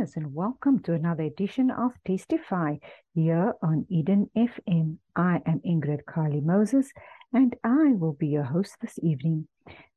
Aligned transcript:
listeners, 0.00 0.16
and 0.16 0.34
welcome 0.34 0.78
to 0.78 0.94
another 0.94 1.24
edition 1.24 1.70
of 1.70 1.92
Testify 2.06 2.76
here 3.14 3.52
on 3.62 3.84
Eden 3.90 4.30
FM. 4.34 4.96
I 5.14 5.42
am 5.44 5.60
Ingrid 5.60 6.06
Kalie-Moses, 6.08 6.90
and 7.34 7.54
I 7.62 7.92
will 7.92 8.14
be 8.14 8.28
your 8.28 8.44
host 8.44 8.76
this 8.80 8.98
evening. 9.02 9.46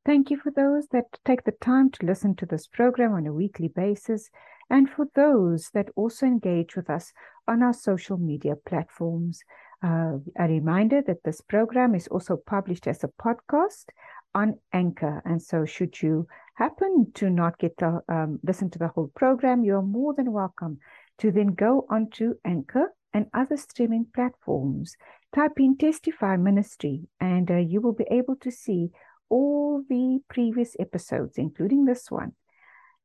Thank 0.04 0.30
you 0.30 0.36
for 0.36 0.50
those 0.50 0.88
that 0.88 1.04
take 1.24 1.44
the 1.44 1.52
time 1.52 1.90
to 1.92 2.04
listen 2.04 2.34
to 2.36 2.44
this 2.44 2.66
program 2.66 3.14
on 3.14 3.26
a 3.26 3.32
weekly 3.32 3.68
basis, 3.68 4.28
and 4.68 4.90
for 4.90 5.06
those 5.14 5.70
that 5.72 5.88
also 5.96 6.26
engage 6.26 6.76
with 6.76 6.90
us 6.90 7.14
on 7.48 7.62
our 7.62 7.72
social 7.72 8.18
media 8.18 8.56
platforms. 8.56 9.42
Uh, 9.82 10.18
a 10.38 10.48
reminder 10.48 11.02
that 11.06 11.22
this 11.24 11.40
program 11.40 11.94
is 11.94 12.08
also 12.08 12.36
published 12.36 12.86
as 12.86 13.04
a 13.04 13.08
podcast 13.08 13.86
on 14.34 14.58
Anchor, 14.72 15.22
and 15.24 15.40
so 15.40 15.64
should 15.64 16.02
you 16.02 16.26
happen 16.54 17.10
to 17.14 17.30
not 17.30 17.58
get 17.58 17.76
to 17.78 18.00
um, 18.08 18.40
listen 18.42 18.70
to 18.70 18.78
the 18.78 18.88
whole 18.88 19.10
program, 19.14 19.64
you 19.64 19.76
are 19.76 19.82
more 19.82 20.14
than 20.14 20.32
welcome 20.32 20.78
to 21.18 21.30
then 21.30 21.48
go 21.48 21.86
onto 21.90 22.34
Anchor 22.44 22.92
and 23.12 23.26
other 23.32 23.56
streaming 23.56 24.06
platforms. 24.14 24.96
Type 25.34 25.58
in 25.58 25.76
Testify 25.76 26.36
Ministry, 26.36 27.02
and 27.20 27.50
uh, 27.50 27.56
you 27.56 27.80
will 27.80 27.92
be 27.92 28.06
able 28.10 28.36
to 28.36 28.50
see 28.50 28.90
all 29.28 29.82
the 29.88 30.20
previous 30.28 30.76
episodes, 30.78 31.38
including 31.38 31.84
this 31.84 32.10
one. 32.10 32.32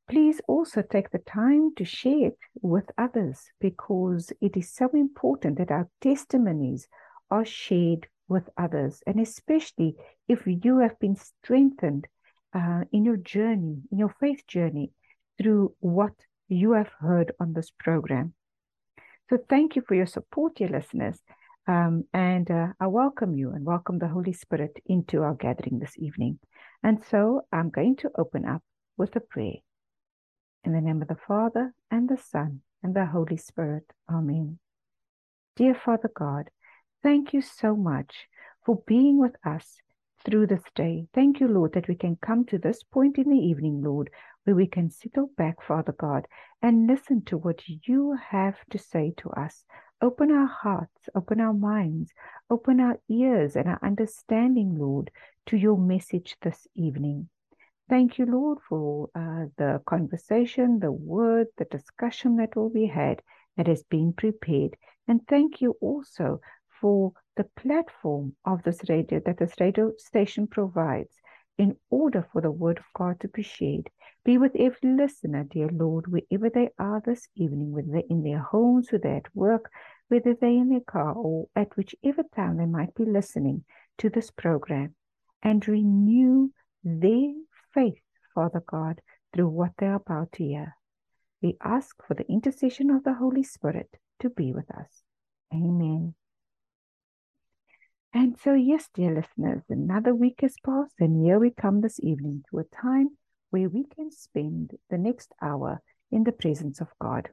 Please 0.10 0.42
also 0.48 0.82
take 0.82 1.12
the 1.12 1.20
time 1.20 1.70
to 1.76 1.86
share 1.86 2.28
it 2.30 2.38
with 2.62 2.86
others 2.98 3.52
because 3.62 4.34
it 4.42 4.58
is 4.58 4.72
so 4.72 4.90
important 4.94 5.58
that 5.60 5.72
our 5.72 5.88
testimonies 6.02 6.88
are 7.30 7.46
shared 7.46 8.08
with 8.30 8.48
others, 8.58 9.02
and 9.06 9.20
especially 9.20 9.96
if 10.28 10.46
you 10.46 10.80
have 10.80 10.98
been 11.00 11.16
strengthened 11.16 12.08
uh, 12.54 12.84
in 12.92 13.04
your 13.04 13.18
journey, 13.18 13.82
in 13.92 13.98
your 13.98 14.16
faith 14.20 14.46
journey, 14.48 14.92
through 15.38 15.74
what 15.80 16.14
you 16.48 16.74
have 16.74 16.92
heard 17.00 17.32
on 17.40 17.54
this 17.54 17.72
program. 17.78 18.34
So, 19.30 19.38
thank 19.50 19.76
you 19.76 19.82
for 19.88 19.96
your 19.96 20.08
support, 20.08 20.56
dear 20.56 20.70
listeners. 20.70 21.20
Um, 21.68 22.06
and 22.14 22.50
uh, 22.50 22.68
I 22.80 22.88
welcome 22.88 23.36
you 23.36 23.52
and 23.52 23.64
welcome 23.64 24.00
the 24.00 24.08
Holy 24.08 24.34
Spirit 24.34 24.78
into 24.86 25.22
our 25.22 25.36
gathering 25.36 25.80
this 25.80 25.94
evening. 25.98 26.40
And 26.84 27.04
so, 27.12 27.42
I'm 27.52 27.70
going 27.70 27.98
to 27.98 28.12
open 28.18 28.46
up 28.46 28.64
with 28.98 29.16
a 29.16 29.20
prayer. 29.20 29.58
In 30.64 30.74
the 30.74 30.82
name 30.82 31.02
of 31.02 31.08
the 31.08 31.18
Father, 31.28 31.74
and 31.92 32.10
the 32.10 32.18
Son, 32.18 32.62
and 32.84 32.96
the 32.96 33.06
Holy 33.06 33.38
Spirit. 33.38 33.86
Amen. 34.12 34.60
Dear 35.56 35.76
Father 35.76 36.10
God, 36.14 36.50
thank 37.04 37.34
you 37.34 37.42
so 37.42 37.76
much 37.76 38.28
for 38.66 38.82
being 38.88 39.20
with 39.20 39.36
us 39.46 39.78
through 40.26 40.48
this 40.48 40.64
day. 40.76 41.08
Thank 41.14 41.40
you, 41.40 41.48
Lord, 41.48 41.74
that 41.74 41.88
we 41.88 41.96
can 41.96 42.18
come 42.18 42.46
to 42.46 42.58
this 42.58 42.84
point 42.84 43.18
in 43.18 43.30
the 43.30 43.38
evening, 43.38 43.82
Lord, 43.82 44.10
where 44.44 44.56
we 44.56 44.68
can 44.68 44.90
settle 44.90 45.30
back, 45.38 45.62
Father 45.62 45.94
God, 45.94 46.28
and 46.62 46.88
listen 46.88 47.24
to 47.26 47.38
what 47.38 47.62
you 47.68 48.18
have 48.30 48.58
to 48.72 48.78
say 48.78 49.14
to 49.18 49.30
us. 49.32 49.64
Open 50.02 50.32
our 50.32 50.48
hearts, 50.48 51.10
open 51.16 51.40
our 51.42 51.54
minds, 51.54 52.12
open 52.50 52.80
our 52.80 53.00
ears 53.10 53.56
and 53.56 53.68
our 53.68 53.80
understanding, 53.84 54.76
Lord, 54.78 55.12
to 55.48 55.58
your 55.58 55.78
message 55.78 56.36
this 56.42 56.68
evening. 56.76 57.30
Thank 57.90 58.18
you, 58.18 58.26
Lord, 58.26 58.60
for 58.68 59.10
uh, 59.16 59.46
the 59.58 59.82
conversation, 59.86 60.80
the 60.80 60.92
word, 60.92 61.48
the 61.58 61.66
discussion 61.66 62.36
that 62.38 62.56
will 62.56 62.70
be 62.70 62.86
had 62.86 63.22
that 63.58 63.68
has 63.68 63.84
been 63.84 64.14
prepared. 64.14 64.78
And 65.08 65.22
thank 65.28 65.60
you 65.60 65.76
also 65.82 66.40
for 66.80 67.14
the 67.38 67.46
platform 67.56 68.36
of 68.46 68.64
this 68.64 68.80
radio 68.90 69.22
that 69.26 69.38
this 69.38 69.54
radio 69.60 69.92
station 69.98 70.48
provides 70.48 71.16
in 71.58 71.76
order 71.90 72.26
for 72.32 72.42
the 72.42 72.52
word 72.52 72.78
of 72.78 72.86
God 72.96 73.20
to 73.20 73.28
be 73.28 73.44
shared. 73.44 73.90
Be 74.24 74.38
with 74.38 74.56
every 74.56 74.96
listener, 74.96 75.44
dear 75.44 75.70
Lord, 75.70 76.06
wherever 76.08 76.50
they 76.50 76.70
are 76.80 77.02
this 77.06 77.28
evening, 77.36 77.72
whether 77.72 77.88
they're 77.92 78.04
in 78.10 78.24
their 78.24 78.40
homes, 78.40 78.92
whether 78.92 79.04
they're 79.04 79.18
at 79.18 79.36
work, 79.36 79.70
whether 80.08 80.34
they're 80.34 80.50
in 80.50 80.70
their 80.70 80.80
car, 80.82 81.14
or 81.14 81.48
at 81.56 81.76
whichever 81.76 82.24
time 82.36 82.58
they 82.58 82.66
might 82.66 82.96
be 82.96 83.06
listening 83.06 83.64
to 83.98 84.10
this 84.10 84.32
program, 84.32 84.96
and 85.44 85.68
renew 85.68 86.50
their 86.84 87.34
faith, 87.74 88.02
Father 88.34 88.64
God, 88.66 89.02
through 89.34 89.50
what 89.50 89.72
they're 89.78 89.96
about 89.96 90.32
to 90.34 90.44
hear. 90.44 90.76
We 91.42 91.58
ask 91.64 91.96
for 92.06 92.14
the 92.14 92.28
intercession 92.28 92.90
of 92.90 93.04
the 93.04 93.14
Holy 93.14 93.44
Spirit 93.44 93.90
to 94.20 94.30
be 94.30 94.54
with 94.54 94.70
us. 94.72 95.04
Amen. 95.54 96.16
And 98.12 98.40
so, 98.40 98.56
yes, 98.56 98.90
dear 98.92 99.14
listeners, 99.14 99.62
another 99.70 100.16
week 100.16 100.40
has 100.42 100.56
passed, 100.66 100.96
and 101.00 101.24
here 101.24 101.38
we 101.38 101.52
come 101.52 101.82
this 101.82 102.00
evening 102.00 102.44
to 102.50 102.58
a 102.58 102.64
time 102.64 103.10
where 103.52 103.70
we 103.70 103.84
can 103.84 104.10
spend 104.12 104.76
the 104.90 104.98
next 104.98 105.32
hour 105.44 105.84
in 106.12 106.24
the 106.24 106.32
presence 106.32 106.82
of 106.82 106.88
God. 107.00 107.30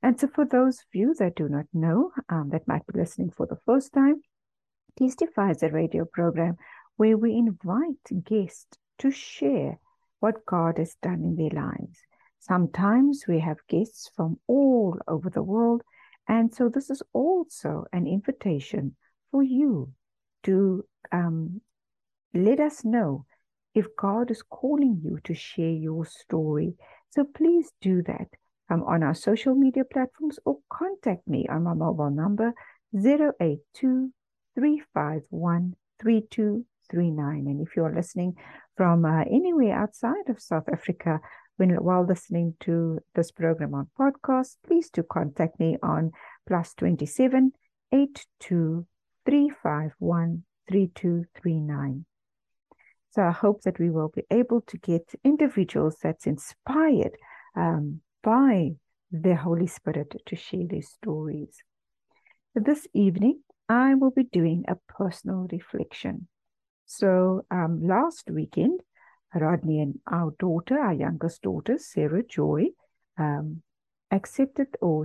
And 0.00 0.18
so, 0.18 0.28
for 0.28 0.44
those 0.44 0.78
of 0.78 0.86
you 0.92 1.14
that 1.14 1.34
do 1.34 1.48
not 1.48 1.66
know, 1.72 2.12
um, 2.28 2.50
that 2.50 2.68
might 2.68 2.86
be 2.86 2.96
listening 2.96 3.30
for 3.30 3.46
the 3.46 3.58
first 3.66 3.92
time, 3.92 4.22
Testify 4.96 5.50
is 5.50 5.64
a 5.64 5.68
radio 5.68 6.04
program 6.04 6.58
where 6.96 7.16
we 7.16 7.34
invite 7.34 8.24
guests 8.24 8.78
to 8.98 9.10
share 9.10 9.80
what 10.20 10.46
God 10.46 10.78
has 10.78 10.94
done 11.02 11.24
in 11.24 11.34
their 11.34 11.60
lives. 11.60 11.98
Sometimes 12.38 13.24
we 13.26 13.40
have 13.40 13.66
guests 13.68 14.12
from 14.14 14.38
all 14.46 14.96
over 15.08 15.28
the 15.28 15.42
world, 15.42 15.82
and 16.28 16.54
so 16.54 16.68
this 16.68 16.88
is 16.88 17.02
also 17.12 17.86
an 17.92 18.06
invitation 18.06 18.94
for 19.30 19.42
you 19.42 19.92
to 20.44 20.84
um, 21.12 21.60
let 22.34 22.60
us 22.60 22.84
know 22.84 23.26
if 23.74 23.86
God 23.96 24.30
is 24.30 24.42
calling 24.42 25.00
you 25.04 25.18
to 25.24 25.34
share 25.34 25.70
your 25.70 26.04
story. 26.04 26.74
So 27.10 27.24
please 27.24 27.70
do 27.80 28.02
that 28.02 28.28
um, 28.70 28.82
on 28.84 29.02
our 29.02 29.14
social 29.14 29.54
media 29.54 29.84
platforms 29.84 30.38
or 30.44 30.58
contact 30.70 31.26
me 31.26 31.46
on 31.48 31.64
my 31.64 31.74
mobile 31.74 32.10
number 32.10 32.52
082 32.94 34.12
351 34.54 35.74
3239. 36.02 37.46
And 37.46 37.66
if 37.66 37.76
you're 37.76 37.94
listening 37.94 38.34
from 38.76 39.04
uh, 39.04 39.22
anywhere 39.22 39.78
outside 39.78 40.28
of 40.28 40.40
South 40.40 40.68
Africa, 40.72 41.20
when 41.56 41.70
while 41.70 42.06
listening 42.06 42.54
to 42.60 43.00
this 43.14 43.30
program 43.32 43.74
on 43.74 43.88
podcast, 43.98 44.56
please 44.66 44.90
do 44.90 45.02
contact 45.02 45.58
me 45.58 45.76
on 45.82 46.12
plus 46.46 46.72
27 46.74 47.52
82 47.92 48.86
351 49.28 50.42
3239. 50.70 52.06
So 53.10 53.22
I 53.24 53.30
hope 53.30 53.60
that 53.64 53.78
we 53.78 53.90
will 53.90 54.08
be 54.08 54.22
able 54.30 54.62
to 54.62 54.78
get 54.78 55.02
individuals 55.22 55.96
that's 56.02 56.26
inspired 56.26 57.12
um, 57.54 58.00
by 58.22 58.70
the 59.12 59.36
Holy 59.36 59.66
Spirit 59.66 60.14
to 60.24 60.34
share 60.34 60.66
their 60.66 60.80
stories. 60.80 61.62
This 62.54 62.86
evening, 62.94 63.40
I 63.68 63.96
will 63.96 64.12
be 64.12 64.24
doing 64.24 64.64
a 64.66 64.76
personal 64.90 65.46
reflection. 65.52 66.28
So 66.86 67.44
um, 67.50 67.86
last 67.86 68.30
weekend, 68.30 68.80
Rodney 69.34 69.80
and 69.80 69.98
our 70.10 70.32
daughter, 70.38 70.78
our 70.78 70.94
youngest 70.94 71.42
daughter, 71.42 71.76
Sarah 71.76 72.22
Joy, 72.22 72.68
um, 73.18 73.60
accepted 74.10 74.68
or 74.80 75.04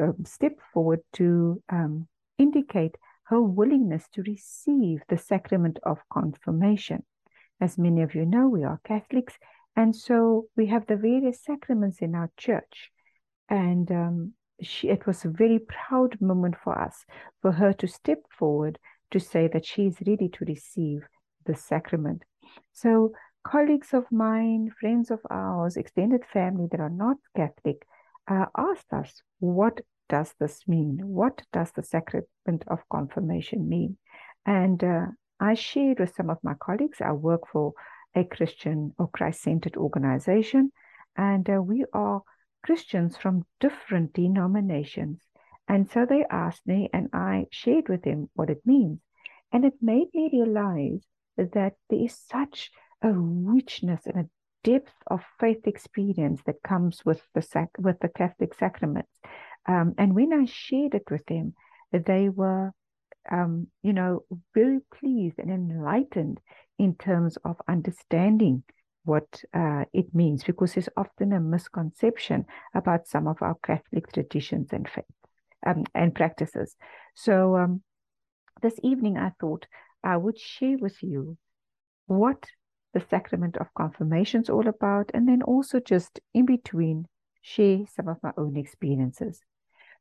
um, 0.00 0.24
stepped 0.24 0.62
forward 0.72 1.00
to 1.14 1.62
um, 1.68 2.08
indicate 2.38 2.96
her 3.24 3.40
willingness 3.40 4.06
to 4.12 4.22
receive 4.22 5.02
the 5.08 5.18
sacrament 5.18 5.78
of 5.82 5.98
confirmation. 6.12 7.04
As 7.60 7.78
many 7.78 8.02
of 8.02 8.14
you 8.14 8.24
know, 8.26 8.48
we 8.48 8.64
are 8.64 8.80
Catholics, 8.84 9.38
and 9.76 9.94
so 9.94 10.46
we 10.56 10.66
have 10.66 10.86
the 10.86 10.96
various 10.96 11.42
sacraments 11.42 11.98
in 12.00 12.14
our 12.14 12.30
church. 12.36 12.90
And 13.48 13.90
um, 13.90 14.34
she, 14.60 14.88
it 14.88 15.06
was 15.06 15.24
a 15.24 15.28
very 15.28 15.58
proud 15.58 16.20
moment 16.20 16.56
for 16.62 16.78
us 16.78 17.04
for 17.42 17.52
her 17.52 17.72
to 17.74 17.86
step 17.86 18.18
forward 18.30 18.78
to 19.10 19.20
say 19.20 19.48
that 19.48 19.66
she 19.66 19.86
is 19.86 19.96
ready 20.06 20.28
to 20.28 20.44
receive 20.44 21.02
the 21.46 21.54
sacrament. 21.54 22.24
So, 22.72 23.12
colleagues 23.44 23.92
of 23.92 24.10
mine, 24.10 24.70
friends 24.80 25.10
of 25.10 25.20
ours, 25.30 25.76
extended 25.76 26.24
family 26.32 26.66
that 26.70 26.80
are 26.80 26.90
not 26.90 27.16
Catholic, 27.36 27.86
uh, 28.28 28.46
asked 28.56 28.92
us, 28.92 29.22
What 29.38 29.80
does 30.08 30.34
this 30.38 30.66
mean? 30.66 31.00
What 31.02 31.42
does 31.52 31.72
the 31.72 31.82
sacrament 31.82 32.64
of 32.66 32.88
confirmation 32.90 33.68
mean? 33.68 33.96
And 34.46 34.82
uh, 34.82 35.06
I 35.40 35.54
shared 35.54 36.00
with 36.00 36.14
some 36.14 36.30
of 36.30 36.38
my 36.42 36.54
colleagues, 36.54 37.00
I 37.00 37.12
work 37.12 37.42
for 37.52 37.72
a 38.14 38.24
Christian 38.24 38.94
or 38.98 39.08
Christ 39.08 39.42
centered 39.42 39.76
organization, 39.76 40.70
and 41.16 41.48
uh, 41.48 41.60
we 41.62 41.84
are 41.92 42.22
Christians 42.64 43.16
from 43.16 43.46
different 43.60 44.12
denominations. 44.12 45.20
And 45.68 45.90
so 45.90 46.06
they 46.06 46.24
asked 46.30 46.66
me, 46.66 46.90
and 46.92 47.08
I 47.12 47.46
shared 47.50 47.88
with 47.88 48.02
them 48.02 48.30
what 48.34 48.50
it 48.50 48.62
means. 48.64 49.00
And 49.52 49.64
it 49.64 49.74
made 49.80 50.08
me 50.14 50.30
realize 50.32 51.04
that 51.36 51.74
there 51.90 52.04
is 52.04 52.18
such 52.28 52.70
a 53.02 53.10
richness 53.12 54.06
and 54.06 54.16
a 54.16 54.28
depth 54.62 54.94
of 55.06 55.22
faith 55.38 55.66
experience 55.66 56.40
that 56.46 56.62
comes 56.62 57.04
with 57.04 57.22
the 57.34 57.42
sac- 57.42 57.78
with 57.78 57.98
the 58.00 58.08
Catholic 58.08 58.54
sacraments. 58.54 59.10
Um, 59.66 59.94
and 59.98 60.14
when 60.14 60.32
I 60.32 60.44
shared 60.44 60.94
it 60.94 61.10
with 61.10 61.24
them, 61.26 61.54
they 61.92 62.28
were, 62.28 62.72
um, 63.30 63.68
you 63.82 63.92
know, 63.92 64.24
very 64.54 64.80
pleased 64.98 65.38
and 65.38 65.50
enlightened 65.50 66.40
in 66.78 66.94
terms 66.96 67.38
of 67.44 67.56
understanding 67.68 68.62
what 69.04 69.42
uh, 69.52 69.84
it 69.92 70.14
means, 70.14 70.44
because 70.44 70.74
there's 70.74 70.88
often 70.96 71.32
a 71.32 71.40
misconception 71.40 72.46
about 72.74 73.06
some 73.06 73.26
of 73.26 73.36
our 73.42 73.56
Catholic 73.62 74.10
traditions 74.12 74.68
and 74.72 74.88
faith 74.88 75.04
um, 75.66 75.84
and 75.94 76.14
practices. 76.14 76.74
So 77.14 77.56
um, 77.56 77.82
this 78.62 78.78
evening, 78.82 79.18
I 79.18 79.32
thought 79.40 79.66
I 80.02 80.16
would 80.16 80.38
share 80.38 80.78
with 80.78 81.02
you 81.02 81.36
what 82.06 82.46
the 82.92 83.04
sacrament 83.10 83.56
of 83.56 83.74
confirmation 83.74 84.42
is 84.42 84.50
all 84.50 84.68
about, 84.68 85.10
and 85.14 85.28
then 85.28 85.42
also 85.42 85.80
just 85.80 86.20
in 86.32 86.46
between 86.46 87.06
share 87.42 87.80
some 87.94 88.08
of 88.08 88.16
my 88.22 88.32
own 88.36 88.56
experiences. 88.56 89.40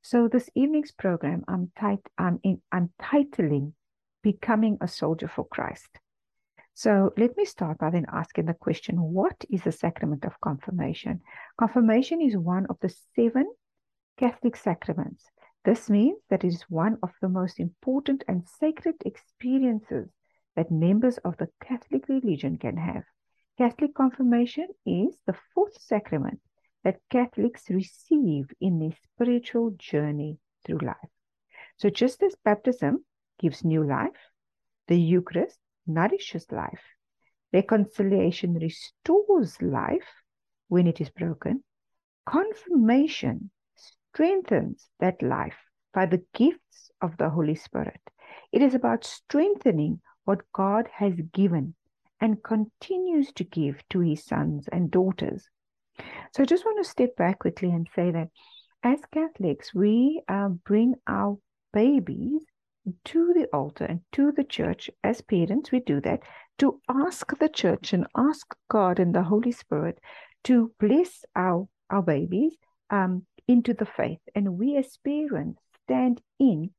So 0.06 0.28
this 0.28 0.50
evening's 0.54 0.92
program, 0.92 1.46
I'm, 1.48 1.72
tit- 1.80 2.10
I'm, 2.18 2.38
in, 2.44 2.62
I'm 2.74 2.92
titling 3.02 3.72
"Becoming 4.22 4.78
a 4.82 4.88
Soldier 4.88 5.30
for 5.30 5.48
Christ." 5.48 5.98
So 6.74 7.14
let 7.16 7.38
me 7.38 7.46
start 7.46 7.78
by 7.78 7.90
then 7.90 8.06
asking 8.12 8.48
the 8.48 8.54
question: 8.54 8.98
What 9.02 9.46
is 9.50 9.64
the 9.64 9.72
sacrament 9.72 10.26
of 10.26 10.42
confirmation? 10.42 11.22
Confirmation 11.58 12.22
is 12.22 12.36
one 12.36 12.66
of 12.70 12.78
the 12.82 12.94
seven 13.16 13.50
Catholic 14.18 14.58
sacraments. 14.58 15.32
This 15.64 15.90
means 15.90 16.20
that 16.30 16.44
it 16.44 16.48
is 16.48 16.64
one 16.64 16.98
of 17.02 17.12
the 17.22 17.30
most 17.30 17.58
important 17.58 18.26
and 18.28 18.46
sacred 18.46 18.96
experiences 19.06 20.10
that 20.58 20.70
members 20.70 21.18
of 21.20 21.38
the 21.38 21.48
Catholic 21.62 22.10
religion 22.10 22.58
can 22.58 22.76
have. 22.76 23.06
Catholic 23.58 23.96
confirmation 23.96 24.68
is 24.86 25.18
the 25.26 25.38
fourth 25.54 25.82
sacrament 25.82 26.42
that 26.84 27.00
Catholics 27.10 27.70
receive 27.70 28.52
in 28.60 28.80
their 28.80 28.96
spiritual 29.04 29.72
journey 29.78 30.38
through 30.66 30.80
life. 30.80 31.10
So, 31.78 31.90
just 31.90 32.22
as 32.24 32.36
baptism 32.44 33.06
gives 33.40 33.64
new 33.64 33.84
life, 33.84 34.32
the 34.88 35.00
Eucharist 35.00 35.60
nourishes 35.88 36.46
life, 36.52 36.84
reconciliation 37.52 38.56
restores 38.56 39.62
life 39.62 40.24
when 40.68 40.88
it 40.88 41.00
is 41.00 41.10
broken, 41.10 41.64
confirmation 42.26 43.52
strengthens 43.76 44.90
that 45.00 45.22
life 45.22 45.58
by 45.94 46.06
the 46.06 46.24
gifts 46.34 46.92
of 47.02 47.18
the 47.18 47.30
Holy 47.30 47.56
Spirit. 47.56 48.02
It 48.52 48.62
is 48.62 48.74
about 48.74 49.04
strengthening 49.04 50.02
what 50.26 50.52
God 50.54 50.88
has 50.94 51.14
given 51.34 51.76
and 52.20 52.44
continues 52.44 53.32
to 53.34 53.44
give 53.44 53.84
to 53.90 54.00
his 54.00 54.24
sons 54.24 54.68
and 54.70 54.90
daughters. 54.90 55.50
So 56.34 56.44
I 56.44 56.46
just 56.46 56.66
want 56.66 56.84
to 56.84 56.90
step 56.90 57.16
back 57.16 57.40
quickly 57.40 57.70
and 57.70 57.88
say 57.96 58.12
that 58.12 58.30
as 58.84 59.00
Catholics, 59.12 59.74
we 59.74 60.22
uh, 60.28 60.50
bring 60.50 60.96
our 61.08 61.38
babies 61.72 62.42
to 63.06 63.34
the 63.34 63.48
altar 63.54 63.86
and 63.86 64.02
to 64.12 64.32
the 64.32 64.44
church 64.44 64.90
as 65.04 65.22
parents. 65.22 65.72
We 65.72 65.80
do 65.80 66.02
that 66.02 66.22
to 66.60 66.82
ask 66.90 67.38
the 67.40 67.50
church 67.50 67.94
and 67.94 68.08
ask 68.18 68.56
God 68.70 69.00
and 69.00 69.16
the 69.16 69.24
Holy 69.24 69.52
Spirit 69.52 70.00
to 70.46 70.72
bless 70.80 71.24
our, 71.36 71.68
our 71.90 72.02
babies 72.02 72.56
um, 72.90 73.26
into 73.48 73.74
the 73.74 73.86
faith. 73.86 74.20
And 74.36 74.58
we 74.58 74.78
as 74.78 74.98
parents 74.98 75.62
stand 75.86 76.22
in 76.40 76.72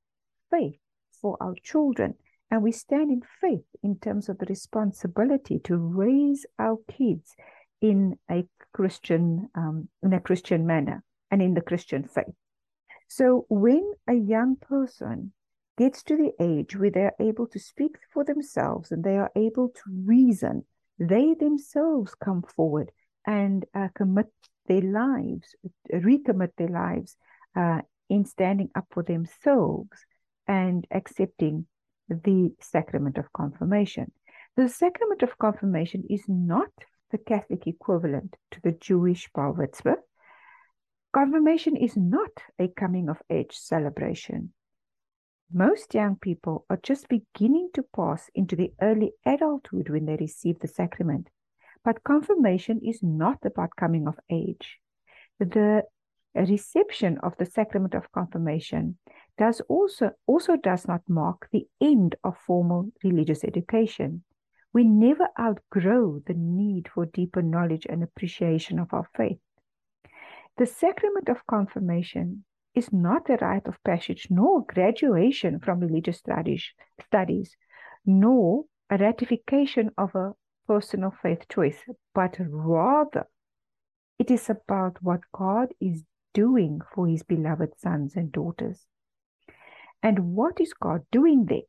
faith 0.51 0.79
for 1.21 1.37
our 1.41 1.55
children. 1.63 2.15
And 2.51 2.63
we 2.63 2.73
stand 2.73 3.11
in 3.11 3.23
faith 3.41 3.65
in 3.83 3.99
terms 3.99 4.29
of 4.29 4.39
the 4.39 4.47
responsibility 4.47 5.59
to 5.65 5.77
raise 5.77 6.45
our 6.59 6.77
kids 6.91 7.35
in 7.81 8.19
a 8.31 8.47
Christian 8.73 9.49
um, 9.55 9.89
in 10.03 10.13
a 10.13 10.21
Christian 10.21 10.67
manner 10.67 11.03
and 11.31 11.43
in 11.43 11.55
the 11.55 11.61
Christian 11.61 12.05
faith. 12.05 12.35
So 13.09 13.47
when 13.49 13.93
a 14.09 14.15
young 14.15 14.57
person 14.57 15.33
gets 15.77 16.03
to 16.05 16.17
the 16.17 16.33
age 16.41 16.77
where 16.77 16.91
they 16.91 17.03
are 17.03 17.17
able 17.21 17.47
to 17.49 17.59
speak 17.59 17.97
for 18.13 18.25
themselves 18.25 18.93
and 18.93 19.03
they 19.03 19.17
are 19.17 19.31
able 19.37 19.69
to 19.69 19.83
reason, 20.05 20.65
they 20.99 21.35
themselves 21.35 22.15
come 22.15 22.43
forward 22.43 22.91
and 23.27 23.65
uh, 23.75 23.89
commit 23.95 24.27
their 24.67 24.83
lives, 24.83 25.55
recommit 25.93 26.51
their 26.57 26.69
lives 26.69 27.17
uh, 27.57 27.81
in 28.09 28.25
standing 28.25 28.71
up 28.75 28.87
for 28.91 29.03
themselves 29.03 30.05
and 30.47 30.87
accepting 30.91 31.67
the 32.09 32.55
sacrament 32.61 33.19
of 33.19 33.33
confirmation. 33.33 34.13
The 34.57 34.69
sacrament 34.69 35.23
of 35.23 35.39
confirmation 35.39 36.05
is 36.09 36.23
not 36.29 36.71
the 37.15 37.19
Catholic 37.19 37.69
equivalent 37.69 38.35
to 38.51 38.61
the 38.63 38.73
Jewish 38.73 39.31
bar 39.33 39.55
mitzvah. 39.55 39.99
Confirmation 41.13 41.77
is 41.77 41.97
not 41.97 42.33
a 42.59 42.67
coming 42.67 43.09
of 43.09 43.23
age 43.31 43.57
celebration. 43.57 44.53
Most 45.53 45.95
young 45.95 46.17
people 46.17 46.67
are 46.69 46.81
just 46.83 47.09
beginning 47.09 47.71
to 47.75 47.85
pass 47.95 48.29
into 48.35 48.57
the 48.57 48.73
early 48.83 49.13
adulthood 49.25 49.91
when 49.91 50.07
they 50.07 50.17
receive 50.17 50.59
the 50.59 50.67
sacrament. 50.67 51.29
But 51.85 52.03
confirmation 52.03 52.81
is 52.85 53.01
not 53.01 53.39
about 53.45 53.77
coming 53.77 54.09
of 54.09 54.19
age. 54.29 54.81
The 55.39 55.85
reception 56.35 57.19
of 57.19 57.37
the 57.37 57.47
sacrament 57.47 57.95
of 57.95 58.11
confirmation 58.11 58.99
does 59.39 59.61
also 59.69 60.11
also 60.27 60.57
does 60.57 60.89
not 60.89 61.03
mark 61.09 61.49
the 61.53 61.69
end 61.81 62.17
of 62.25 62.37
formal 62.45 62.91
religious 63.05 63.45
education. 63.45 64.25
We 64.75 64.83
never 64.83 65.29
outgrow 65.39 66.19
the 66.27 66.35
need 66.35 66.89
for 66.93 67.07
deeper 67.07 67.41
knowledge 67.41 67.87
and 67.89 68.03
appreciation 68.03 68.81
of 68.81 68.93
our 68.93 69.09
faith. 69.17 69.39
The 70.59 70.67
sacrament 70.67 71.29
of 71.29 71.47
confirmation 71.47 72.45
is 72.75 72.93
not 72.93 73.31
a 73.31 73.37
rite 73.37 73.69
of 73.69 73.83
passage 73.85 74.27
nor 74.31 74.65
graduation 74.65 75.61
from 75.61 75.79
religious 75.79 76.19
studies, 76.19 77.57
nor 78.05 78.65
a 78.91 78.99
ratification 78.99 79.93
of 79.97 80.15
a 80.17 80.33
personal 80.67 81.13
faith 81.23 81.49
choice, 81.49 81.79
but 82.13 82.37
rather 82.41 83.29
it 84.19 84.29
is 84.29 84.51
about 84.51 85.01
what 85.03 85.21
God 85.33 85.69
is 85.81 86.03
doing 86.33 86.81
for 86.93 87.07
his 87.07 87.23
beloved 87.23 87.79
sons 87.79 88.17
and 88.17 88.33
daughters. 88.33 88.87
And 90.03 90.35
what 90.35 90.61
is 90.61 90.73
God 90.73 91.03
doing 91.13 91.47
there? 91.47 91.69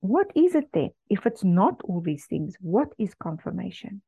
What 0.00 0.30
is 0.34 0.54
it 0.54 0.68
then? 0.72 0.90
If 1.08 1.26
it's 1.26 1.44
not 1.44 1.80
all 1.84 2.00
these 2.00 2.26
things, 2.26 2.56
what 2.60 2.88
is 2.98 3.14
confirmation? 3.14 4.02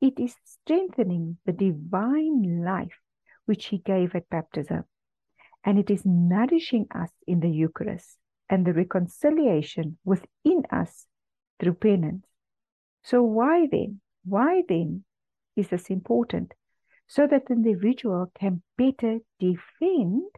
It 0.00 0.18
is 0.18 0.34
strengthening 0.44 1.38
the 1.44 1.52
divine 1.52 2.64
life 2.64 2.98
which 3.44 3.66
he 3.66 3.78
gave 3.78 4.14
at 4.14 4.30
baptism. 4.30 4.84
And 5.64 5.78
it 5.78 5.90
is 5.90 6.06
nourishing 6.06 6.86
us 6.94 7.10
in 7.26 7.40
the 7.40 7.50
Eucharist 7.50 8.16
and 8.48 8.66
the 8.66 8.72
reconciliation 8.72 9.98
within 10.04 10.62
us 10.70 11.06
through 11.60 11.74
penance. 11.74 12.24
So, 13.02 13.22
why 13.22 13.66
then? 13.70 14.00
Why 14.24 14.62
then 14.68 15.04
is 15.56 15.68
this 15.68 15.90
important? 15.90 16.54
So 17.06 17.26
that 17.26 17.46
the 17.46 17.54
individual 17.54 18.30
can 18.38 18.62
better 18.76 19.18
defend 19.40 20.30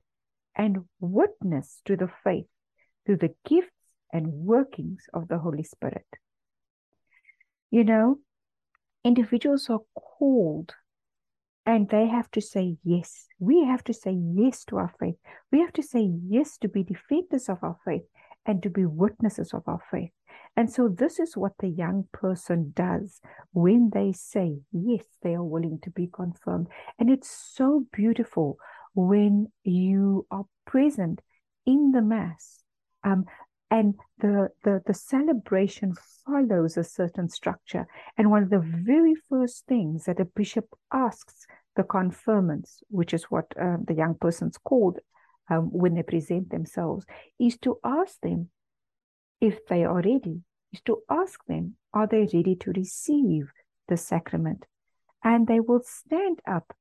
and 0.54 0.84
witness 1.00 1.80
to 1.84 1.96
the 1.96 2.10
faith 2.24 2.46
through 3.04 3.18
the 3.18 3.34
gifts 3.48 3.70
and 4.12 4.26
workings 4.26 5.04
of 5.14 5.28
the 5.28 5.38
Holy 5.38 5.62
Spirit. 5.62 6.06
You 7.70 7.84
know, 7.84 8.18
individuals 9.04 9.68
are 9.70 9.80
called 9.94 10.74
and 11.66 11.88
they 11.88 12.06
have 12.06 12.30
to 12.32 12.40
say 12.40 12.76
yes. 12.84 13.26
We 13.38 13.64
have 13.64 13.84
to 13.84 13.92
say 13.92 14.12
yes 14.12 14.64
to 14.66 14.78
our 14.78 14.92
faith. 14.98 15.16
We 15.52 15.60
have 15.60 15.72
to 15.74 15.82
say 15.82 16.10
yes 16.28 16.58
to 16.58 16.68
be 16.68 16.82
defenders 16.82 17.48
of 17.48 17.58
our 17.62 17.76
faith 17.84 18.02
and 18.46 18.62
to 18.62 18.70
be 18.70 18.86
witnesses 18.86 19.52
of 19.52 19.62
our 19.66 19.80
faith. 19.90 20.10
And 20.56 20.70
so, 20.70 20.88
this 20.88 21.20
is 21.20 21.36
what 21.36 21.52
the 21.58 21.68
young 21.68 22.08
person 22.12 22.72
does 22.74 23.20
when 23.52 23.90
they 23.92 24.12
say, 24.12 24.58
yes, 24.72 25.04
they 25.22 25.34
are 25.34 25.44
willing 25.44 25.78
to 25.82 25.90
be 25.90 26.08
confirmed. 26.12 26.66
And 26.98 27.08
it's 27.08 27.30
so 27.30 27.84
beautiful 27.92 28.58
when 28.94 29.46
you 29.62 30.26
are 30.30 30.44
present 30.66 31.20
in 31.66 31.92
the 31.92 32.02
Mass. 32.02 32.62
Um, 33.04 33.26
and 33.70 33.94
the, 34.18 34.48
the, 34.64 34.82
the 34.86 34.94
celebration 34.94 35.94
follows 36.26 36.76
a 36.76 36.84
certain 36.84 37.28
structure. 37.28 37.86
And 38.18 38.30
one 38.30 38.42
of 38.42 38.50
the 38.50 38.58
very 38.58 39.14
first 39.28 39.64
things 39.66 40.04
that 40.04 40.20
a 40.20 40.24
bishop 40.24 40.66
asks 40.92 41.46
the 41.76 41.84
confirmants, 41.84 42.82
which 42.88 43.14
is 43.14 43.24
what 43.24 43.46
uh, 43.60 43.76
the 43.86 43.94
young 43.94 44.16
person's 44.16 44.58
called 44.58 44.98
um, 45.48 45.70
when 45.72 45.94
they 45.94 46.02
present 46.02 46.50
themselves, 46.50 47.06
is 47.38 47.56
to 47.58 47.78
ask 47.84 48.20
them 48.20 48.48
if 49.40 49.64
they 49.66 49.84
are 49.84 50.02
ready, 50.02 50.40
is 50.72 50.80
to 50.82 50.98
ask 51.08 51.44
them, 51.46 51.76
are 51.94 52.06
they 52.06 52.28
ready 52.34 52.56
to 52.56 52.72
receive 52.72 53.52
the 53.88 53.96
sacrament? 53.96 54.66
And 55.22 55.46
they 55.46 55.60
will 55.60 55.82
stand 55.84 56.40
up 56.46 56.74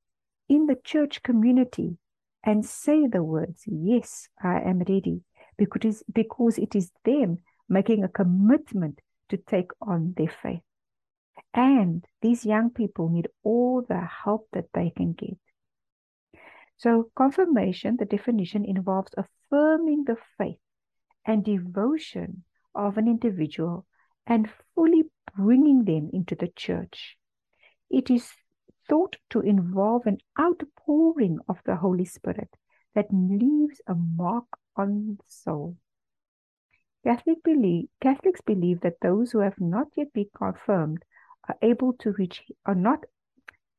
in 0.48 0.66
the 0.66 0.78
church 0.84 1.22
community 1.22 1.98
and 2.44 2.66
say 2.66 3.06
the 3.06 3.24
words, 3.24 3.64
Yes, 3.68 4.28
I 4.42 4.60
am 4.62 4.80
ready, 4.80 5.22
because, 5.60 6.04
because 6.12 6.58
it 6.58 6.76
is 6.76 6.92
them 7.06 7.40
making 7.68 8.04
a 8.04 8.10
commitment 8.10 9.00
to 9.30 9.38
take 9.38 9.72
on 9.82 10.14
their 10.18 10.32
faith. 10.42 10.62
And 11.54 12.04
these 12.22 12.46
young 12.46 12.70
people 12.72 13.10
need 13.10 13.28
all 13.44 13.84
the 13.88 14.02
help 14.24 14.48
that 14.54 14.70
they 14.74 14.92
can 14.96 15.14
get. 15.14 15.38
So, 16.78 17.12
confirmation, 17.16 17.98
the 18.00 18.06
definition 18.06 18.66
involves 18.66 19.12
affirming 19.18 20.06
the 20.06 20.18
faith 20.38 20.60
and 21.26 21.44
devotion 21.44 22.44
of 22.74 22.98
an 22.98 23.08
individual 23.08 23.86
and 24.26 24.50
fully 24.74 25.04
bringing 25.36 25.84
them 25.84 26.10
into 26.14 26.36
the 26.36 26.50
church. 26.56 27.18
It 27.90 28.10
is 28.10 28.32
thought 28.88 29.18
to 29.32 29.42
involve 29.42 30.06
an 30.06 30.20
outpouring 30.40 31.40
of 31.48 31.58
the 31.66 31.76
Holy 31.76 32.06
Spirit 32.06 32.50
that 32.96 33.08
leaves 33.12 33.82
a 33.88 33.96
mark 33.96 34.46
on 34.80 35.18
the 35.18 35.26
soul. 35.28 35.76
Catholic 37.04 37.40
Catholics 38.02 38.42
believe 38.42 38.82
that 38.82 39.02
those 39.02 39.32
who 39.32 39.40
have 39.40 39.60
not 39.60 39.88
yet 39.96 40.12
been 40.14 40.30
confirmed 40.36 41.04
are 41.48 41.58
able 41.62 41.94
to 42.00 42.14
reach, 42.14 42.44
are 42.66 42.76
not, 42.76 43.00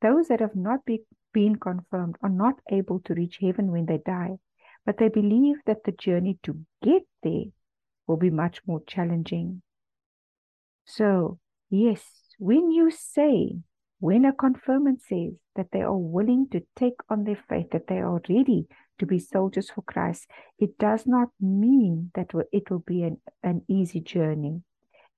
those 0.01 0.27
that 0.27 0.39
have 0.39 0.55
not 0.55 0.85
be, 0.85 1.01
been 1.33 1.55
confirmed 1.55 2.15
are 2.21 2.29
not 2.29 2.55
able 2.69 2.99
to 3.05 3.13
reach 3.13 3.39
heaven 3.41 3.71
when 3.71 3.85
they 3.85 3.99
die, 4.05 4.37
but 4.85 4.97
they 4.97 5.09
believe 5.09 5.57
that 5.65 5.83
the 5.85 5.91
journey 5.91 6.37
to 6.43 6.59
get 6.83 7.03
there 7.23 7.45
will 8.07 8.17
be 8.17 8.29
much 8.29 8.61
more 8.67 8.81
challenging. 8.87 9.61
So, 10.85 11.39
yes, 11.69 12.03
when 12.37 12.71
you 12.71 12.91
say, 12.91 13.57
when 13.99 14.25
a 14.25 14.33
confirmant 14.33 15.01
says 15.01 15.33
that 15.55 15.67
they 15.71 15.81
are 15.81 15.97
willing 15.97 16.47
to 16.51 16.61
take 16.75 16.99
on 17.09 17.23
their 17.23 17.41
faith, 17.47 17.67
that 17.71 17.87
they 17.87 17.99
are 17.99 18.19
ready 18.27 18.67
to 19.01 19.05
be 19.07 19.17
soldiers 19.17 19.71
for 19.71 19.81
Christ, 19.81 20.27
it 20.59 20.77
does 20.77 21.07
not 21.07 21.29
mean 21.41 22.11
that 22.13 22.29
it 22.51 22.69
will 22.69 22.83
be 22.85 23.01
an, 23.01 23.17
an 23.41 23.63
easy 23.67 23.99
journey. 23.99 24.61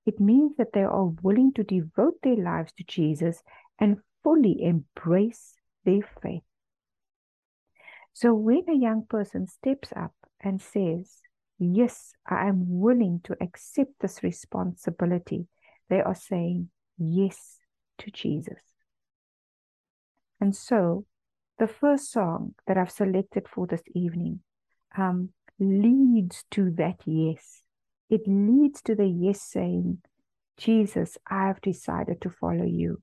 It 0.06 0.22
means 0.22 0.54
that 0.58 0.72
they 0.74 0.84
are 0.84 1.12
willing 1.22 1.52
to 1.56 1.64
devote 1.64 2.16
their 2.24 2.38
lives 2.38 2.72
to 2.78 2.86
Jesus 2.86 3.44
and 3.78 3.98
fully 4.24 4.64
embrace 4.64 5.56
their 5.84 6.00
faith. 6.22 6.44
So 8.14 8.34
when 8.34 8.64
a 8.70 8.78
young 8.78 9.06
person 9.10 9.48
steps 9.48 9.90
up 9.94 10.14
and 10.40 10.62
says, 10.62 11.20
Yes, 11.60 12.14
I 12.26 12.48
am 12.48 12.80
willing 12.80 13.20
to 13.26 13.36
accept 13.42 13.92
this 14.00 14.24
responsibility, 14.24 15.48
they 15.90 16.02
are 16.02 16.16
saying 16.16 16.70
yes 16.98 17.58
to 18.00 18.12
Jesus. 18.12 18.62
And 20.40 20.56
so 20.56 21.06
the 21.60 21.68
first 21.68 22.12
song 22.12 22.56
that 22.68 22.78
I've 22.78 22.92
selected 22.92 23.48
for 23.48 23.68
this 23.68 23.84
evening 23.94 24.40
um, 24.98 25.30
leads 25.60 26.46
to 26.52 26.72
that 26.78 27.02
yes. 27.06 27.62
It 28.10 28.22
leads 28.28 28.82
to 28.84 28.96
the 28.96 29.08
yes 29.08 29.42
saying, 29.42 30.00
Jesus, 30.58 31.18
I 31.30 31.48
have 31.48 31.62
decided 31.62 32.22
to 32.22 32.30
follow 32.30 32.66
you. 32.66 33.02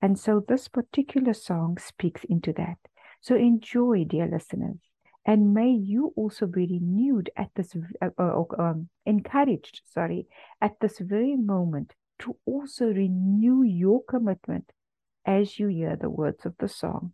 And 0.00 0.18
so 0.18 0.44
this 0.46 0.68
particular 0.68 1.32
song 1.32 1.78
speaks 1.78 2.24
into 2.24 2.52
that. 2.54 2.78
So 3.20 3.36
enjoy, 3.36 4.04
dear 4.04 4.26
listeners. 4.26 4.78
And 5.24 5.54
may 5.54 5.70
you 5.70 6.12
also 6.16 6.46
be 6.46 6.66
renewed 6.66 7.30
at 7.36 7.50
this, 7.54 7.76
uh, 8.00 8.08
uh, 8.18 8.42
um, 8.58 8.88
encouraged, 9.06 9.82
sorry, 9.84 10.26
at 10.60 10.72
this 10.80 10.98
very 10.98 11.36
moment 11.36 11.94
to 12.20 12.36
also 12.44 12.86
renew 12.86 13.62
your 13.62 14.02
commitment 14.02 14.72
as 15.24 15.60
you 15.60 15.68
hear 15.68 15.94
the 15.94 16.10
words 16.10 16.44
of 16.44 16.54
the 16.58 16.68
song. 16.68 17.12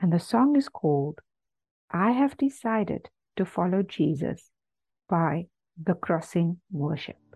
And 0.00 0.12
the 0.12 0.20
song 0.20 0.56
is 0.56 0.68
called 0.68 1.20
I 1.90 2.12
Have 2.12 2.36
Decided 2.36 3.08
to 3.36 3.44
Follow 3.44 3.82
Jesus 3.82 4.50
by 5.08 5.46
The 5.82 5.94
Crossing 5.94 6.60
Worship. 6.70 7.27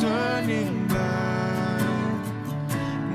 turning 0.00 0.86
back, 0.88 1.80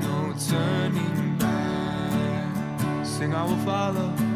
no 0.02 0.34
turning 0.48 1.36
back. 1.38 3.06
Sing, 3.06 3.32
I 3.34 3.44
will 3.44 3.56
follow. 3.58 4.31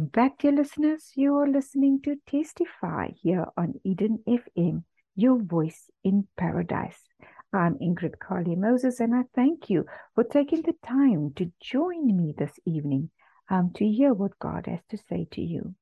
Welcome 0.00 0.12
back, 0.12 0.38
dear 0.38 0.52
listeners. 0.52 1.12
You 1.14 1.34
are 1.36 1.46
listening 1.46 2.00
to 2.04 2.16
Testify 2.26 3.08
here 3.20 3.44
on 3.58 3.74
Eden 3.84 4.20
FM, 4.26 4.84
your 5.14 5.38
voice 5.38 5.90
in 6.02 6.26
paradise. 6.38 6.98
I'm 7.52 7.74
Ingrid 7.74 8.14
Kalie-Moses, 8.18 9.00
and 9.00 9.14
I 9.14 9.24
thank 9.34 9.68
you 9.68 9.84
for 10.14 10.24
taking 10.24 10.62
the 10.62 10.72
time 10.82 11.34
to 11.36 11.52
join 11.60 12.16
me 12.16 12.32
this 12.32 12.58
evening 12.64 13.10
um, 13.50 13.72
to 13.74 13.86
hear 13.86 14.14
what 14.14 14.38
God 14.38 14.68
has 14.68 14.80
to 14.88 14.96
say 14.96 15.28
to 15.32 15.42
you. 15.42 15.74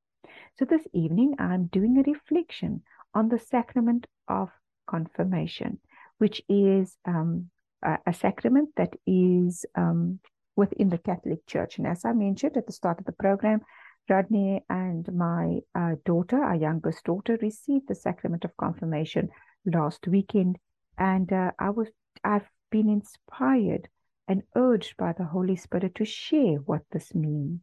So, 0.59 0.65
this 0.65 0.83
evening, 0.93 1.37
I'm 1.39 1.67
doing 1.67 1.97
a 1.97 2.11
reflection 2.11 2.83
on 3.15 3.29
the 3.29 3.39
sacrament 3.39 4.09
of 4.27 4.51
confirmation, 4.89 5.79
which 6.19 6.43
is 6.49 6.97
um, 7.05 7.51
a, 7.85 7.99
a 8.05 8.13
sacrament 8.13 8.71
that 8.79 8.95
is 9.07 9.65
um, 9.77 10.19
within 10.57 10.89
the 10.89 10.99
Catholic 10.99 11.47
Church. 11.47 11.79
And 11.79 11.87
as 11.87 12.05
I 12.05 12.13
mentioned 12.13 12.57
at 12.57 12.67
the 12.67 12.73
start 12.73 12.99
of 12.99 13.07
the 13.07 13.13
program, 13.13 13.61
Rodney 14.09 14.65
and 14.69 15.07
my 15.13 15.61
uh, 15.75 15.97
daughter, 16.05 16.43
our 16.43 16.57
youngest 16.57 17.05
daughter, 17.05 17.39
received 17.43 17.89
the 17.89 17.95
sacrament 17.95 18.45
of 18.45 18.57
confirmation 18.57 19.29
last 19.65 20.07
weekend, 20.09 20.59
and 20.97 21.33
uh, 21.33 21.53
I 21.59 21.71
was 21.71 21.89
I've 22.25 22.49
been 22.71 22.89
inspired 22.89 23.89
and 24.27 24.43
urged 24.57 24.97
by 24.97 25.13
the 25.13 25.25
Holy 25.25 25.57
Spirit 25.57 25.95
to 25.97 26.05
share 26.05 26.57
what 26.57 26.83
this 26.91 27.15
means. 27.15 27.61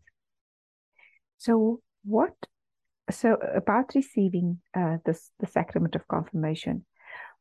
So, 1.38 1.82
what? 2.04 2.34
So, 3.12 3.34
about 3.34 3.94
receiving 3.94 4.62
uh, 4.76 4.98
this 5.06 5.32
the 5.40 5.48
sacrament 5.48 5.96
of 5.96 6.08
confirmation. 6.08 6.86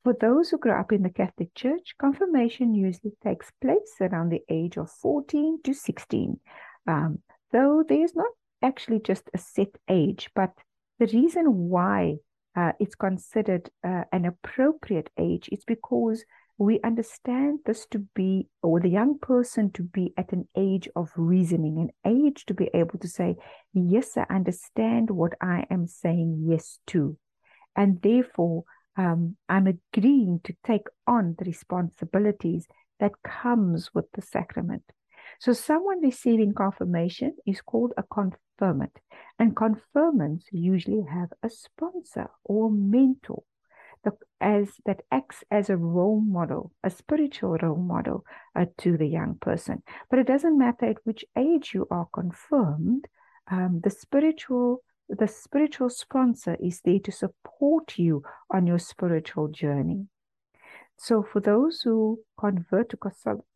For 0.02 0.14
those 0.20 0.50
who 0.50 0.58
grow 0.58 0.78
up 0.78 0.92
in 0.92 1.02
the 1.02 1.08
Catholic 1.08 1.54
Church, 1.54 1.94
confirmation 1.98 2.74
usually 2.74 3.14
takes 3.22 3.50
place 3.62 3.96
around 4.02 4.28
the 4.28 4.42
age 4.50 4.76
of 4.76 4.90
14 4.90 5.60
to 5.64 5.72
16. 5.72 6.40
Um, 6.86 7.20
though 7.52 7.82
there 7.88 8.04
is 8.04 8.14
not 8.14 8.28
actually 8.64 9.00
just 9.00 9.30
a 9.34 9.38
set 9.38 9.76
age, 9.88 10.30
but 10.34 10.52
the 10.98 11.06
reason 11.06 11.68
why 11.68 12.16
uh, 12.56 12.72
it's 12.80 12.94
considered 12.94 13.68
uh, 13.86 14.04
an 14.12 14.24
appropriate 14.24 15.10
age 15.18 15.48
is 15.52 15.64
because 15.64 16.24
we 16.56 16.80
understand 16.84 17.58
this 17.66 17.84
to 17.90 17.98
be, 18.14 18.48
or 18.62 18.78
the 18.78 18.88
young 18.88 19.18
person 19.18 19.72
to 19.72 19.82
be 19.82 20.12
at 20.16 20.32
an 20.32 20.48
age 20.56 20.88
of 20.94 21.10
reasoning, 21.16 21.78
an 21.78 21.90
age 22.10 22.46
to 22.46 22.54
be 22.54 22.70
able 22.72 22.98
to 23.00 23.08
say, 23.08 23.34
Yes, 23.72 24.16
I 24.16 24.24
understand 24.30 25.10
what 25.10 25.32
I 25.40 25.66
am 25.68 25.88
saying 25.88 26.44
yes 26.46 26.78
to. 26.88 27.18
And 27.74 28.00
therefore, 28.02 28.64
um, 28.96 29.36
I'm 29.48 29.66
agreeing 29.66 30.40
to 30.44 30.54
take 30.64 30.86
on 31.08 31.34
the 31.36 31.44
responsibilities 31.44 32.68
that 33.00 33.22
comes 33.24 33.92
with 33.92 34.06
the 34.12 34.22
sacrament. 34.22 34.84
So 35.40 35.52
someone 35.52 36.00
receiving 36.00 36.54
confirmation 36.54 37.36
is 37.46 37.60
called 37.60 37.92
a 37.96 38.02
confirmant, 38.02 38.98
and 39.38 39.56
confirmants 39.56 40.46
usually 40.52 41.04
have 41.10 41.30
a 41.42 41.50
sponsor 41.50 42.30
or 42.44 42.70
mentor 42.70 43.42
that, 44.04 44.14
as 44.40 44.68
that 44.86 45.02
acts 45.10 45.44
as 45.50 45.70
a 45.70 45.76
role 45.76 46.20
model, 46.20 46.72
a 46.82 46.90
spiritual 46.90 47.56
role 47.60 47.76
model 47.76 48.24
uh, 48.54 48.66
to 48.78 48.96
the 48.96 49.06
young 49.06 49.36
person. 49.40 49.82
But 50.10 50.18
it 50.18 50.26
doesn't 50.26 50.58
matter 50.58 50.86
at 50.86 51.04
which 51.04 51.24
age 51.36 51.72
you 51.74 51.86
are 51.90 52.08
confirmed. 52.12 53.06
Um, 53.50 53.80
the 53.82 53.90
spiritual 53.90 54.82
the 55.08 55.28
spiritual 55.28 55.90
sponsor 55.90 56.56
is 56.62 56.80
there 56.82 56.98
to 57.00 57.12
support 57.12 57.98
you 57.98 58.22
on 58.50 58.66
your 58.66 58.78
spiritual 58.78 59.48
journey. 59.48 60.06
So, 60.96 61.22
for 61.22 61.40
those 61.40 61.82
who 61.82 62.20
convert 62.38 62.90
to 62.90 62.98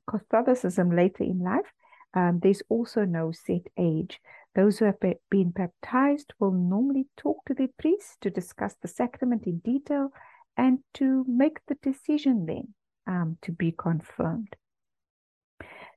Catholicism 0.06 0.90
later 0.94 1.24
in 1.24 1.38
life, 1.38 1.72
um, 2.14 2.40
there's 2.42 2.62
also 2.68 3.04
no 3.04 3.32
set 3.32 3.66
age. 3.78 4.20
Those 4.54 4.78
who 4.78 4.86
have 4.86 5.00
been 5.30 5.50
baptized 5.50 6.32
will 6.38 6.52
normally 6.52 7.06
talk 7.16 7.44
to 7.46 7.54
their 7.54 7.68
priest 7.78 8.20
to 8.22 8.30
discuss 8.30 8.74
the 8.80 8.88
sacrament 8.88 9.46
in 9.46 9.58
detail 9.58 10.10
and 10.56 10.80
to 10.94 11.24
make 11.28 11.58
the 11.66 11.76
decision 11.82 12.46
then 12.46 12.74
um, 13.06 13.38
to 13.42 13.52
be 13.52 13.72
confirmed. 13.72 14.56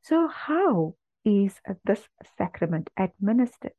So, 0.03 0.27
how 0.27 0.95
is 1.25 1.59
this 1.85 2.07
sacrament 2.37 2.89
administered? 2.97 3.73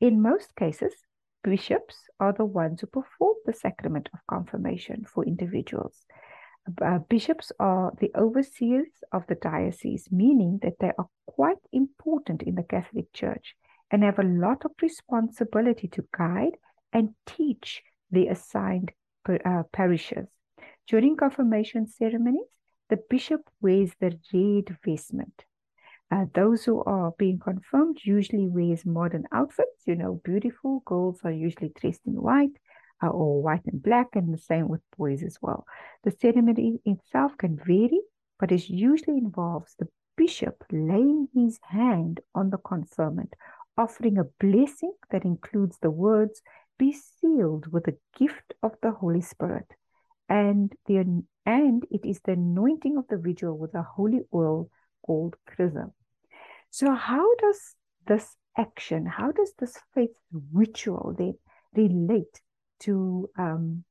In 0.00 0.22
most 0.22 0.54
cases, 0.56 0.94
bishops 1.42 1.96
are 2.18 2.32
the 2.32 2.44
ones 2.44 2.80
who 2.80 2.86
perform 2.86 3.36
the 3.44 3.52
sacrament 3.52 4.08
of 4.12 4.20
confirmation 4.28 5.04
for 5.04 5.24
individuals. 5.24 6.04
Uh, 6.82 6.98
bishops 7.08 7.52
are 7.58 7.92
the 8.00 8.10
overseers 8.14 8.90
of 9.12 9.26
the 9.26 9.34
diocese, 9.34 10.08
meaning 10.10 10.58
that 10.62 10.78
they 10.78 10.92
are 10.98 11.08
quite 11.26 11.58
important 11.72 12.42
in 12.42 12.54
the 12.54 12.62
Catholic 12.62 13.12
Church 13.12 13.54
and 13.90 14.02
have 14.02 14.18
a 14.18 14.24
lot 14.24 14.64
of 14.64 14.72
responsibility 14.82 15.88
to 15.88 16.04
guide 16.16 16.56
and 16.92 17.14
teach 17.26 17.82
the 18.10 18.28
assigned 18.28 18.92
uh, 19.28 19.62
parishes. 19.72 20.28
During 20.86 21.16
confirmation 21.16 21.86
ceremonies, 21.86 22.48
the 22.88 22.98
bishop 23.08 23.42
wears 23.60 23.92
the 24.00 24.18
red 24.32 24.76
vestment. 24.84 25.44
Uh, 26.10 26.26
those 26.34 26.64
who 26.64 26.82
are 26.84 27.12
being 27.18 27.38
confirmed 27.38 27.98
usually 28.02 28.48
wears 28.48 28.84
modern 28.84 29.24
outfits. 29.32 29.86
You 29.86 29.94
know, 29.94 30.20
beautiful 30.24 30.82
girls 30.84 31.20
are 31.24 31.32
usually 31.32 31.72
dressed 31.80 32.00
in 32.04 32.20
white 32.20 32.58
uh, 33.02 33.08
all 33.08 33.42
white 33.42 33.66
and 33.66 33.82
black, 33.82 34.08
and 34.14 34.32
the 34.32 34.38
same 34.38 34.68
with 34.68 34.80
boys 34.96 35.22
as 35.22 35.38
well. 35.40 35.66
The 36.04 36.10
ceremony 36.10 36.80
itself 36.84 37.36
can 37.38 37.56
vary, 37.56 38.00
but 38.38 38.52
it 38.52 38.68
usually 38.68 39.18
involves 39.18 39.74
the 39.78 39.88
bishop 40.16 40.64
laying 40.70 41.28
his 41.34 41.58
hand 41.62 42.20
on 42.34 42.50
the 42.50 42.58
confirmant, 42.58 43.34
offering 43.76 44.18
a 44.18 44.24
blessing 44.38 44.92
that 45.10 45.24
includes 45.24 45.78
the 45.78 45.90
words, 45.90 46.42
"Be 46.78 46.92
sealed 46.92 47.72
with 47.72 47.84
the 47.84 47.98
gift 48.16 48.54
of 48.62 48.76
the 48.82 48.92
Holy 48.92 49.22
Spirit," 49.22 49.74
and 50.28 50.74
the 50.86 51.24
and 51.46 51.86
it 51.90 52.04
is 52.04 52.20
the 52.20 52.32
anointing 52.32 52.96
of 52.96 53.08
the 53.08 53.16
vigil 53.16 53.56
with 53.56 53.74
a 53.74 53.82
holy 53.82 54.20
oil 54.32 54.70
called 55.02 55.36
chrism. 55.46 55.92
So, 56.70 56.94
how 56.94 57.34
does 57.36 57.74
this 58.06 58.36
action, 58.56 59.06
how 59.06 59.32
does 59.32 59.52
this 59.58 59.76
faith 59.94 60.14
ritual 60.52 61.14
then 61.16 61.34
relate 61.74 62.40
to 62.80 63.28
um, 63.38 63.84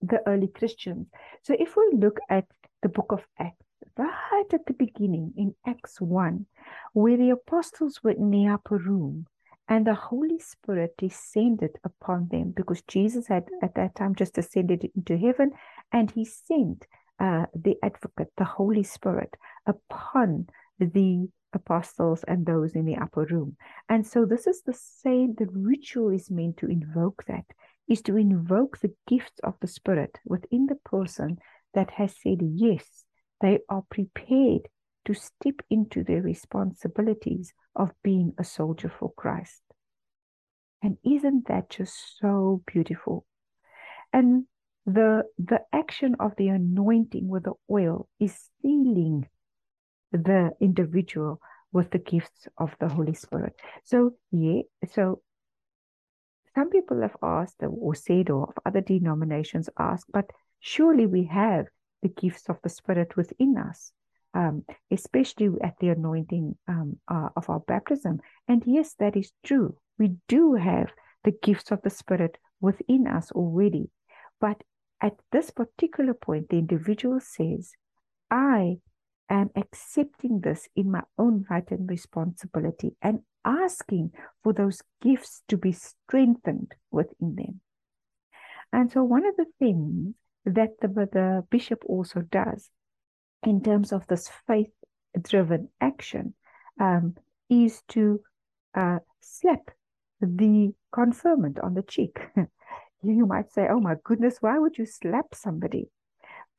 the 0.00 0.20
early 0.26 0.48
Christians? 0.48 1.08
So, 1.42 1.54
if 1.58 1.76
we 1.76 1.90
look 1.94 2.18
at 2.28 2.46
the 2.82 2.88
book 2.88 3.10
of 3.10 3.26
Acts, 3.38 3.56
right 3.96 4.44
at 4.52 4.66
the 4.66 4.74
beginning 4.74 5.32
in 5.36 5.54
Acts 5.66 6.00
1, 6.00 6.46
where 6.92 7.16
the 7.16 7.30
apostles 7.30 8.00
were 8.02 8.12
in 8.12 8.30
the 8.30 8.48
upper 8.48 8.76
room 8.76 9.26
and 9.68 9.86
the 9.86 9.94
Holy 9.94 10.38
Spirit 10.38 10.94
descended 10.98 11.70
upon 11.84 12.28
them 12.30 12.52
because 12.54 12.82
Jesus 12.82 13.26
had 13.28 13.44
at 13.62 13.74
that 13.74 13.94
time 13.94 14.14
just 14.14 14.38
ascended 14.38 14.90
into 14.96 15.16
heaven 15.16 15.52
and 15.92 16.10
he 16.10 16.24
sent 16.24 16.86
uh, 17.20 17.46
the 17.54 17.76
advocate, 17.82 18.32
the 18.36 18.44
Holy 18.44 18.82
Spirit, 18.82 19.34
upon 19.66 20.46
the 20.78 21.28
apostles 21.52 22.24
and 22.26 22.44
those 22.44 22.74
in 22.74 22.84
the 22.84 22.96
upper 22.96 23.24
room. 23.24 23.56
And 23.88 24.06
so 24.06 24.24
this 24.24 24.46
is 24.46 24.62
the 24.62 24.74
same, 24.74 25.34
the 25.38 25.46
ritual 25.52 26.10
is 26.10 26.30
meant 26.30 26.56
to 26.58 26.66
invoke 26.66 27.24
that. 27.28 27.44
Is 27.88 28.02
to 28.02 28.16
invoke 28.16 28.78
the 28.78 28.94
gifts 29.06 29.40
of 29.42 29.54
the 29.60 29.66
Spirit 29.66 30.18
within 30.24 30.66
the 30.66 30.76
person 30.76 31.38
that 31.74 31.90
has 31.92 32.14
said 32.22 32.38
yes, 32.40 33.04
they 33.40 33.58
are 33.68 33.82
prepared 33.90 34.68
to 35.04 35.14
step 35.14 35.56
into 35.68 36.04
their 36.04 36.22
responsibilities 36.22 37.52
of 37.74 37.90
being 38.02 38.32
a 38.38 38.44
soldier 38.44 38.92
for 38.98 39.12
Christ. 39.16 39.62
And 40.82 40.96
isn't 41.04 41.48
that 41.48 41.70
just 41.70 42.18
so 42.18 42.62
beautiful? 42.66 43.24
And 44.12 44.46
the 44.84 45.24
the 45.38 45.60
action 45.72 46.16
of 46.18 46.32
the 46.36 46.48
anointing 46.48 47.28
with 47.28 47.44
the 47.44 47.54
oil 47.70 48.08
is 48.18 48.50
sealing 48.60 49.28
the 50.10 50.50
individual 50.60 51.40
with 51.72 51.90
the 51.90 51.98
gifts 51.98 52.48
of 52.58 52.74
the 52.80 52.88
Holy 52.88 53.14
Spirit. 53.14 53.54
So 53.84 54.12
yeah, 54.30 54.62
so 54.92 55.22
some 56.54 56.70
people 56.70 57.00
have 57.02 57.16
asked 57.22 57.62
or 57.62 57.94
said 57.94 58.30
or 58.30 58.48
of 58.48 58.54
other 58.66 58.80
denominations 58.80 59.68
ask, 59.78 60.06
but 60.12 60.30
surely 60.60 61.06
we 61.06 61.24
have 61.24 61.66
the 62.02 62.08
gifts 62.08 62.48
of 62.48 62.58
the 62.62 62.68
Spirit 62.68 63.16
within 63.16 63.56
us. 63.56 63.92
Um, 64.34 64.64
especially 64.90 65.50
at 65.62 65.74
the 65.78 65.90
anointing 65.90 66.56
um, 66.66 66.96
uh, 67.06 67.28
of 67.36 67.50
our 67.50 67.60
baptism. 67.60 68.18
And 68.48 68.62
yes, 68.64 68.94
that 68.98 69.14
is 69.14 69.30
true. 69.44 69.76
We 69.98 70.16
do 70.26 70.54
have 70.54 70.90
the 71.24 71.32
gifts 71.42 71.70
of 71.70 71.82
the 71.82 71.90
Spirit 71.90 72.38
within 72.58 73.06
us 73.06 73.30
already. 73.32 73.90
But 74.40 74.62
at 75.02 75.16
this 75.32 75.50
particular 75.50 76.14
point, 76.14 76.48
the 76.48 76.56
individual 76.56 77.20
says, 77.20 77.72
I 78.30 78.78
am 79.40 79.50
accepting 79.56 80.40
this 80.40 80.68
in 80.76 80.90
my 80.90 81.02
own 81.18 81.44
right 81.50 81.68
and 81.70 81.88
responsibility 81.88 82.96
and 83.02 83.20
asking 83.44 84.12
for 84.42 84.52
those 84.52 84.82
gifts 85.00 85.42
to 85.48 85.56
be 85.56 85.72
strengthened 85.72 86.74
within 86.90 87.34
them. 87.36 87.60
And 88.72 88.90
so, 88.90 89.04
one 89.04 89.26
of 89.26 89.36
the 89.36 89.46
things 89.58 90.14
that 90.44 90.70
the, 90.80 90.88
the 90.88 91.44
bishop 91.50 91.82
also 91.86 92.20
does 92.20 92.70
in 93.44 93.62
terms 93.62 93.92
of 93.92 94.06
this 94.06 94.30
faith 94.46 94.70
driven 95.20 95.68
action 95.80 96.34
um, 96.80 97.14
is 97.50 97.82
to 97.88 98.20
uh, 98.74 98.98
slap 99.20 99.70
the 100.20 100.72
confirmant 100.92 101.58
on 101.60 101.74
the 101.74 101.82
cheek. 101.82 102.18
you 103.02 103.26
might 103.26 103.52
say, 103.52 103.66
oh 103.68 103.80
my 103.80 103.94
goodness, 104.04 104.38
why 104.40 104.58
would 104.58 104.78
you 104.78 104.86
slap 104.86 105.34
somebody? 105.34 105.88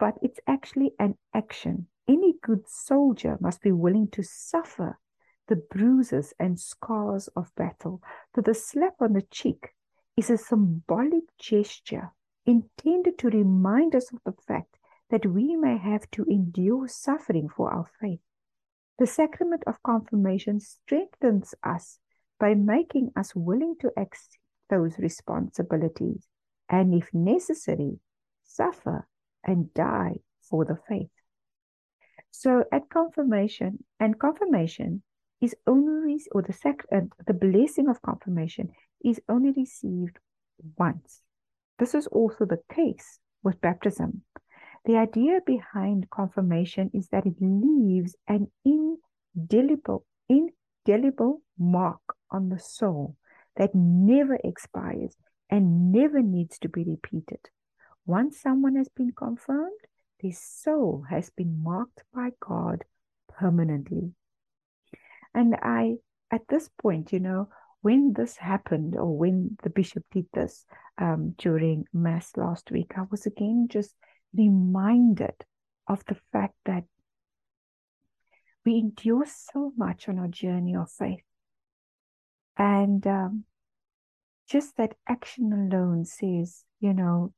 But 0.03 0.19
it's 0.21 0.41
actually 0.45 0.91
an 0.99 1.15
action. 1.33 1.87
Any 2.09 2.33
good 2.43 2.67
soldier 2.67 3.37
must 3.39 3.61
be 3.61 3.71
willing 3.71 4.09
to 4.09 4.21
suffer 4.21 4.99
the 5.47 5.55
bruises 5.55 6.33
and 6.37 6.59
scars 6.59 7.29
of 7.37 7.55
battle. 7.55 8.03
So 8.35 8.41
the 8.41 8.53
slap 8.53 8.95
on 8.99 9.13
the 9.13 9.21
cheek 9.21 9.69
is 10.17 10.29
a 10.29 10.37
symbolic 10.37 11.23
gesture 11.39 12.11
intended 12.45 13.17
to 13.19 13.29
remind 13.29 13.95
us 13.95 14.11
of 14.11 14.19
the 14.25 14.33
fact 14.45 14.75
that 15.09 15.25
we 15.25 15.55
may 15.55 15.77
have 15.77 16.11
to 16.11 16.25
endure 16.25 16.89
suffering 16.89 17.47
for 17.47 17.71
our 17.71 17.89
faith. 18.01 18.19
The 18.99 19.07
sacrament 19.07 19.63
of 19.65 19.81
confirmation 19.83 20.59
strengthens 20.59 21.55
us 21.63 21.99
by 22.41 22.55
making 22.55 23.13
us 23.15 23.33
willing 23.37 23.77
to 23.79 23.93
accept 23.95 24.37
those 24.69 24.99
responsibilities 24.99 26.27
and, 26.67 26.93
if 26.93 27.13
necessary, 27.13 27.99
suffer 28.43 29.07
and 29.43 29.73
die 29.73 30.17
for 30.41 30.65
the 30.65 30.77
faith. 30.87 31.09
So, 32.31 32.63
at 32.71 32.89
confirmation, 32.89 33.83
and 33.99 34.19
confirmation 34.19 35.03
is 35.41 35.55
only, 35.67 36.19
or 36.31 36.41
the 36.41 36.55
uh, 36.91 37.01
the 37.27 37.33
blessing 37.33 37.89
of 37.89 38.01
confirmation 38.01 38.69
is 39.03 39.21
only 39.29 39.51
received 39.51 40.17
once. 40.77 41.21
This 41.79 41.93
is 41.93 42.07
also 42.07 42.45
the 42.45 42.61
case 42.73 43.19
with 43.43 43.61
baptism. 43.61 44.23
The 44.85 44.97
idea 44.97 45.39
behind 45.45 46.09
confirmation 46.09 46.91
is 46.93 47.07
that 47.09 47.25
it 47.25 47.35
leaves 47.39 48.15
an 48.27 48.51
indelible, 48.65 50.05
indelible 50.27 51.41
mark 51.57 52.01
on 52.31 52.49
the 52.49 52.59
soul 52.59 53.15
that 53.57 53.75
never 53.75 54.37
expires 54.43 55.15
and 55.49 55.91
never 55.91 56.21
needs 56.21 56.57
to 56.59 56.69
be 56.69 56.83
repeated. 56.83 57.39
Once 58.05 58.39
someone 58.39 58.75
has 58.75 58.89
been 58.89 59.11
confirmed, 59.11 59.79
their 60.21 60.33
soul 60.33 61.05
has 61.09 61.29
been 61.31 61.63
marked 61.63 62.03
by 62.13 62.29
God 62.39 62.83
permanently. 63.29 64.13
And 65.33 65.55
I, 65.55 65.95
at 66.31 66.47
this 66.47 66.69
point, 66.81 67.13
you 67.13 67.19
know, 67.19 67.49
when 67.81 68.13
this 68.13 68.37
happened 68.37 68.95
or 68.95 69.17
when 69.17 69.57
the 69.63 69.69
bishop 69.69 70.03
did 70.11 70.25
this 70.33 70.65
um, 70.97 71.35
during 71.37 71.85
Mass 71.93 72.31
last 72.37 72.71
week, 72.71 72.93
I 72.97 73.03
was 73.09 73.25
again 73.25 73.67
just 73.69 73.95
reminded 74.33 75.35
of 75.87 76.03
the 76.05 76.15
fact 76.31 76.55
that 76.65 76.83
we 78.65 78.77
endure 78.77 79.25
so 79.25 79.73
much 79.75 80.07
on 80.07 80.19
our 80.19 80.27
journey 80.27 80.75
of 80.75 80.89
faith. 80.91 81.23
And 82.57 83.05
um, 83.05 83.43
just 84.47 84.77
that 84.77 84.95
action 85.07 85.51
alone 85.51 86.05
says, 86.05 86.63
you 86.79 86.93
know, 86.93 87.33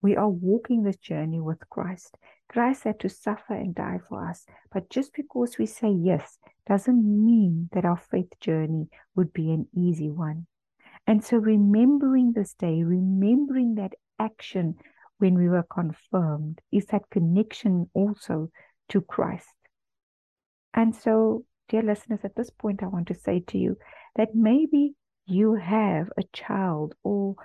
we 0.00 0.16
are 0.16 0.28
walking 0.28 0.82
this 0.82 0.96
journey 0.96 1.40
with 1.40 1.68
Christ. 1.70 2.16
Christ 2.48 2.84
had 2.84 3.00
to 3.00 3.08
suffer 3.08 3.54
and 3.54 3.74
die 3.74 4.00
for 4.08 4.28
us. 4.28 4.46
But 4.72 4.90
just 4.90 5.12
because 5.12 5.58
we 5.58 5.66
say 5.66 5.90
yes 5.90 6.38
doesn't 6.66 7.04
mean 7.04 7.68
that 7.72 7.84
our 7.84 7.96
faith 7.96 8.32
journey 8.40 8.88
would 9.16 9.32
be 9.32 9.50
an 9.50 9.66
easy 9.74 10.10
one. 10.10 10.46
And 11.06 11.24
so, 11.24 11.38
remembering 11.38 12.32
this 12.32 12.54
day, 12.54 12.82
remembering 12.82 13.76
that 13.76 13.94
action 14.18 14.76
when 15.18 15.34
we 15.34 15.48
were 15.48 15.64
confirmed, 15.64 16.60
is 16.70 16.86
that 16.86 17.10
connection 17.10 17.90
also 17.94 18.50
to 18.90 19.00
Christ. 19.00 19.54
And 20.74 20.94
so, 20.94 21.44
dear 21.68 21.82
listeners, 21.82 22.20
at 22.24 22.36
this 22.36 22.50
point, 22.50 22.82
I 22.82 22.86
want 22.86 23.08
to 23.08 23.14
say 23.14 23.40
to 23.48 23.58
you 23.58 23.76
that 24.16 24.34
maybe 24.34 24.94
you 25.26 25.54
have 25.54 26.10
a 26.16 26.22
child 26.32 26.94
or 27.02 27.36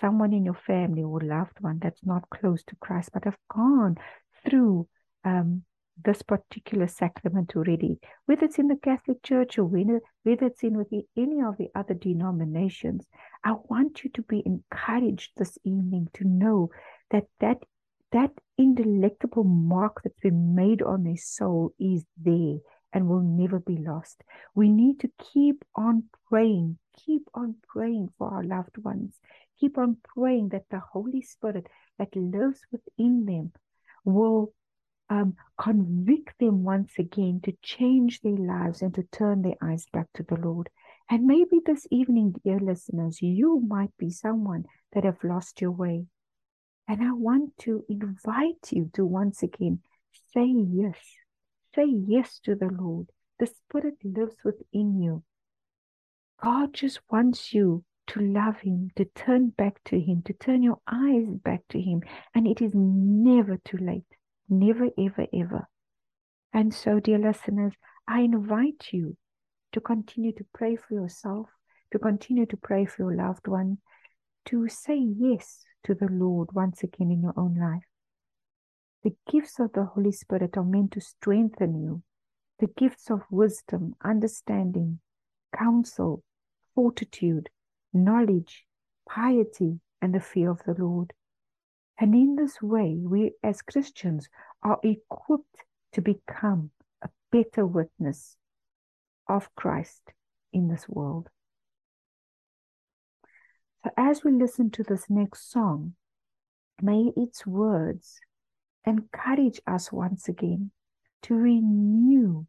someone 0.00 0.32
in 0.32 0.44
your 0.44 0.54
family 0.66 1.02
or 1.02 1.20
loved 1.20 1.60
one 1.60 1.78
that's 1.80 2.04
not 2.04 2.28
close 2.30 2.62
to 2.64 2.76
Christ, 2.76 3.10
but 3.12 3.24
have 3.24 3.38
gone 3.48 3.96
through 4.44 4.88
um, 5.24 5.62
this 6.04 6.22
particular 6.22 6.86
sacrament 6.86 7.52
already, 7.56 7.98
whether 8.26 8.46
it's 8.46 8.58
in 8.58 8.68
the 8.68 8.76
Catholic 8.76 9.22
Church 9.22 9.58
or 9.58 9.64
whether, 9.64 10.00
whether 10.22 10.46
it's 10.46 10.62
in 10.62 10.76
with 10.76 10.88
any 11.16 11.42
of 11.42 11.56
the 11.58 11.68
other 11.74 11.94
denominations, 11.94 13.06
I 13.44 13.52
want 13.68 14.04
you 14.04 14.10
to 14.10 14.22
be 14.22 14.42
encouraged 14.44 15.32
this 15.36 15.58
evening 15.64 16.08
to 16.14 16.24
know 16.24 16.70
that 17.10 17.24
that, 17.40 17.58
that 18.12 18.32
indelectable 18.58 19.44
mark 19.44 20.02
that's 20.02 20.20
been 20.20 20.54
made 20.54 20.82
on 20.82 21.04
their 21.04 21.16
soul 21.16 21.72
is 21.78 22.04
there 22.22 22.58
and 22.92 23.08
will 23.08 23.22
never 23.22 23.60
be 23.60 23.76
lost. 23.76 24.22
We 24.54 24.68
need 24.68 25.00
to 25.00 25.10
keep 25.32 25.64
on 25.74 26.04
praying, 26.28 26.78
keep 27.04 27.22
on 27.34 27.56
praying 27.68 28.08
for 28.18 28.30
our 28.30 28.42
loved 28.42 28.78
ones, 28.78 29.18
keep 29.60 29.76
on 29.76 29.98
praying 30.14 30.48
that 30.48 30.64
the 30.70 30.80
Holy 30.80 31.22
Spirit 31.22 31.66
that 31.98 32.14
lives 32.16 32.60
within 32.72 33.26
them 33.26 33.52
will 34.04 34.52
um, 35.10 35.34
convict 35.58 36.38
them 36.38 36.62
once 36.62 36.92
again 36.98 37.40
to 37.44 37.52
change 37.62 38.20
their 38.20 38.36
lives 38.36 38.80
and 38.80 38.94
to 38.94 39.02
turn 39.12 39.42
their 39.42 39.56
eyes 39.62 39.84
back 39.92 40.06
to 40.14 40.22
the 40.22 40.36
Lord. 40.36 40.70
And 41.10 41.26
maybe 41.26 41.60
this 41.64 41.86
evening, 41.90 42.34
dear 42.44 42.60
listeners, 42.60 43.20
you 43.20 43.60
might 43.66 43.96
be 43.98 44.10
someone 44.10 44.64
that 44.92 45.04
have 45.04 45.22
lost 45.24 45.60
your 45.60 45.72
way. 45.72 46.06
And 46.86 47.02
I 47.02 47.12
want 47.12 47.58
to 47.60 47.84
invite 47.88 48.70
you 48.70 48.90
to 48.94 49.04
once 49.04 49.42
again 49.42 49.80
say 50.32 50.46
yes. 50.46 50.98
Say 51.74 51.86
yes 51.86 52.38
to 52.44 52.54
the 52.54 52.68
Lord. 52.68 53.08
The 53.38 53.46
Spirit 53.46 53.96
lives 54.04 54.36
within 54.44 55.00
you. 55.00 55.24
God 56.42 56.72
just 56.72 57.00
wants 57.10 57.52
you 57.52 57.84
to 58.08 58.20
love 58.20 58.60
Him, 58.60 58.90
to 58.96 59.04
turn 59.04 59.50
back 59.50 59.82
to 59.86 60.00
Him, 60.00 60.22
to 60.22 60.32
turn 60.32 60.62
your 60.62 60.80
eyes 60.86 61.26
back 61.28 61.62
to 61.70 61.80
Him. 61.80 62.02
And 62.34 62.46
it 62.46 62.60
is 62.60 62.72
never 62.74 63.58
too 63.64 63.78
late. 63.78 64.04
Never, 64.48 64.88
ever, 64.98 65.26
ever. 65.32 65.68
And 66.52 66.74
so, 66.74 66.98
dear 66.98 67.18
listeners, 67.18 67.74
I 68.08 68.20
invite 68.20 68.88
you 68.92 69.16
to 69.72 69.80
continue 69.80 70.32
to 70.32 70.44
pray 70.52 70.76
for 70.76 70.94
yourself, 70.94 71.46
to 71.92 71.98
continue 71.98 72.46
to 72.46 72.56
pray 72.56 72.86
for 72.86 73.02
your 73.02 73.14
loved 73.14 73.46
one, 73.46 73.78
to 74.46 74.68
say 74.68 74.96
yes 74.96 75.64
to 75.84 75.94
the 75.94 76.08
Lord 76.10 76.48
once 76.52 76.82
again 76.82 77.10
in 77.10 77.22
your 77.22 77.34
own 77.36 77.54
life. 77.54 77.84
The 79.02 79.14
gifts 79.30 79.58
of 79.58 79.72
the 79.72 79.84
Holy 79.84 80.12
Spirit 80.12 80.56
are 80.56 80.64
meant 80.64 80.92
to 80.92 81.00
strengthen 81.00 81.80
you. 81.80 82.02
The 82.58 82.66
gifts 82.66 83.10
of 83.10 83.22
wisdom, 83.30 83.94
understanding, 84.04 85.00
counsel, 85.56 86.22
fortitude, 86.74 87.48
knowledge, 87.92 88.64
piety, 89.08 89.80
and 90.00 90.14
the 90.14 90.20
fear 90.20 90.50
of 90.50 90.62
the 90.64 90.74
Lord. 90.74 91.12
And 91.98 92.14
in 92.14 92.36
this 92.36 92.62
way, 92.62 92.98
we 93.02 93.32
as 93.42 93.62
Christians 93.62 94.28
are 94.62 94.78
equipped 94.82 95.64
to 95.92 96.00
become 96.00 96.70
a 97.02 97.08
better 97.30 97.66
witness 97.66 98.36
of 99.28 99.54
Christ 99.54 100.12
in 100.52 100.68
this 100.68 100.88
world. 100.88 101.28
So 103.84 103.90
as 103.96 104.24
we 104.24 104.32
listen 104.32 104.70
to 104.72 104.82
this 104.82 105.06
next 105.08 105.50
song, 105.50 105.94
may 106.82 107.12
its 107.16 107.46
words 107.46 108.20
encourage 108.86 109.60
us 109.66 109.92
once 109.92 110.28
again 110.28 110.70
to 111.22 111.34
renew 111.34 112.46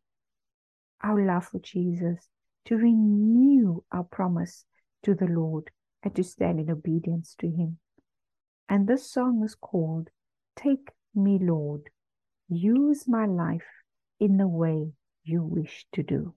our 1.04 1.26
love 1.26 1.46
for 1.46 1.60
Jesus, 1.60 2.30
to 2.66 2.78
renew 2.78 3.82
our 3.92 4.04
promise 4.04 4.66
to 5.04 5.14
the 5.16 5.28
Lord, 5.28 5.72
and 6.04 6.16
to 6.16 6.24
stand 6.24 6.60
in 6.60 6.70
obedience 6.70 7.36
to 7.40 7.48
Him. 7.48 7.78
And 8.70 8.88
this 8.88 9.12
song 9.12 9.44
is 9.44 9.56
called 9.56 10.10
Take 10.56 10.92
Me, 11.14 11.38
Lord. 11.42 11.90
Use 12.50 13.08
my 13.08 13.26
life 13.26 13.84
in 14.20 14.38
the 14.38 14.48
way 14.48 14.94
you 15.24 15.44
wish 15.44 15.86
to 15.94 16.04
do. 16.04 16.34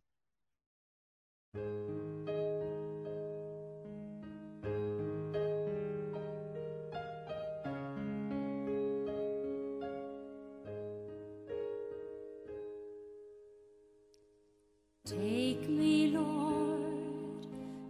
Take 15.06 15.68
me, 15.68 16.08
Lord, 16.16 16.33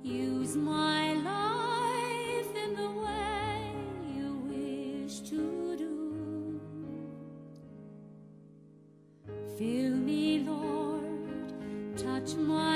use 0.05 0.55
my 0.55 1.15
life 1.15 2.55
in 2.63 2.77
the 2.77 2.91
way 2.91 3.73
you 4.15 4.35
wish 4.53 5.21
to 5.21 5.77
do. 5.79 6.61
Fill 9.57 9.97
me, 9.97 10.41
Lord, 10.41 11.97
touch 11.97 12.35
my 12.35 12.74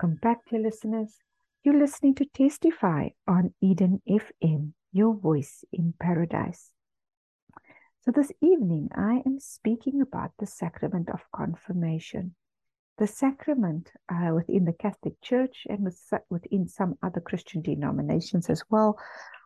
Welcome 0.00 0.20
back, 0.22 0.48
dear 0.48 0.60
listeners. 0.60 1.16
You're 1.64 1.80
listening 1.80 2.14
to 2.16 2.24
Testify 2.24 3.08
on 3.26 3.52
Eden 3.60 4.00
FM, 4.08 4.74
your 4.92 5.12
voice 5.12 5.64
in 5.72 5.92
paradise. 6.00 6.70
So, 8.02 8.12
this 8.12 8.30
evening, 8.40 8.90
I 8.94 9.22
am 9.26 9.40
speaking 9.40 10.00
about 10.00 10.30
the 10.38 10.46
sacrament 10.46 11.10
of 11.10 11.24
confirmation. 11.34 12.36
The 12.98 13.08
sacrament 13.08 13.90
uh, 14.08 14.34
within 14.36 14.66
the 14.66 14.72
Catholic 14.72 15.20
Church 15.20 15.66
and 15.68 15.80
with, 15.80 16.00
within 16.30 16.68
some 16.68 16.96
other 17.02 17.20
Christian 17.20 17.60
denominations 17.60 18.48
as 18.48 18.62
well, 18.70 19.00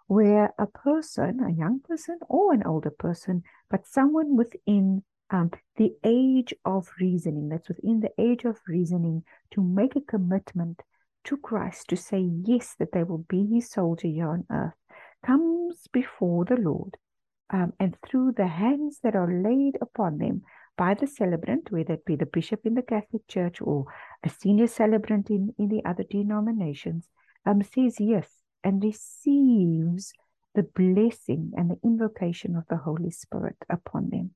where 0.07 0.53
a 0.59 0.67
person, 0.67 1.41
a 1.41 1.51
young 1.51 1.81
person 1.81 2.19
or 2.29 2.53
an 2.53 2.65
older 2.67 2.91
person, 2.91 3.43
but 3.71 3.87
someone 3.87 4.37
within 4.37 5.03
um, 5.33 5.51
the 5.77 5.92
age 6.05 6.53
of 6.64 6.88
reasoning, 7.01 7.49
that's 7.49 7.68
within 7.68 8.01
the 8.01 8.12
age 8.18 8.45
of 8.45 8.59
reasoning, 8.68 9.25
to 9.53 9.62
make 9.62 9.97
a 9.97 10.01
commitment 10.03 10.83
to 11.25 11.37
Christ, 11.38 11.88
to 11.88 11.97
say 11.97 12.21
yes, 12.21 12.75
that 12.79 12.92
they 12.92 13.03
will 13.03 13.25
be 13.29 13.47
his 13.47 13.71
soldier 13.71 14.09
here 14.09 14.29
on 14.29 14.45
earth, 14.51 14.75
comes 15.25 15.88
before 15.92 16.45
the 16.45 16.57
Lord. 16.57 16.97
Um, 17.49 17.73
and 17.81 17.97
through 18.07 18.33
the 18.33 18.47
hands 18.47 19.01
that 19.03 19.16
are 19.16 19.33
laid 19.33 19.79
upon 19.81 20.18
them 20.18 20.42
by 20.77 20.95
the 20.95 21.07
celebrant, 21.07 21.71
whether 21.71 21.95
it 21.95 22.05
be 22.05 22.16
the 22.16 22.27
bishop 22.27 22.61
in 22.64 22.75
the 22.75 22.83
Catholic 22.83 23.27
Church 23.27 23.61
or 23.61 23.87
a 24.23 24.29
senior 24.29 24.66
celebrant 24.66 25.31
in, 25.31 25.55
in 25.59 25.68
the 25.68 25.83
other 25.85 26.05
denominations, 26.05 27.09
um, 27.47 27.62
says 27.62 27.97
yes 27.99 28.29
and 28.64 28.83
receives 28.83 30.12
the 30.55 30.62
blessing 30.62 31.53
and 31.57 31.71
the 31.71 31.79
invocation 31.83 32.57
of 32.57 32.64
the 32.68 32.77
Holy 32.77 33.11
Spirit 33.11 33.57
upon 33.71 34.11
them. 34.11 34.35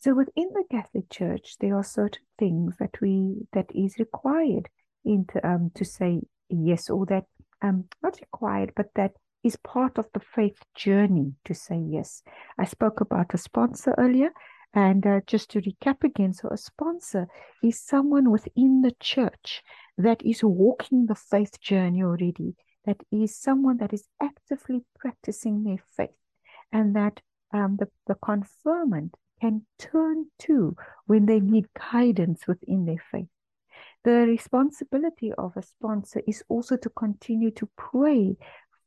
So 0.00 0.14
within 0.14 0.50
the 0.54 0.64
Catholic 0.70 1.10
Church, 1.10 1.56
there 1.58 1.76
are 1.76 1.82
certain 1.82 2.22
things 2.38 2.76
that 2.78 3.00
we 3.00 3.48
that 3.52 3.66
is 3.74 3.98
required 3.98 4.68
in 5.04 5.24
to, 5.32 5.46
um, 5.46 5.70
to 5.74 5.84
say 5.84 6.20
yes, 6.48 6.88
or 6.88 7.04
that 7.06 7.24
um, 7.62 7.84
not 8.00 8.20
required, 8.20 8.72
but 8.76 8.90
that 8.94 9.12
is 9.42 9.56
part 9.56 9.98
of 9.98 10.06
the 10.14 10.20
faith 10.20 10.58
journey 10.74 11.34
to 11.44 11.54
say 11.54 11.78
yes. 11.78 12.22
I 12.58 12.64
spoke 12.64 13.00
about 13.00 13.34
a 13.34 13.38
sponsor 13.38 13.94
earlier, 13.98 14.30
and 14.72 15.04
uh, 15.04 15.20
just 15.26 15.50
to 15.50 15.60
recap 15.62 16.04
again, 16.04 16.32
so 16.32 16.48
a 16.48 16.56
sponsor 16.56 17.26
is 17.62 17.80
someone 17.80 18.30
within 18.30 18.82
the 18.82 18.94
church 19.00 19.62
that 19.96 20.24
is 20.24 20.44
walking 20.44 21.06
the 21.06 21.16
faith 21.16 21.60
journey 21.60 22.04
already, 22.04 22.54
that 22.84 23.02
is 23.10 23.36
someone 23.36 23.78
that 23.78 23.92
is 23.92 24.04
actively 24.22 24.84
practicing 24.96 25.64
their 25.64 25.82
faith, 25.96 26.16
and 26.70 26.94
that 26.94 27.20
um, 27.52 27.76
the, 27.80 27.88
the 28.06 28.14
confirmant 28.14 29.16
can 29.40 29.66
turn 29.78 30.26
to 30.40 30.76
when 31.06 31.26
they 31.26 31.40
need 31.40 31.66
guidance 31.92 32.46
within 32.46 32.84
their 32.84 33.02
faith. 33.10 33.28
The 34.04 34.26
responsibility 34.26 35.32
of 35.32 35.56
a 35.56 35.62
sponsor 35.62 36.22
is 36.26 36.42
also 36.48 36.76
to 36.76 36.90
continue 36.90 37.50
to 37.52 37.68
pray 37.76 38.36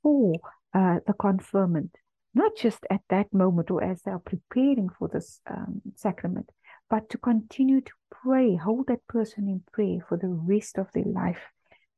for 0.02 0.36
uh, 0.74 1.00
the 1.06 1.14
confirmant, 1.14 1.96
not 2.34 2.56
just 2.56 2.86
at 2.90 3.02
that 3.10 3.34
moment 3.34 3.72
or 3.72 3.84
as 3.84 4.02
they 4.02 4.12
are 4.12 4.20
preparing 4.20 4.90
for 4.90 5.08
this 5.08 5.42
um, 5.50 5.82
sacrament, 5.96 6.50
but 6.90 7.10
to 7.10 7.18
continue 7.18 7.82
to 7.82 7.92
pray, 8.10 8.56
hold 8.56 8.88
that 8.88 9.06
person 9.08 9.48
in 9.48 9.64
prayer 9.72 10.00
for 10.08 10.18
the 10.18 10.28
rest 10.28 10.78
of 10.78 10.88
their 10.94 11.06
life. 11.06 11.42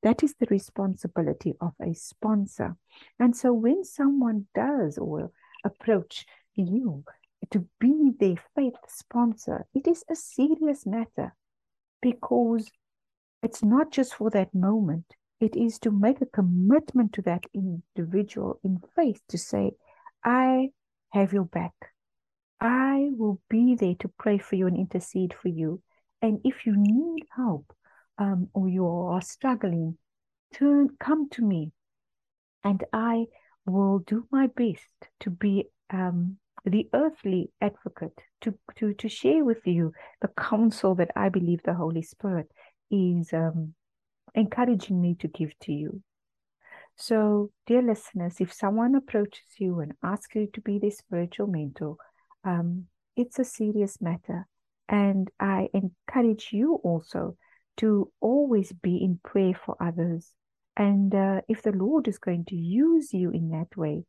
That 0.01 0.21
is 0.21 0.35
the 0.39 0.47
responsibility 0.49 1.53
of 1.61 1.73
a 1.81 1.93
sponsor. 1.93 2.75
And 3.19 3.35
so 3.35 3.53
when 3.53 3.83
someone 3.85 4.47
does 4.53 4.97
or 4.97 5.31
approach 5.63 6.25
you 6.55 7.03
to 7.51 7.67
be 7.79 8.11
their 8.19 8.35
faith 8.55 8.75
sponsor, 8.87 9.65
it 9.73 9.87
is 9.87 10.03
a 10.09 10.15
serious 10.15 10.85
matter 10.85 11.35
because 12.01 12.69
it's 13.41 13.63
not 13.63 13.91
just 13.91 14.15
for 14.15 14.29
that 14.31 14.53
moment, 14.53 15.05
it 15.39 15.55
is 15.55 15.79
to 15.79 15.91
make 15.91 16.21
a 16.21 16.25
commitment 16.25 17.13
to 17.13 17.21
that 17.23 17.43
individual 17.53 18.59
in 18.63 18.81
faith 18.95 19.21
to 19.29 19.37
say, 19.37 19.71
I 20.23 20.69
have 21.09 21.33
your 21.33 21.45
back. 21.45 21.73
I 22.61 23.09
will 23.11 23.41
be 23.49 23.75
there 23.75 23.95
to 23.99 24.07
pray 24.17 24.37
for 24.37 24.55
you 24.55 24.67
and 24.67 24.77
intercede 24.77 25.33
for 25.33 25.49
you. 25.49 25.81
And 26.21 26.39
if 26.45 26.65
you 26.65 26.73
need 26.77 27.25
help 27.35 27.73
um, 28.17 28.47
or 28.53 28.69
you 28.69 28.87
are 28.87 29.21
struggling, 29.21 29.97
turn 30.53 30.89
come 30.97 31.29
to 31.31 31.41
me, 31.41 31.73
and 32.63 32.81
I 32.93 33.25
will 33.65 33.99
do 33.99 34.25
my 34.31 34.47
best 34.47 34.87
to 35.21 35.29
be 35.29 35.65
um, 35.89 36.37
the 36.65 36.87
earthly 36.93 37.51
advocate 37.61 38.21
to, 38.41 38.53
to, 38.75 38.93
to 38.93 39.09
share 39.09 39.43
with 39.43 39.65
you 39.65 39.93
the 40.21 40.29
counsel 40.29 40.95
that 40.95 41.11
I 41.15 41.29
believe 41.29 41.61
the 41.63 41.73
Holy 41.73 42.01
Spirit 42.01 42.49
is 42.89 43.33
um, 43.33 43.73
encouraging 44.35 45.01
me 45.01 45.15
to 45.19 45.27
give 45.27 45.57
to 45.61 45.73
you. 45.73 46.01
So, 46.95 47.49
dear 47.65 47.81
listeners, 47.81 48.35
if 48.39 48.53
someone 48.53 48.95
approaches 48.95 49.45
you 49.57 49.79
and 49.79 49.93
asks 50.03 50.35
you 50.35 50.47
to 50.53 50.61
be 50.61 50.77
their 50.79 50.91
spiritual 50.91 51.47
mentor, 51.47 51.97
um, 52.43 52.85
it's 53.15 53.39
a 53.39 53.43
serious 53.43 53.99
matter. 53.99 54.47
And 54.87 55.29
I 55.39 55.69
encourage 55.73 56.49
you 56.51 56.75
also 56.83 57.35
to 57.77 58.11
always 58.21 58.71
be 58.71 58.97
in 58.97 59.19
prayer 59.23 59.53
for 59.65 59.75
others. 59.81 60.31
And 60.77 61.13
uh, 61.13 61.41
if 61.47 61.63
the 61.63 61.71
Lord 61.71 62.07
is 62.07 62.19
going 62.19 62.45
to 62.45 62.55
use 62.55 63.13
you 63.13 63.31
in 63.31 63.49
that 63.49 63.75
way, 63.75 64.05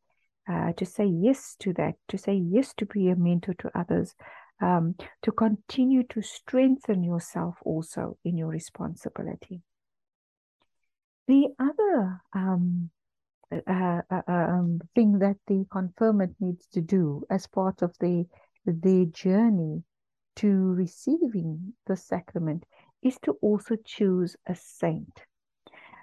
uh, 0.48 0.72
to 0.76 0.84
say 0.84 1.06
yes 1.06 1.56
to 1.60 1.72
that, 1.74 1.94
to 2.08 2.18
say 2.18 2.34
yes 2.34 2.74
to 2.74 2.86
be 2.86 3.08
a 3.08 3.16
mentor 3.16 3.54
to 3.54 3.70
others, 3.78 4.14
um, 4.60 4.94
to 5.22 5.32
continue 5.32 6.02
to 6.04 6.22
strengthen 6.22 7.02
yourself 7.02 7.56
also 7.64 8.16
in 8.24 8.36
your 8.36 8.48
responsibility. 8.48 9.62
The 11.26 11.48
other 11.58 12.20
um, 12.34 12.90
uh, 13.50 14.00
uh, 14.10 14.22
um, 14.26 14.80
thing 14.94 15.18
that 15.20 15.36
the 15.46 15.64
confirmant 15.70 16.36
needs 16.40 16.66
to 16.68 16.80
do 16.80 17.24
as 17.30 17.46
part 17.46 17.82
of 17.82 17.94
the 18.00 18.26
the 18.66 19.06
journey 19.12 19.82
to 20.36 20.48
receiving 20.48 21.74
the 21.86 21.96
sacrament 21.96 22.64
is 23.02 23.18
to 23.22 23.32
also 23.42 23.76
choose 23.84 24.36
a 24.46 24.54
saint. 24.54 25.20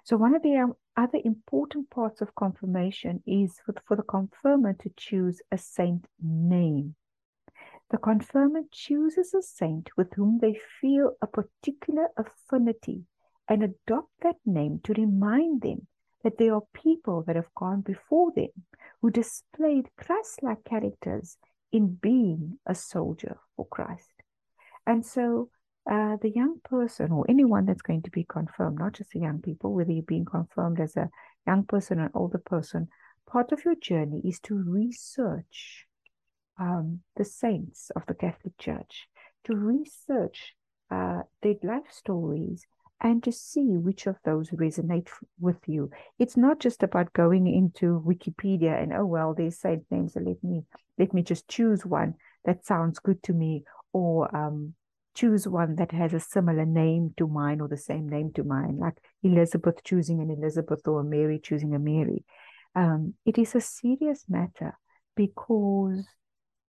So 0.03 0.17
one 0.17 0.35
of 0.35 0.41
the 0.41 0.57
um, 0.57 0.73
other 0.97 1.19
important 1.23 1.89
parts 1.89 2.21
of 2.21 2.35
confirmation 2.35 3.23
is 3.25 3.59
for, 3.65 3.73
for 3.87 3.95
the 3.95 4.03
confirmant 4.03 4.79
to 4.79 4.91
choose 4.97 5.41
a 5.51 5.57
saint 5.57 6.05
name. 6.21 6.95
The 7.91 7.97
confirmant 7.97 8.71
chooses 8.71 9.33
a 9.33 9.41
saint 9.41 9.89
with 9.97 10.13
whom 10.13 10.39
they 10.39 10.59
feel 10.79 11.13
a 11.21 11.27
particular 11.27 12.07
affinity 12.17 13.03
and 13.47 13.63
adopt 13.63 14.11
that 14.21 14.37
name 14.45 14.79
to 14.85 14.93
remind 14.93 15.61
them 15.61 15.87
that 16.23 16.37
there 16.37 16.53
are 16.55 16.63
people 16.73 17.23
that 17.27 17.35
have 17.35 17.53
gone 17.55 17.81
before 17.81 18.31
them 18.35 18.49
who 19.01 19.11
displayed 19.11 19.89
Christ 19.97 20.41
like 20.41 20.63
characters 20.63 21.37
in 21.71 21.95
being 21.95 22.59
a 22.65 22.75
soldier 22.75 23.37
for 23.55 23.67
Christ. 23.67 24.11
And 24.85 25.05
so 25.05 25.49
uh, 25.89 26.17
the 26.21 26.29
young 26.29 26.59
person 26.63 27.11
or 27.11 27.25
anyone 27.27 27.65
that's 27.65 27.81
going 27.81 28.01
to 28.03 28.11
be 28.11 28.23
confirmed, 28.23 28.79
not 28.79 28.93
just 28.93 29.11
the 29.11 29.19
young 29.19 29.41
people, 29.41 29.73
whether 29.73 29.91
you're 29.91 30.03
being 30.03 30.25
confirmed 30.25 30.79
as 30.79 30.95
a 30.95 31.09
young 31.47 31.63
person 31.63 31.99
or 31.99 32.05
an 32.05 32.11
older 32.13 32.37
person, 32.37 32.87
part 33.27 33.51
of 33.51 33.65
your 33.65 33.75
journey 33.75 34.21
is 34.23 34.39
to 34.39 34.55
research 34.55 35.85
um, 36.59 36.99
the 37.15 37.25
saints 37.25 37.91
of 37.95 38.05
the 38.07 38.13
Catholic 38.13 38.57
Church, 38.57 39.07
to 39.45 39.55
research 39.55 40.55
uh, 40.91 41.21
their 41.41 41.55
life 41.63 41.89
stories 41.89 42.65
and 43.01 43.23
to 43.23 43.31
see 43.31 43.77
which 43.77 44.05
of 44.05 44.15
those 44.23 44.51
resonate 44.51 45.09
with 45.39 45.57
you. 45.65 45.89
It's 46.19 46.37
not 46.37 46.59
just 46.59 46.83
about 46.83 47.13
going 47.13 47.47
into 47.47 48.03
Wikipedia 48.05 48.81
and 48.81 48.93
oh 48.93 49.05
well, 49.05 49.33
there's 49.33 49.59
saint 49.59 49.83
names, 49.89 50.13
so 50.13 50.19
let 50.19 50.43
me 50.43 50.63
let 50.99 51.13
me 51.13 51.23
just 51.23 51.47
choose 51.47 51.83
one 51.85 52.13
that 52.45 52.65
sounds 52.65 52.99
good 52.99 53.23
to 53.23 53.33
me, 53.33 53.63
or 53.91 54.33
um, 54.35 54.75
choose 55.13 55.47
one 55.47 55.75
that 55.75 55.91
has 55.91 56.13
a 56.13 56.19
similar 56.19 56.65
name 56.65 57.13
to 57.17 57.27
mine 57.27 57.61
or 57.61 57.67
the 57.67 57.77
same 57.77 58.07
name 58.07 58.31
to 58.33 58.43
mine, 58.43 58.77
like 58.79 58.97
Elizabeth 59.23 59.83
choosing 59.83 60.21
an 60.21 60.31
Elizabeth 60.31 60.87
or 60.87 61.03
Mary 61.03 61.39
choosing 61.39 61.75
a 61.75 61.79
Mary. 61.79 62.23
Um, 62.75 63.15
it 63.25 63.37
is 63.37 63.53
a 63.55 63.61
serious 63.61 64.25
matter 64.29 64.77
because 65.15 66.05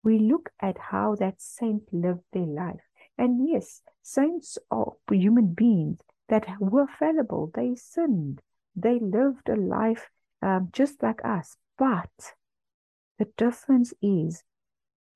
we 0.03 0.19
look 0.19 0.51
at 0.61 0.77
how 0.79 1.15
that 1.17 1.41
saint 1.41 1.83
lived 1.93 2.25
their 2.33 2.47
life. 2.47 2.81
And 3.17 3.49
yes, 3.49 3.83
saints 4.03 4.59
are 4.71 4.93
human 5.11 5.55
beings 5.55 6.01
that 6.29 6.47
were 6.59 6.87
fallible. 6.99 7.51
They 7.55 7.75
sinned. 7.77 8.41
They 8.75 8.99
lived 8.99 9.49
a 9.49 9.57
life 9.57 10.09
um, 10.41 10.71
just 10.73 11.03
like 11.03 11.25
us. 11.25 11.57
But 11.79 12.35
the 13.19 13.27
difference 13.37 13.95
is 14.03 14.43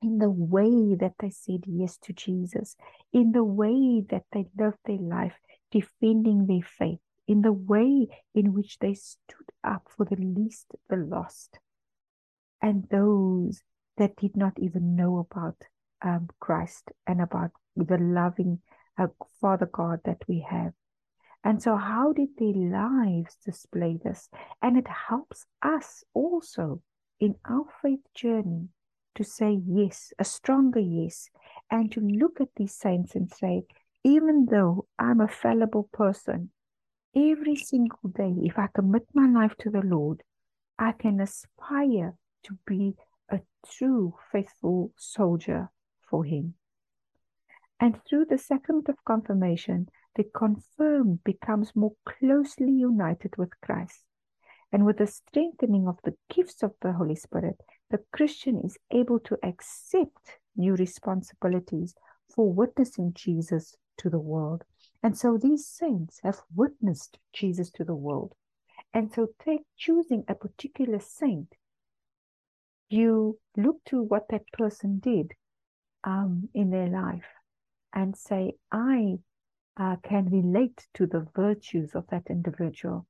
in 0.06 0.18
the 0.18 0.30
way 0.30 0.94
that 0.94 1.14
they 1.18 1.30
said 1.30 1.64
yes 1.66 1.98
to 1.98 2.12
Jesus, 2.12 2.76
in 3.12 3.32
the 3.32 3.42
way 3.42 4.00
that 4.08 4.22
they 4.30 4.46
lived 4.56 4.78
their 4.84 4.98
life 4.98 5.34
defending 5.72 6.46
their 6.46 6.62
faith, 6.62 7.00
in 7.26 7.42
the 7.42 7.52
way 7.52 8.06
in 8.32 8.54
which 8.54 8.78
they 8.78 8.94
stood 8.94 9.50
up 9.64 9.88
for 9.96 10.06
the 10.06 10.14
least, 10.16 10.66
the 10.88 10.96
lost, 10.96 11.58
and 12.62 12.88
those 12.88 13.60
that 13.96 14.14
did 14.14 14.36
not 14.36 14.52
even 14.58 14.94
know 14.94 15.18
about 15.18 15.56
um, 16.02 16.28
Christ 16.38 16.92
and 17.06 17.20
about 17.20 17.50
the 17.74 17.98
loving 17.98 18.60
uh, 18.96 19.08
Father 19.40 19.66
God 19.66 20.00
that 20.04 20.22
we 20.28 20.46
have. 20.48 20.72
And 21.42 21.60
so, 21.60 21.76
how 21.76 22.12
did 22.12 22.28
their 22.38 22.54
lives 22.54 23.36
display 23.44 23.98
this? 24.02 24.28
And 24.62 24.76
it 24.76 24.86
helps 25.08 25.46
us 25.62 26.04
also 26.14 26.80
in 27.18 27.34
our 27.48 27.66
faith 27.82 28.06
journey 28.14 28.68
to 29.16 29.24
say 29.24 29.60
yes, 29.66 30.12
a 30.18 30.24
stronger 30.24 30.80
yes, 30.80 31.28
and 31.70 31.90
to 31.92 32.00
look 32.00 32.40
at 32.40 32.48
these 32.56 32.74
saints 32.74 33.14
and 33.14 33.30
say, 33.30 33.64
even 34.04 34.46
though 34.50 34.86
I'm 34.98 35.20
a 35.20 35.28
fallible 35.28 35.88
person, 35.92 36.50
every 37.14 37.56
single 37.56 38.08
day, 38.14 38.34
if 38.42 38.58
I 38.58 38.68
commit 38.68 39.06
my 39.12 39.28
life 39.28 39.54
to 39.60 39.70
the 39.70 39.80
Lord, 39.80 40.22
I 40.78 40.92
can 40.92 41.20
aspire 41.20 42.14
to 42.44 42.58
be 42.66 42.94
a 43.28 43.40
true 43.68 44.14
faithful 44.30 44.92
soldier 44.96 45.70
for 46.08 46.24
Him. 46.24 46.54
And 47.80 47.98
through 48.04 48.26
the 48.26 48.38
sacrament 48.38 48.88
of 48.88 49.04
confirmation, 49.04 49.88
the 50.14 50.24
confirmed 50.24 51.24
becomes 51.24 51.74
more 51.74 51.92
closely 52.06 52.72
united 52.72 53.36
with 53.36 53.50
Christ. 53.60 54.02
And 54.72 54.84
with 54.84 54.98
the 54.98 55.06
strengthening 55.06 55.86
of 55.88 55.98
the 56.04 56.14
gifts 56.28 56.62
of 56.62 56.72
the 56.80 56.92
Holy 56.92 57.14
Spirit, 57.14 57.60
the 57.90 58.00
Christian 58.12 58.60
is 58.64 58.76
able 58.90 59.20
to 59.20 59.38
accept 59.42 60.38
new 60.56 60.74
responsibilities 60.74 61.94
for 62.34 62.52
witnessing 62.52 63.12
Jesus 63.14 63.76
to 63.98 64.10
the 64.10 64.18
world. 64.18 64.64
And 65.02 65.16
so 65.16 65.38
these 65.38 65.66
saints 65.66 66.20
have 66.22 66.40
witnessed 66.54 67.18
Jesus 67.32 67.70
to 67.72 67.84
the 67.84 67.94
world. 67.94 68.34
And 68.92 69.12
so 69.12 69.28
take 69.44 69.62
choosing 69.76 70.24
a 70.28 70.34
particular 70.34 70.98
saint, 71.00 71.54
you 72.88 73.38
look 73.56 73.76
to 73.86 74.02
what 74.02 74.28
that 74.30 74.50
person 74.52 74.98
did 74.98 75.32
um, 76.04 76.48
in 76.54 76.70
their 76.70 76.88
life 76.88 77.26
and 77.92 78.16
say, 78.16 78.52
I 78.70 79.18
uh, 79.76 79.96
can 80.02 80.30
relate 80.30 80.86
to 80.94 81.06
the 81.06 81.26
virtues 81.34 81.94
of 81.94 82.06
that 82.10 82.24
individual. 82.30 83.06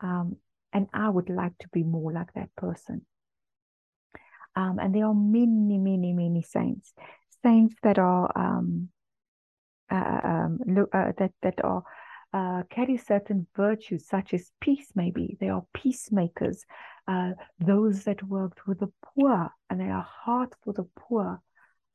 Um, 0.00 0.36
and 0.72 0.86
I 0.92 1.08
would 1.08 1.28
like 1.28 1.56
to 1.58 1.68
be 1.72 1.82
more 1.82 2.12
like 2.12 2.32
that 2.34 2.54
person. 2.56 3.06
Um, 4.54 4.78
and 4.78 4.94
there 4.94 5.06
are 5.06 5.14
many, 5.14 5.78
many, 5.78 6.12
many 6.12 6.42
saints, 6.42 6.92
saints 7.42 7.74
that 7.82 7.98
are 7.98 8.32
um, 8.34 8.88
uh, 9.90 10.20
um, 10.24 10.58
uh, 10.92 11.12
that 11.18 11.32
that 11.42 11.62
are 11.62 11.82
uh, 12.32 12.62
carry 12.70 12.96
certain 12.96 13.46
virtues, 13.54 14.06
such 14.06 14.34
as 14.34 14.50
peace. 14.60 14.88
Maybe 14.94 15.36
they 15.40 15.48
are 15.48 15.64
peacemakers. 15.74 16.64
Uh, 17.06 17.32
those 17.60 18.04
that 18.04 18.22
worked 18.22 18.66
with 18.66 18.80
the 18.80 18.92
poor, 19.04 19.50
and 19.70 19.80
they 19.80 19.90
are 19.90 20.06
heart 20.24 20.54
for 20.64 20.72
the 20.72 20.88
poor 20.98 21.40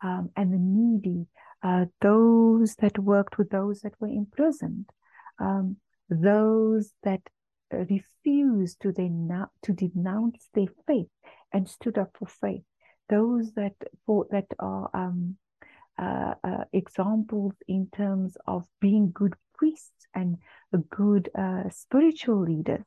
um, 0.02 0.30
and 0.36 0.54
the 0.54 0.58
needy. 0.58 1.28
Uh, 1.64 1.86
those 2.00 2.76
that 2.76 2.98
worked 2.98 3.38
with 3.38 3.50
those 3.50 3.82
that 3.82 3.94
were 4.00 4.08
imprisoned. 4.08 4.90
Um, 5.40 5.78
those 6.10 6.94
that 7.04 7.22
refused 7.72 8.82
to, 8.82 8.92
denounce, 8.92 9.52
to 9.64 9.74
denounce 9.74 10.50
their 10.54 10.68
faith 10.88 11.08
and 11.54 11.68
stood 11.68 11.98
up 11.98 12.16
for 12.18 12.28
faith. 12.28 12.64
Those 13.10 13.52
that 13.54 13.74
for 14.06 14.26
that 14.32 14.48
are 14.60 14.90
um, 14.94 15.38
uh, 16.02 16.36
uh, 16.44 16.64
examples 16.72 17.54
in 17.68 17.90
terms 17.96 18.38
of 18.48 18.66
being 18.80 19.12
good 19.14 19.36
priests 19.54 20.08
and 20.16 20.38
good 20.90 21.30
uh, 21.38 21.70
spiritual 21.70 22.42
leaders. 22.44 22.86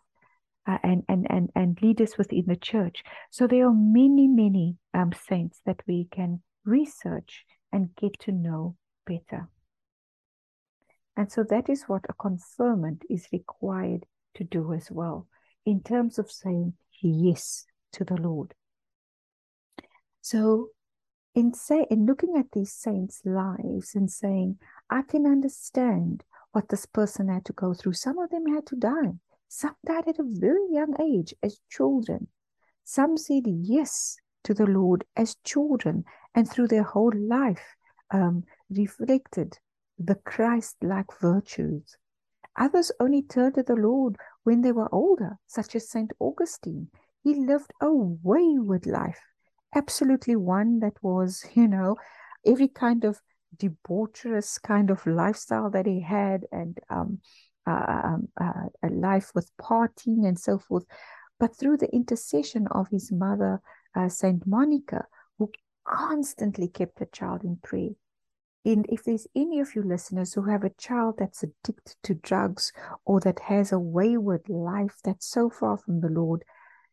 Uh, 0.66 0.78
and, 0.82 1.02
and, 1.10 1.26
and, 1.28 1.50
and 1.54 1.78
leaders 1.82 2.16
within 2.16 2.44
the 2.46 2.56
church. 2.56 3.04
So 3.30 3.46
there 3.46 3.66
are 3.66 3.74
many, 3.74 4.26
many 4.26 4.78
um, 4.94 5.12
saints 5.28 5.60
that 5.66 5.82
we 5.86 6.08
can 6.10 6.40
research 6.64 7.44
and 7.70 7.94
get 7.96 8.18
to 8.20 8.32
know 8.32 8.74
better. 9.06 9.50
And 11.16 11.30
so 11.30 11.44
that 11.50 11.68
is 11.68 11.84
what 11.84 12.06
a 12.08 12.14
confirmant 12.14 13.02
is 13.10 13.28
required 13.30 14.06
to 14.34 14.44
do 14.44 14.72
as 14.72 14.90
well 14.90 15.26
in 15.64 15.82
terms 15.82 16.18
of 16.18 16.30
saying 16.30 16.74
yes 17.00 17.64
to 17.92 18.04
the 18.04 18.16
Lord. 18.16 18.54
So, 20.20 20.68
in 21.34 21.52
say 21.52 21.86
in 21.90 22.06
looking 22.06 22.36
at 22.36 22.52
these 22.52 22.72
saints' 22.72 23.22
lives 23.24 23.94
and 23.94 24.10
saying, 24.10 24.58
I 24.88 25.02
can 25.02 25.26
understand 25.26 26.24
what 26.52 26.68
this 26.68 26.86
person 26.86 27.28
had 27.28 27.44
to 27.46 27.52
go 27.52 27.74
through. 27.74 27.94
Some 27.94 28.18
of 28.18 28.30
them 28.30 28.46
had 28.46 28.66
to 28.66 28.76
die. 28.76 29.14
Some 29.48 29.74
died 29.84 30.08
at 30.08 30.18
a 30.18 30.24
very 30.24 30.66
young 30.70 30.94
age 31.00 31.34
as 31.42 31.60
children. 31.68 32.28
Some 32.84 33.16
said 33.16 33.44
yes 33.46 34.16
to 34.44 34.54
the 34.54 34.66
Lord 34.66 35.04
as 35.16 35.36
children 35.44 36.04
and 36.34 36.48
through 36.48 36.68
their 36.68 36.82
whole 36.82 37.12
life 37.16 37.76
um, 38.10 38.44
reflected 38.70 39.58
the 39.98 40.14
Christ 40.16 40.76
like 40.82 41.06
virtues. 41.20 41.96
Others 42.56 42.92
only 43.00 43.22
turned 43.22 43.54
to 43.54 43.62
the 43.62 43.74
Lord 43.74 44.16
when 44.44 44.60
they 44.60 44.72
were 44.72 44.92
older, 44.94 45.38
such 45.46 45.74
as 45.74 45.88
St. 45.88 46.12
Augustine. 46.20 46.88
He 47.22 47.34
lived 47.34 47.72
a 47.80 47.92
wayward 47.92 48.86
life, 48.86 49.20
absolutely 49.74 50.36
one 50.36 50.80
that 50.80 51.02
was, 51.02 51.44
you 51.54 51.68
know, 51.68 51.96
every 52.46 52.68
kind 52.68 53.04
of 53.04 53.20
debaucherous 53.56 54.60
kind 54.60 54.90
of 54.90 55.06
lifestyle 55.06 55.70
that 55.70 55.86
he 55.86 56.00
had 56.00 56.44
and 56.52 56.78
um, 56.90 57.18
uh, 57.66 58.00
um, 58.04 58.28
uh, 58.40 58.68
a 58.82 58.88
life 58.90 59.32
with 59.34 59.50
partying 59.60 60.26
and 60.26 60.38
so 60.38 60.58
forth. 60.58 60.84
But 61.40 61.56
through 61.56 61.78
the 61.78 61.92
intercession 61.94 62.66
of 62.70 62.88
his 62.88 63.10
mother, 63.10 63.60
uh, 63.94 64.08
Saint 64.08 64.46
Monica, 64.46 65.06
who 65.38 65.50
constantly 65.84 66.68
kept 66.68 66.98
the 66.98 67.06
child 67.06 67.42
in 67.44 67.56
prayer, 67.62 67.90
and 68.64 68.86
if 68.88 69.04
there's 69.04 69.26
any 69.36 69.60
of 69.60 69.74
you 69.74 69.82
listeners 69.82 70.32
who 70.32 70.42
have 70.44 70.64
a 70.64 70.70
child 70.70 71.16
that's 71.18 71.42
addicted 71.42 71.96
to 72.02 72.14
drugs 72.14 72.72
or 73.04 73.20
that 73.20 73.40
has 73.40 73.72
a 73.72 73.78
wayward 73.78 74.48
life 74.48 75.00
that's 75.04 75.26
so 75.26 75.50
far 75.50 75.76
from 75.76 76.00
the 76.00 76.08
Lord, 76.08 76.44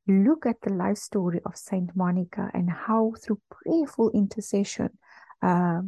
look 0.08 0.46
at 0.46 0.62
the 0.62 0.74
life 0.74 0.98
story 0.98 1.40
of 1.46 1.56
Saint 1.56 1.96
Monica 1.96 2.50
and 2.54 2.70
how 2.70 3.14
through 3.24 3.40
prayerful 3.50 4.12
intercession 4.12 4.90
uh, 5.42 5.82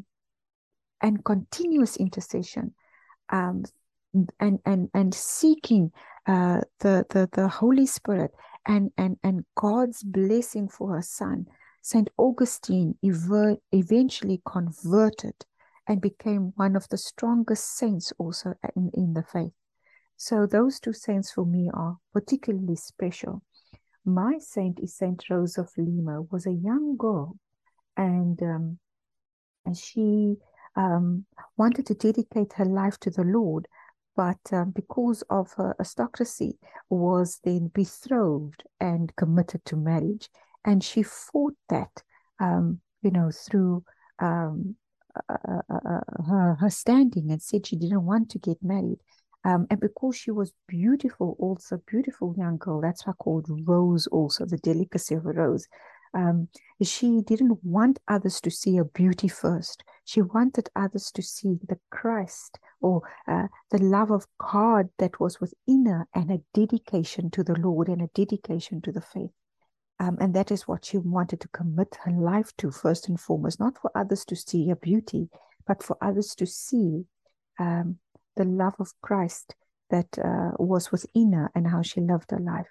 and 1.02 1.26
continuous 1.26 1.98
intercession 1.98 2.74
um, 3.30 3.64
and 4.40 4.60
and 4.66 4.90
and 4.94 5.14
seeking 5.14 5.92
uh, 6.28 6.62
the, 6.80 7.06
the 7.10 7.30
the 7.34 7.48
Holy 7.50 7.86
Spirit 7.86 8.32
and 8.66 8.92
and 8.98 9.18
and 9.24 9.44
God's 9.56 10.02
blessing 10.02 10.70
for 10.70 10.96
her 10.96 11.02
son, 11.02 11.48
Saint 11.82 12.10
Augustine 12.18 12.96
eventually 13.02 14.42
converted 14.46 15.34
and 15.88 16.02
became 16.02 16.54
one 16.56 16.76
of 16.76 16.88
the 16.90 16.98
strongest 16.98 17.78
saints 17.78 18.14
also 18.18 18.54
in, 18.76 18.90
in 18.94 19.14
the 19.14 19.24
faith. 19.24 19.52
So 20.16 20.46
those 20.46 20.80
two 20.80 20.94
saints 20.94 21.32
for 21.32 21.46
me 21.46 21.70
are 21.74 21.98
particularly 22.14 22.76
special. 22.76 23.42
My 24.06 24.38
saint 24.40 24.80
is 24.80 24.96
Saint 24.96 25.30
Rose 25.30 25.58
of 25.58 25.70
Lima, 25.78 26.22
was 26.24 26.46
a 26.46 26.52
young 26.52 26.98
girl, 26.98 27.38
and 27.98 28.42
um, 28.42 28.80
and 29.66 29.78
she 29.78 30.36
um, 30.76 31.26
wanted 31.58 31.86
to 31.88 31.94
dedicate 31.94 32.54
her 32.54 32.66
life 32.66 33.00
to 33.00 33.10
the 33.10 33.24
Lord, 33.24 33.68
but 34.16 34.40
um, 34.52 34.72
because 34.72 35.24
of 35.30 35.54
her 35.54 35.76
aristocracy, 35.80 36.58
was 36.90 37.40
then 37.44 37.72
betrothed 37.74 38.64
and 38.80 39.16
committed 39.16 39.64
to 39.66 39.76
marriage, 39.76 40.30
and 40.66 40.84
she 40.84 41.04
fought 41.04 41.56
that, 41.70 42.04
um, 42.40 42.80
you 43.02 43.12
know, 43.12 43.32
through 43.32 43.84
um, 44.20 44.76
uh, 45.30 46.00
her, 46.28 46.58
her 46.60 46.70
standing 46.70 47.32
and 47.32 47.42
said 47.42 47.66
she 47.66 47.76
didn't 47.76 48.06
want 48.06 48.30
to 48.32 48.40
get 48.40 48.58
married. 48.62 49.00
Um, 49.46 49.68
and 49.70 49.80
because 49.80 50.16
she 50.16 50.32
was 50.32 50.54
beautiful, 50.68 51.36
also 51.40 51.82
beautiful 51.86 52.34
young 52.38 52.58
girl, 52.58 52.82
that's 52.82 53.06
why 53.06 53.14
called 53.14 53.48
Rose 53.68 54.08
also, 54.08 54.46
the 54.46 54.58
delicacy 54.58 55.16
of 55.16 55.26
a 55.26 55.34
rose. 55.34 55.68
Um, 56.14 56.48
she 56.82 57.22
didn't 57.22 57.64
want 57.64 58.00
others 58.08 58.40
to 58.42 58.52
see 58.52 58.78
her 58.78 58.86
beauty 58.86 59.28
first. 59.28 59.84
She 60.06 60.22
wanted 60.22 60.70
others 60.76 61.12
to 61.12 61.22
see 61.22 61.58
the 61.68 61.80
Christ 61.90 62.60
or 62.82 63.02
uh, 63.28 63.48
the 63.72 63.80
love 63.80 64.12
of 64.12 64.28
God 64.38 64.90
that 65.00 65.20
was 65.20 65.42
within 65.42 65.88
her 65.88 66.08
and 66.14 66.32
a 66.32 66.42
dedication 66.54 67.32
to 67.32 67.44
the 67.44 67.56
Lord 67.60 67.88
and 67.88 68.02
a 68.02 68.10
dedication 68.14 68.82
to 68.82 68.92
the 68.92 69.02
faith. 69.02 69.32
Um, 70.00 70.18
and 70.20 70.34
that 70.34 70.52
is 70.52 70.68
what 70.68 70.86
she 70.86 70.98
wanted 70.98 71.40
to 71.42 71.48
commit 71.50 71.98
her 72.04 72.12
life 72.12 72.52
to, 72.58 72.72
first 72.72 73.08
and 73.08 73.20
foremost, 73.20 73.60
not 73.60 73.78
for 73.78 73.92
others 73.96 74.26
to 74.26 74.36
see 74.36 74.68
her 74.70 74.76
beauty, 74.76 75.30
but 75.68 75.84
for 75.84 75.98
others 76.02 76.36
to 76.36 76.46
see 76.46 77.06
um, 77.60 77.98
the 78.36 78.44
love 78.44 78.76
of 78.80 78.92
Christ 79.02 79.56
that 79.90 80.18
uh, 80.18 80.52
was 80.58 80.92
within 80.92 81.34
her 81.34 81.52
and 81.54 81.68
how 81.68 81.82
she 81.82 82.02
loved 82.02 82.32
her 82.32 82.40
life. 82.40 82.68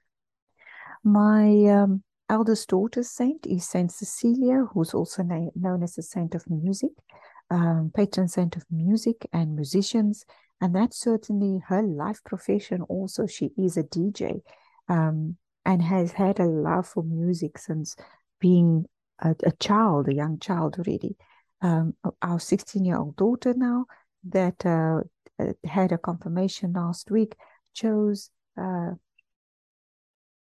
My 1.05 1.65
um, 1.67 2.03
eldest 2.29 2.69
daughter's 2.69 3.11
saint 3.11 3.47
is 3.47 3.69
Saint 3.69 3.93
Cecilia, 3.93 4.67
who's 4.73 4.95
also 4.95 5.23
na- 5.23 5.51
known 5.55 5.83
as 5.83 5.95
the 5.95 6.03
saint 6.03 6.35
of 6.35 6.49
music, 6.51 6.93
um, 7.51 7.93
patron 7.95 8.29
saint 8.29 8.57
of 8.57 8.65
music 8.71 9.29
and 9.33 9.55
musicians. 9.55 10.25
And 10.61 10.75
that's 10.75 11.01
certainly 11.01 11.61
her 11.67 11.83
life 11.83 12.21
profession. 12.25 12.83
Also, 12.83 13.27
she 13.27 13.51
is 13.59 13.77
a 13.77 13.83
DJ. 13.83 14.43
Um, 14.89 15.37
and 15.65 15.83
has 15.83 16.13
had 16.13 16.41
a 16.41 16.45
love 16.45 16.87
for 16.87 17.03
music 17.03 17.59
since 17.59 17.97
being 18.41 18.87
a, 19.21 19.35
a 19.45 19.53
child, 19.53 20.09
a 20.09 20.15
young 20.15 20.39
child 20.39 20.77
already. 20.79 21.17
Um, 21.61 21.95
our 22.21 22.41
16 22.41 22.85
year 22.85 22.97
old 22.97 23.17
daughter 23.17 23.55
now 23.55 23.87
that 24.29 24.67
uh, 24.67 25.03
uh, 25.39 25.53
had 25.65 25.93
a 25.93 25.99
confirmation 25.99 26.73
last 26.73 27.11
week 27.11 27.37
chose. 27.75 28.31
Uh, 28.59 28.93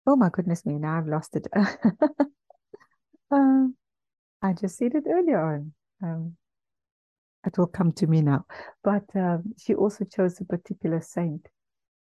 oh 0.07 0.17
my 0.17 0.31
goodness 0.31 0.65
me! 0.65 0.79
Now 0.79 0.99
I've 0.99 1.07
lost 1.07 1.37
it. 1.37 1.47
um, 3.31 3.77
I 4.41 4.55
just 4.55 4.79
said 4.79 4.95
it 4.95 5.05
earlier 5.07 5.41
on. 5.41 5.73
Um, 6.03 6.37
it 7.47 7.59
will 7.59 7.67
come 7.67 7.93
to 7.93 8.07
me 8.07 8.23
now. 8.23 8.47
But 8.83 9.05
um, 9.15 9.55
she 9.59 9.75
also 9.75 10.05
chose 10.05 10.41
a 10.41 10.45
particular 10.45 11.01
saint. 11.01 11.49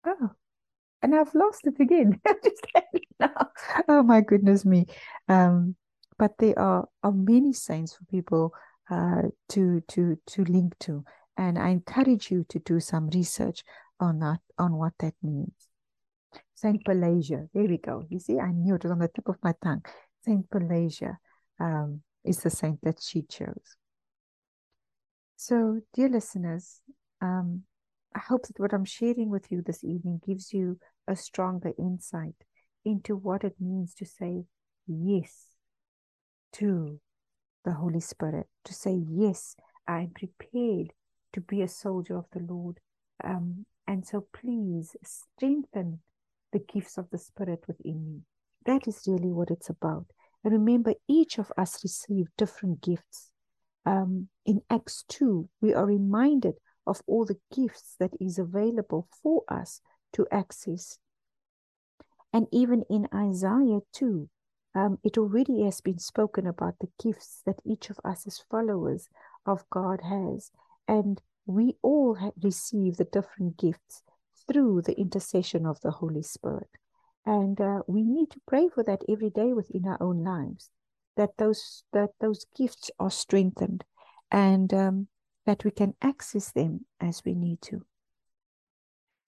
Oh, 0.06 0.30
and 1.02 1.14
I've 1.14 1.34
lost 1.34 1.66
it 1.66 1.80
again. 1.80 2.20
oh 3.88 4.02
my 4.02 4.20
goodness 4.20 4.64
me. 4.64 4.86
Um, 5.28 5.76
but 6.18 6.38
there 6.38 6.58
are, 6.58 6.88
are 7.02 7.12
many 7.12 7.52
saints 7.52 7.94
for 7.94 8.04
people 8.04 8.52
uh, 8.90 9.22
to 9.50 9.80
to 9.88 10.16
to 10.26 10.44
link 10.44 10.78
to, 10.80 11.04
and 11.36 11.58
I 11.58 11.70
encourage 11.70 12.30
you 12.30 12.44
to 12.48 12.58
do 12.60 12.80
some 12.80 13.08
research 13.10 13.64
on 13.98 14.18
that 14.20 14.40
on 14.58 14.74
what 14.74 14.92
that 15.00 15.14
means. 15.22 15.68
Saint 16.54 16.84
Pelagia, 16.84 17.48
there 17.52 17.64
we 17.64 17.78
go. 17.78 18.04
You 18.08 18.20
see, 18.20 18.38
I 18.38 18.52
knew 18.52 18.76
it 18.76 18.84
was 18.84 18.92
on 18.92 19.00
the 19.00 19.08
tip 19.08 19.28
of 19.28 19.36
my 19.42 19.54
tongue. 19.62 19.84
Saint 20.24 20.48
Pelagia 20.48 21.18
um, 21.58 22.02
is 22.24 22.38
the 22.38 22.50
saint 22.50 22.80
that 22.82 23.02
she 23.02 23.22
chose. 23.22 23.76
So, 25.36 25.80
dear 25.92 26.08
listeners, 26.08 26.80
um, 27.20 27.62
I 28.14 28.20
hope 28.20 28.46
that 28.46 28.60
what 28.60 28.72
I'm 28.72 28.84
sharing 28.84 29.28
with 29.28 29.50
you 29.50 29.62
this 29.62 29.82
evening 29.82 30.20
gives 30.24 30.52
you 30.52 30.78
a 31.08 31.16
stronger 31.16 31.72
insight 31.78 32.34
into 32.84 33.16
what 33.16 33.44
it 33.44 33.54
means 33.60 33.94
to 33.94 34.04
say 34.04 34.44
yes 34.86 35.46
to 36.52 37.00
the 37.64 37.72
Holy 37.72 38.00
Spirit, 38.00 38.46
to 38.64 38.74
say, 38.74 39.02
Yes, 39.08 39.56
I'm 39.86 40.10
prepared 40.10 40.92
to 41.32 41.40
be 41.40 41.62
a 41.62 41.68
soldier 41.68 42.16
of 42.16 42.26
the 42.32 42.40
Lord. 42.40 42.78
Um, 43.24 43.66
and 43.86 44.06
so 44.06 44.26
please 44.32 44.96
strengthen 45.04 46.00
the 46.52 46.60
gifts 46.60 46.98
of 46.98 47.08
the 47.10 47.18
Spirit 47.18 47.64
within 47.66 48.04
me. 48.06 48.20
That 48.66 48.86
is 48.86 49.04
really 49.06 49.32
what 49.32 49.50
it's 49.50 49.70
about. 49.70 50.06
And 50.44 50.52
remember, 50.52 50.94
each 51.08 51.38
of 51.38 51.52
us 51.56 51.82
received 51.82 52.30
different 52.36 52.80
gifts. 52.80 53.30
Um, 53.86 54.28
in 54.44 54.60
Acts 54.70 55.04
2, 55.08 55.48
we 55.60 55.74
are 55.74 55.86
reminded 55.86 56.54
of 56.86 57.00
all 57.06 57.24
the 57.24 57.38
gifts 57.54 57.96
that 57.98 58.10
is 58.20 58.38
available 58.38 59.08
for 59.22 59.42
us 59.48 59.80
to 60.12 60.26
access. 60.30 60.98
And 62.32 62.46
even 62.50 62.84
in 62.88 63.08
Isaiah 63.14 63.80
2, 63.92 64.28
um, 64.74 64.98
it 65.04 65.18
already 65.18 65.64
has 65.64 65.80
been 65.80 65.98
spoken 65.98 66.46
about 66.46 66.78
the 66.80 66.88
gifts 67.02 67.42
that 67.44 67.60
each 67.64 67.90
of 67.90 68.00
us 68.04 68.26
as 68.26 68.44
followers 68.50 69.08
of 69.44 69.68
God 69.70 70.00
has. 70.02 70.50
And 70.88 71.20
we 71.46 71.76
all 71.82 72.16
receive 72.42 72.96
the 72.96 73.04
different 73.04 73.58
gifts 73.58 74.02
through 74.48 74.82
the 74.82 74.98
intercession 74.98 75.66
of 75.66 75.80
the 75.80 75.90
Holy 75.90 76.22
Spirit. 76.22 76.70
And 77.26 77.60
uh, 77.60 77.82
we 77.86 78.02
need 78.02 78.30
to 78.30 78.40
pray 78.46 78.68
for 78.68 78.82
that 78.84 79.02
every 79.08 79.30
day 79.30 79.52
within 79.52 79.86
our 79.86 80.02
own 80.02 80.24
lives, 80.24 80.70
that 81.16 81.36
those 81.38 81.84
that 81.92 82.10
those 82.20 82.46
gifts 82.56 82.90
are 82.98 83.10
strengthened, 83.10 83.84
and 84.30 84.72
um, 84.74 85.08
that 85.46 85.64
we 85.64 85.70
can 85.70 85.94
access 86.02 86.50
them 86.50 86.86
as 87.00 87.22
we 87.24 87.34
need 87.34 87.62
to. 87.62 87.84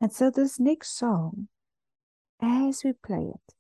And 0.00 0.12
so 0.12 0.30
this 0.30 0.60
next 0.60 0.96
song, 0.98 1.48
as 2.40 2.84
we 2.84 2.92
play 2.92 3.32
it, 3.34 3.54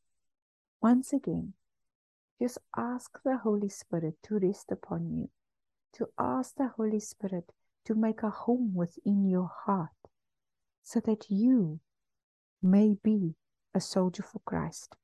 once 0.82 1.12
again, 1.12 1.54
just 2.40 2.58
ask 2.76 3.18
the 3.24 3.38
Holy 3.38 3.68
Spirit 3.68 4.16
to 4.24 4.38
rest 4.38 4.70
upon 4.70 5.10
you, 5.10 5.30
to 5.94 6.08
ask 6.18 6.56
the 6.56 6.68
Holy 6.76 7.00
Spirit 7.00 7.52
to 7.86 7.94
make 7.94 8.22
a 8.22 8.30
home 8.30 8.72
within 8.74 9.28
your 9.28 9.50
heart 9.64 9.90
so 10.82 11.00
that 11.00 11.26
you 11.30 11.80
may 12.62 12.96
be 13.02 13.34
a 13.74 13.80
soldier 13.80 14.22
for 14.22 14.40
Christ. 14.44 14.96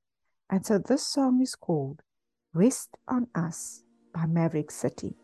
And 0.50 0.66
so 0.66 0.78
this 0.78 1.06
song 1.06 1.40
is 1.40 1.54
called 1.54 2.02
Rest 2.52 2.96
on 3.06 3.28
Us 3.34 3.84
by 4.12 4.26
Maverick 4.26 4.70
City. 4.70 5.14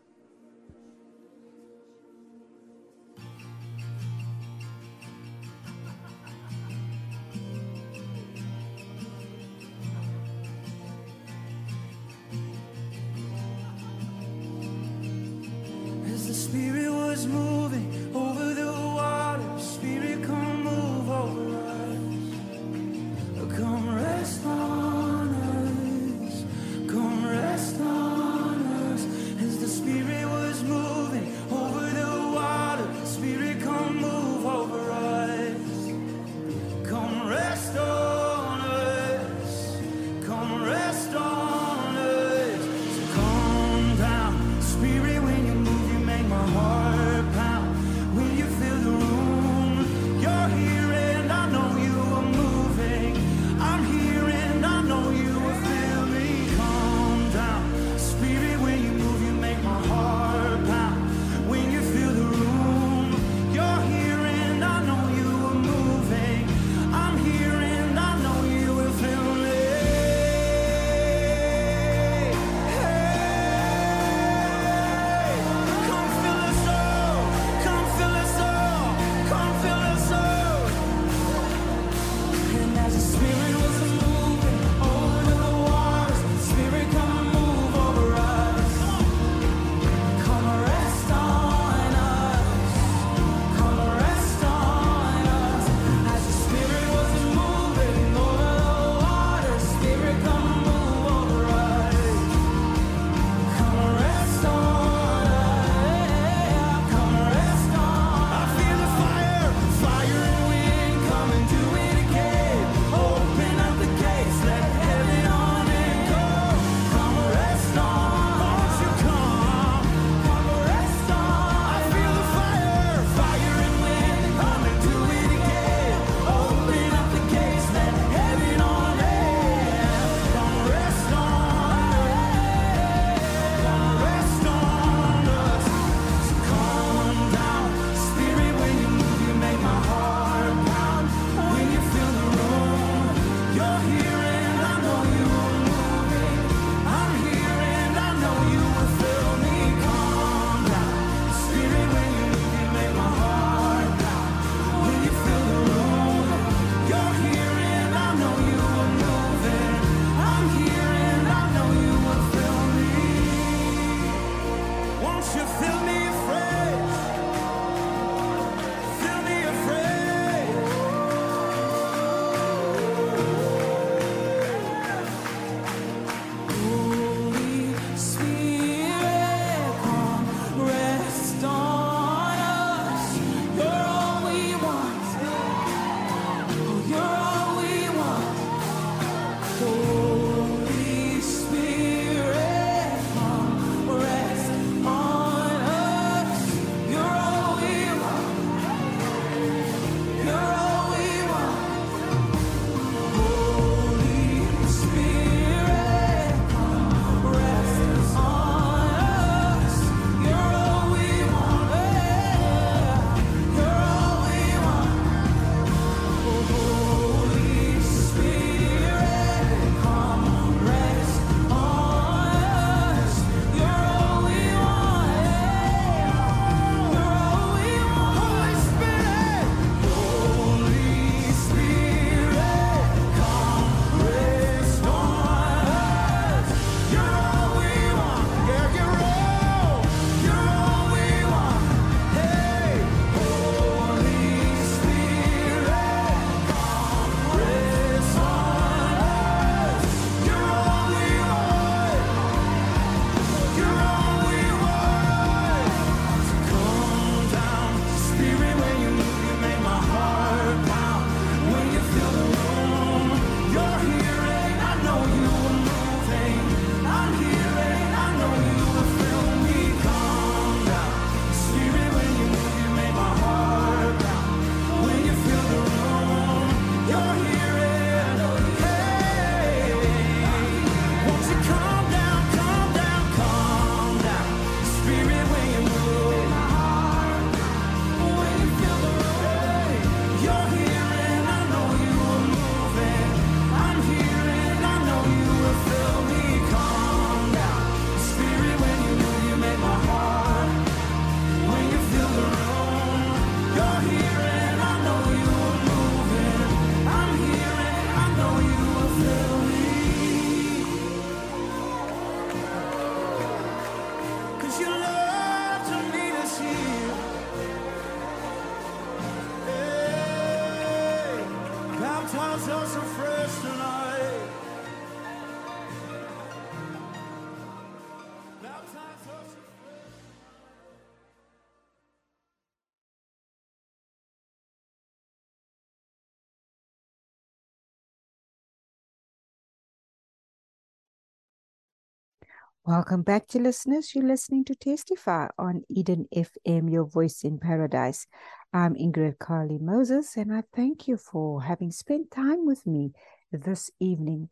Welcome 342.67 343.03
back 343.03 343.27
to 343.27 343.39
listeners. 343.39 343.95
You're 343.95 344.03
listening 344.03 344.43
to 344.43 344.53
Testify 344.53 345.29
on 345.39 345.63
Eden 345.69 346.05
FM, 346.13 346.69
your 346.69 346.83
voice 346.83 347.23
in 347.23 347.39
paradise. 347.39 348.05
I'm 348.51 348.75
Ingrid 348.75 349.19
Kalie-Moses, 349.19 350.17
and 350.17 350.33
I 350.33 350.43
thank 350.53 350.85
you 350.85 350.97
for 350.97 351.41
having 351.41 351.71
spent 351.71 352.11
time 352.11 352.45
with 352.45 352.67
me 352.67 352.91
this 353.31 353.71
evening. 353.79 354.27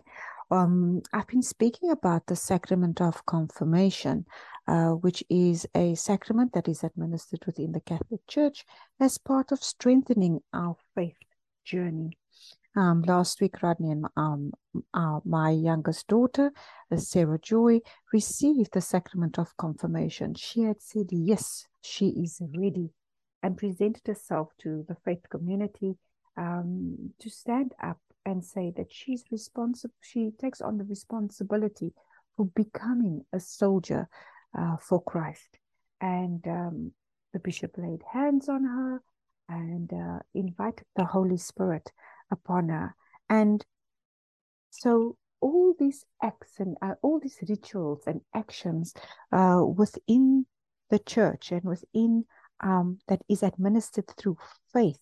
Um, 0.51 1.01
I've 1.13 1.27
been 1.27 1.43
speaking 1.43 1.91
about 1.91 2.25
the 2.25 2.35
sacrament 2.35 2.99
of 2.99 3.25
confirmation, 3.25 4.25
uh, 4.67 4.89
which 4.89 5.23
is 5.29 5.65
a 5.73 5.95
sacrament 5.95 6.51
that 6.55 6.67
is 6.67 6.83
administered 6.83 7.45
within 7.45 7.71
the 7.71 7.79
Catholic 7.79 8.27
Church 8.27 8.65
as 8.99 9.17
part 9.17 9.53
of 9.53 9.63
strengthening 9.63 10.41
our 10.51 10.75
faith 10.93 11.15
journey. 11.63 12.17
Um, 12.77 13.03
last 13.03 13.39
week, 13.39 13.61
Rodney 13.61 13.91
and 13.91 14.05
um, 14.17 14.51
uh, 14.93 15.21
my 15.23 15.51
youngest 15.51 16.07
daughter, 16.07 16.51
uh, 16.91 16.97
Sarah 16.97 17.39
Joy, 17.39 17.79
received 18.11 18.73
the 18.73 18.81
sacrament 18.81 19.39
of 19.39 19.55
confirmation. 19.55 20.35
She 20.35 20.63
had 20.63 20.81
said, 20.81 21.07
Yes, 21.11 21.65
she 21.81 22.09
is 22.09 22.41
ready, 22.53 22.89
and 23.41 23.57
presented 23.57 24.05
herself 24.05 24.49
to 24.59 24.83
the 24.89 24.95
faith 25.05 25.29
community 25.29 25.95
um, 26.35 27.13
to 27.19 27.29
stand 27.29 27.73
up 27.81 27.99
and 28.25 28.43
say 28.43 28.73
that 28.75 28.91
she's 28.91 29.23
responsible. 29.31 29.93
She 30.01 30.31
takes 30.31 30.59
on 30.59 30.77
the 30.77 30.83
responsibility 30.83 31.93
for 32.35 32.47
becoming 32.47 33.23
a 33.31 33.39
soldier 33.39 34.09
uh, 34.57 34.77
for 34.77 35.01
Christ. 35.01 35.59
And 36.01 36.45
um, 36.45 36.91
the 37.31 37.39
bishop 37.39 37.77
laid 37.77 38.01
hands 38.11 38.49
on 38.49 38.63
her 38.65 39.01
and 39.47 39.93
uh, 39.93 40.19
invited 40.33 40.85
the 40.95 41.05
Holy 41.05 41.37
Spirit 41.37 41.91
upon 42.31 42.69
her. 42.69 42.95
And 43.29 43.65
so 44.69 45.17
all 45.41 45.73
these 45.77 46.05
acts 46.21 46.53
and 46.59 46.77
uh, 46.81 46.95
all 47.01 47.19
these 47.19 47.37
rituals 47.47 48.03
and 48.07 48.21
actions 48.33 48.93
uh, 49.31 49.63
within 49.65 50.45
the 50.89 50.99
church 50.99 51.51
and 51.51 51.63
within 51.63 52.25
um, 52.61 52.99
that 53.07 53.21
is 53.29 53.43
administered 53.43 54.07
through 54.17 54.37
faith 54.73 54.99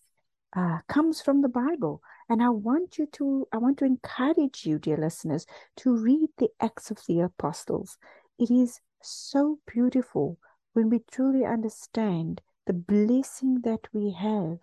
uh, 0.55 0.79
comes 0.87 1.21
from 1.21 1.41
the 1.41 1.49
Bible. 1.49 2.01
And 2.29 2.41
I 2.41 2.49
want 2.49 2.97
you 2.97 3.07
to, 3.13 3.47
I 3.51 3.57
want 3.57 3.77
to 3.79 3.85
encourage 3.85 4.65
you, 4.65 4.79
dear 4.79 4.97
listeners, 4.97 5.45
to 5.77 5.95
read 5.95 6.29
the 6.37 6.49
Acts 6.61 6.91
of 6.91 6.99
the 7.07 7.21
Apostles. 7.21 7.97
It 8.39 8.49
is 8.49 8.79
so 9.01 9.59
beautiful 9.71 10.37
when 10.73 10.89
we 10.89 10.99
truly 11.11 11.45
understand 11.45 12.41
the 12.65 12.73
blessing 12.73 13.61
that 13.63 13.87
we 13.93 14.11
have 14.11 14.59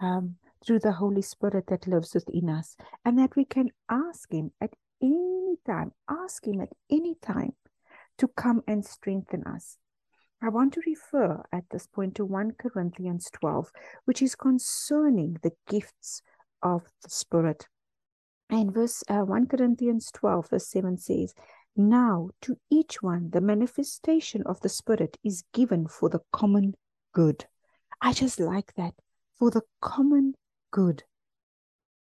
um, 0.00 0.36
through 0.64 0.80
the 0.80 0.92
Holy 0.92 1.22
Spirit 1.22 1.66
that 1.68 1.86
lives 1.86 2.14
within 2.14 2.48
us, 2.48 2.76
and 3.04 3.18
that 3.18 3.36
we 3.36 3.44
can 3.44 3.70
ask 3.88 4.32
Him 4.32 4.52
at 4.60 4.74
any 5.02 5.56
time, 5.66 5.92
ask 6.08 6.46
Him 6.46 6.60
at 6.60 6.72
any 6.90 7.14
time 7.22 7.54
to 8.18 8.28
come 8.28 8.62
and 8.66 8.84
strengthen 8.84 9.44
us. 9.44 9.78
I 10.42 10.50
want 10.50 10.74
to 10.74 10.82
refer 10.86 11.42
at 11.52 11.64
this 11.70 11.86
point 11.86 12.14
to 12.16 12.24
1 12.24 12.52
Corinthians 12.58 13.30
12, 13.32 13.70
which 14.04 14.20
is 14.20 14.34
concerning 14.34 15.38
the 15.42 15.52
gifts 15.68 16.22
of 16.62 16.82
the 17.02 17.10
Spirit. 17.10 17.66
And 18.50 18.72
verse 18.72 19.02
uh, 19.08 19.22
1 19.22 19.46
Corinthians 19.46 20.10
12, 20.12 20.50
verse 20.50 20.68
7 20.68 20.98
says, 20.98 21.34
Now 21.74 22.30
to 22.42 22.56
each 22.70 23.02
one 23.02 23.30
the 23.30 23.40
manifestation 23.40 24.42
of 24.44 24.60
the 24.60 24.68
Spirit 24.68 25.16
is 25.24 25.42
given 25.52 25.88
for 25.88 26.08
the 26.08 26.20
common 26.32 26.74
good. 27.12 27.46
I 28.00 28.12
just 28.12 28.38
like 28.38 28.74
that. 28.74 28.94
For 29.38 29.50
the 29.50 29.62
common 29.80 30.34
good. 30.76 31.04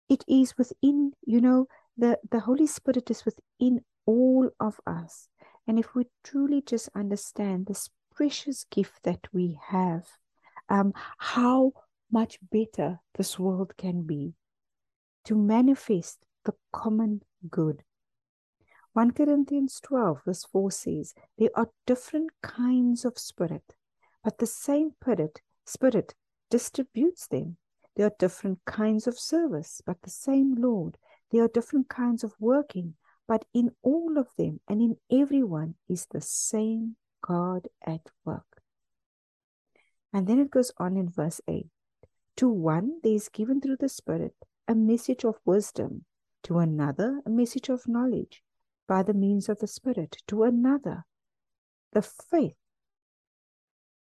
It 0.09 0.23
is 0.27 0.55
within, 0.55 1.13
you 1.25 1.41
know, 1.41 1.65
the, 1.97 2.19
the 2.29 2.41
Holy 2.41 2.67
Spirit 2.67 3.09
is 3.09 3.25
within 3.25 3.81
all 4.05 4.51
of 4.59 4.79
us. 4.85 5.27
And 5.67 5.79
if 5.79 5.95
we 5.95 6.05
truly 6.23 6.61
just 6.61 6.87
understand 6.93 7.65
this 7.65 7.89
precious 8.15 8.65
gift 8.69 9.01
that 9.05 9.21
we 9.33 9.57
have, 9.69 10.05
um, 10.69 10.93
how 11.17 11.73
much 12.11 12.37
better 12.51 12.99
this 13.17 13.39
world 13.39 13.73
can 13.75 14.03
be 14.03 14.35
to 15.25 15.35
manifest 15.35 16.19
the 16.45 16.53
common 16.71 17.21
good. 17.49 17.81
1 18.93 19.11
Corinthians 19.11 19.79
12, 19.81 20.21
verse 20.25 20.45
4 20.45 20.71
says, 20.71 21.15
There 21.39 21.49
are 21.55 21.69
different 21.87 22.29
kinds 22.43 23.03
of 23.03 23.17
spirit, 23.17 23.73
but 24.23 24.37
the 24.37 24.45
same 24.45 24.91
spirit, 25.01 25.41
spirit 25.65 26.13
distributes 26.51 27.25
them. 27.25 27.57
There 27.99 28.07
are 28.07 28.15
different 28.17 28.63
kinds 28.63 29.07
of 29.07 29.19
service, 29.19 29.81
but 29.85 30.01
the 30.03 30.09
same 30.09 30.55
Lord. 30.55 30.97
There 31.31 31.43
are 31.43 31.49
different 31.49 31.89
kinds 31.89 32.23
of 32.23 32.33
working, 32.39 32.93
but 33.27 33.43
in 33.53 33.71
all 33.81 34.17
of 34.17 34.29
them 34.37 34.61
and 34.69 34.81
in 34.81 34.95
everyone 35.11 35.75
is 35.89 36.05
the 36.05 36.21
same 36.21 36.95
God 37.21 37.67
at 37.85 38.09
work. 38.23 38.61
And 40.13 40.27
then 40.27 40.39
it 40.39 40.49
goes 40.49 40.71
on 40.77 40.95
in 40.95 41.09
verse 41.09 41.41
8 41.45 41.67
To 42.37 42.47
one, 42.47 43.01
there 43.03 43.11
is 43.11 43.27
given 43.27 43.59
through 43.59 43.75
the 43.81 43.89
Spirit 43.89 44.33
a 44.65 44.75
message 44.75 45.25
of 45.25 45.41
wisdom, 45.43 46.05
to 46.43 46.59
another, 46.59 47.19
a 47.25 47.29
message 47.29 47.67
of 47.67 47.85
knowledge 47.85 48.41
by 48.87 49.03
the 49.03 49.13
means 49.13 49.49
of 49.49 49.59
the 49.59 49.67
Spirit, 49.67 50.23
to 50.27 50.43
another, 50.43 51.03
the 51.91 52.01
faith 52.01 52.55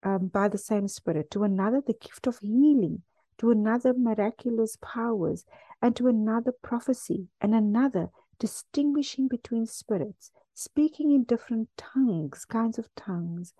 um, 0.03 0.27
by 0.27 0.49
the 0.49 0.57
same 0.57 0.89
Spirit, 0.89 1.31
to 1.31 1.45
another, 1.45 1.79
the 1.79 1.93
gift 1.93 2.27
of 2.27 2.39
healing, 2.39 3.03
to 3.37 3.51
another, 3.51 3.93
miraculous 3.93 4.77
powers, 4.81 5.45
and 5.81 5.95
to 5.95 6.07
another, 6.07 6.51
prophecy, 6.51 7.27
and 7.41 7.53
another, 7.53 8.09
distinguishing 8.39 9.27
between 9.27 9.65
spirits, 9.65 10.31
speaking 10.53 11.11
in 11.11 11.23
different 11.23 11.69
tongues, 11.77 12.45
kinds 12.45 12.77
of 12.77 12.93
tongues, 12.95 13.53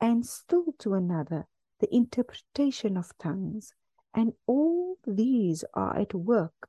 and 0.00 0.26
still 0.26 0.74
to 0.78 0.94
another, 0.94 1.46
the 1.80 1.94
interpretation 1.94 2.96
of 2.96 3.16
tongues. 3.18 3.74
And 4.14 4.32
all 4.46 4.96
these 5.06 5.64
are 5.74 5.98
at 5.98 6.14
work 6.14 6.68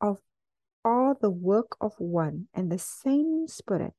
of 0.00 0.18
are 0.84 1.16
the 1.20 1.30
work 1.30 1.76
of 1.80 1.94
one 1.98 2.46
and 2.52 2.70
the 2.70 2.78
same 2.78 3.48
Spirit, 3.48 3.94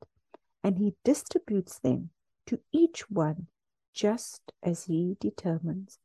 and 0.62 0.78
He 0.78 0.94
distributes 1.04 1.78
them 1.78 2.10
to 2.46 2.60
each 2.72 3.10
one 3.10 3.48
just 3.92 4.52
as 4.62 4.84
He 4.84 5.16
determines. 5.20 5.98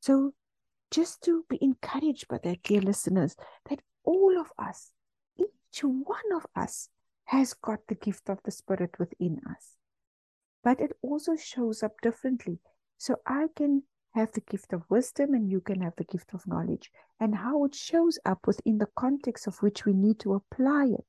So, 0.00 0.34
just 0.90 1.22
to 1.22 1.44
be 1.48 1.58
encouraged 1.60 2.28
by 2.28 2.38
that, 2.42 2.62
dear 2.62 2.80
listeners, 2.80 3.36
that 3.68 3.80
all 4.04 4.38
of 4.40 4.52
us, 4.58 4.92
each 5.36 5.80
one 5.82 6.32
of 6.34 6.46
us, 6.56 6.88
has 7.24 7.54
got 7.54 7.78
the 7.86 7.94
gift 7.94 8.28
of 8.28 8.38
the 8.44 8.50
Spirit 8.50 8.98
within 8.98 9.40
us. 9.48 9.76
But 10.64 10.80
it 10.80 10.92
also 11.02 11.36
shows 11.36 11.82
up 11.82 12.00
differently. 12.02 12.58
So, 12.98 13.16
I 13.26 13.46
can 13.54 13.84
have 14.14 14.32
the 14.32 14.40
gift 14.40 14.72
of 14.72 14.82
wisdom 14.90 15.34
and 15.34 15.48
you 15.48 15.60
can 15.60 15.80
have 15.80 15.94
the 15.96 16.04
gift 16.04 16.34
of 16.34 16.46
knowledge. 16.46 16.90
And 17.20 17.34
how 17.34 17.64
it 17.64 17.74
shows 17.74 18.18
up 18.24 18.46
within 18.46 18.78
the 18.78 18.88
context 18.96 19.46
of 19.46 19.62
which 19.62 19.84
we 19.84 19.92
need 19.92 20.18
to 20.20 20.34
apply 20.34 20.86
it 20.86 21.04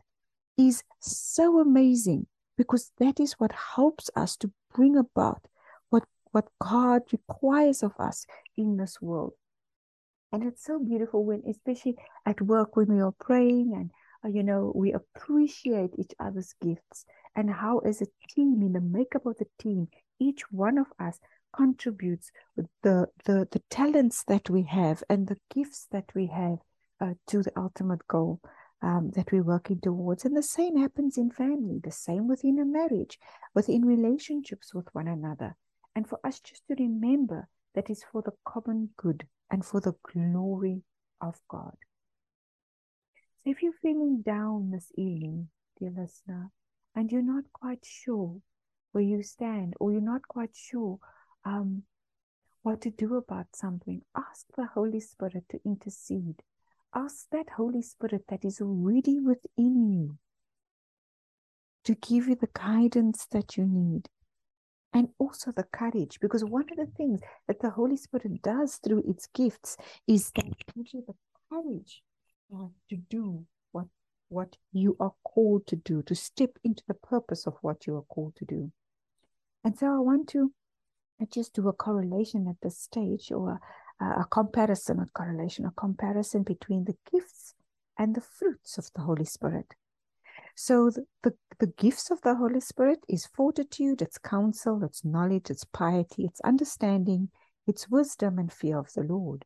is 0.57 0.83
so 0.99 1.59
amazing 1.59 2.27
because 2.57 2.91
that 2.99 3.19
is 3.19 3.33
what 3.33 3.51
helps 3.75 4.09
us 4.15 4.35
to 4.37 4.51
bring 4.73 4.95
about 4.95 5.47
what, 5.89 6.03
what 6.31 6.47
God 6.61 7.01
requires 7.11 7.81
of 7.81 7.93
us 7.99 8.25
in 8.55 8.77
this 8.77 9.01
world. 9.01 9.33
And 10.31 10.43
it's 10.43 10.63
so 10.63 10.79
beautiful 10.79 11.25
when, 11.25 11.43
especially 11.49 11.97
at 12.25 12.41
work, 12.41 12.75
when 12.75 12.87
we 12.87 13.01
are 13.01 13.13
praying 13.19 13.73
and, 13.75 13.91
uh, 14.23 14.29
you 14.29 14.43
know, 14.43 14.71
we 14.73 14.93
appreciate 14.93 15.91
each 15.97 16.13
other's 16.19 16.53
gifts 16.61 17.05
and 17.35 17.49
how, 17.49 17.79
as 17.79 18.01
a 18.01 18.07
team, 18.29 18.61
in 18.61 18.73
the 18.73 18.81
makeup 18.81 19.25
of 19.25 19.37
the 19.37 19.47
team, 19.59 19.87
each 20.19 20.43
one 20.51 20.77
of 20.77 20.87
us 20.99 21.19
contributes 21.53 22.31
the, 22.83 23.07
the, 23.25 23.47
the 23.51 23.61
talents 23.69 24.23
that 24.25 24.49
we 24.49 24.63
have 24.63 25.03
and 25.09 25.27
the 25.27 25.37
gifts 25.53 25.87
that 25.91 26.09
we 26.15 26.27
have 26.27 26.59
uh, 27.01 27.13
to 27.27 27.43
the 27.43 27.51
ultimate 27.57 28.07
goal 28.07 28.39
um, 28.81 29.11
that 29.15 29.31
we're 29.31 29.43
working 29.43 29.79
towards. 29.81 30.23
And 30.23 30.35
the 30.35 30.43
same 30.43 30.77
happens 30.77 31.17
in 31.17 31.31
family, 31.31 31.79
the 31.83 31.91
same 31.91 32.27
within 32.27 32.59
a 32.59 32.65
marriage, 32.65 33.19
within 33.53 33.85
relationships 33.85 34.73
with 34.73 34.87
one 34.93 35.07
another. 35.07 35.55
And 35.95 36.07
for 36.07 36.19
us 36.23 36.39
just 36.39 36.63
to 36.67 36.75
remember 36.79 37.47
that 37.75 37.89
is 37.89 38.03
for 38.11 38.21
the 38.21 38.33
common 38.45 38.89
good 38.97 39.27
and 39.49 39.65
for 39.65 39.79
the 39.79 39.93
glory 40.03 40.83
of 41.19 41.35
God. 41.49 41.75
So 43.43 43.49
if 43.49 43.63
you're 43.63 43.73
feeling 43.81 44.21
down 44.23 44.71
this 44.71 44.91
evening, 44.95 45.49
dear 45.79 45.91
listener, 45.95 46.51
and 46.95 47.11
you're 47.11 47.21
not 47.21 47.45
quite 47.53 47.83
sure 47.83 48.37
where 48.91 49.03
you 49.03 49.23
stand, 49.23 49.73
or 49.79 49.91
you're 49.91 50.01
not 50.01 50.27
quite 50.27 50.55
sure 50.55 50.99
um, 51.45 51.83
what 52.61 52.81
to 52.81 52.91
do 52.91 53.15
about 53.15 53.47
something, 53.55 54.01
ask 54.15 54.45
the 54.55 54.67
Holy 54.73 54.99
Spirit 54.99 55.45
to 55.49 55.59
intercede 55.65 56.43
ask 56.93 57.27
that 57.31 57.49
Holy 57.55 57.81
Spirit 57.81 58.25
that 58.27 58.43
is 58.43 58.61
already 58.61 59.19
within 59.19 59.89
you 59.89 60.17
to 61.83 61.95
give 61.95 62.27
you 62.27 62.35
the 62.35 62.49
guidance 62.53 63.25
that 63.31 63.57
you 63.57 63.65
need 63.65 64.07
and 64.93 65.09
also 65.19 65.51
the 65.51 65.63
courage. 65.63 66.19
Because 66.19 66.43
one 66.43 66.65
of 66.71 66.77
the 66.77 66.91
things 66.97 67.21
that 67.47 67.59
the 67.61 67.69
Holy 67.69 67.97
Spirit 67.97 68.41
does 68.41 68.75
through 68.77 69.03
its 69.07 69.27
gifts 69.33 69.77
is 70.07 70.31
that 70.35 70.53
gives 70.75 70.93
you 70.93 71.03
the 71.07 71.15
courage 71.49 72.01
uh, 72.53 72.67
to 72.89 72.97
do 73.09 73.45
what, 73.71 73.85
what 74.29 74.57
you 74.71 74.95
are 74.99 75.13
called 75.23 75.67
to 75.67 75.75
do, 75.75 76.01
to 76.03 76.15
step 76.15 76.51
into 76.63 76.83
the 76.87 76.93
purpose 76.93 77.47
of 77.47 77.55
what 77.61 77.87
you 77.87 77.95
are 77.95 78.03
called 78.03 78.35
to 78.37 78.45
do. 78.45 78.71
And 79.63 79.77
so 79.77 79.87
I 79.87 79.99
want 79.99 80.27
to 80.29 80.51
just 81.31 81.53
do 81.53 81.67
a 81.67 81.73
correlation 81.73 82.47
at 82.47 82.55
this 82.61 82.79
stage 82.79 83.31
or 83.31 83.59
a, 83.99 84.05
a 84.21 84.25
comparison, 84.29 84.97
not 84.97 85.13
correlation, 85.13 85.65
a 85.65 85.71
comparison 85.71 86.43
between 86.43 86.85
the 86.85 86.95
gifts 87.11 87.53
and 87.97 88.15
the 88.15 88.21
fruits 88.21 88.77
of 88.77 88.89
the 88.95 89.01
Holy 89.01 89.25
Spirit. 89.25 89.75
So 90.63 90.91
the, 90.91 91.07
the, 91.23 91.33
the, 91.57 91.73
gifts 91.75 92.11
of 92.11 92.21
the 92.21 92.35
Holy 92.35 92.59
Spirit 92.59 92.99
is 93.09 93.25
fortitude, 93.25 93.99
it's 93.99 94.19
counsel, 94.19 94.83
it's 94.83 95.03
knowledge, 95.03 95.49
it's 95.49 95.63
piety, 95.63 96.23
it's 96.23 96.39
understanding, 96.41 97.29
it's 97.65 97.89
wisdom 97.89 98.37
and 98.37 98.53
fear 98.53 98.77
of 98.77 98.93
the 98.93 99.01
Lord. 99.01 99.43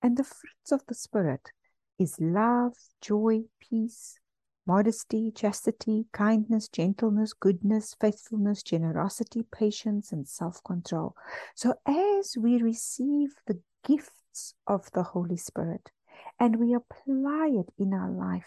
And 0.00 0.16
the 0.16 0.22
fruits 0.22 0.70
of 0.70 0.82
the 0.86 0.94
Spirit 0.94 1.50
is 1.98 2.20
love, 2.20 2.74
joy, 3.00 3.40
peace, 3.60 4.20
modesty, 4.68 5.32
chastity, 5.32 6.06
kindness, 6.12 6.68
gentleness, 6.68 7.32
goodness, 7.32 7.96
faithfulness, 8.00 8.62
generosity, 8.62 9.42
patience, 9.50 10.12
and 10.12 10.28
self 10.28 10.62
control. 10.62 11.16
So, 11.56 11.74
as 11.84 12.36
we 12.40 12.62
receive 12.62 13.30
the 13.48 13.60
gifts 13.84 14.54
of 14.68 14.92
the 14.92 15.02
Holy 15.02 15.38
Spirit 15.38 15.90
and 16.38 16.60
we 16.60 16.72
apply 16.72 17.50
it 17.52 17.72
in 17.76 17.92
our 17.92 18.12
life 18.12 18.46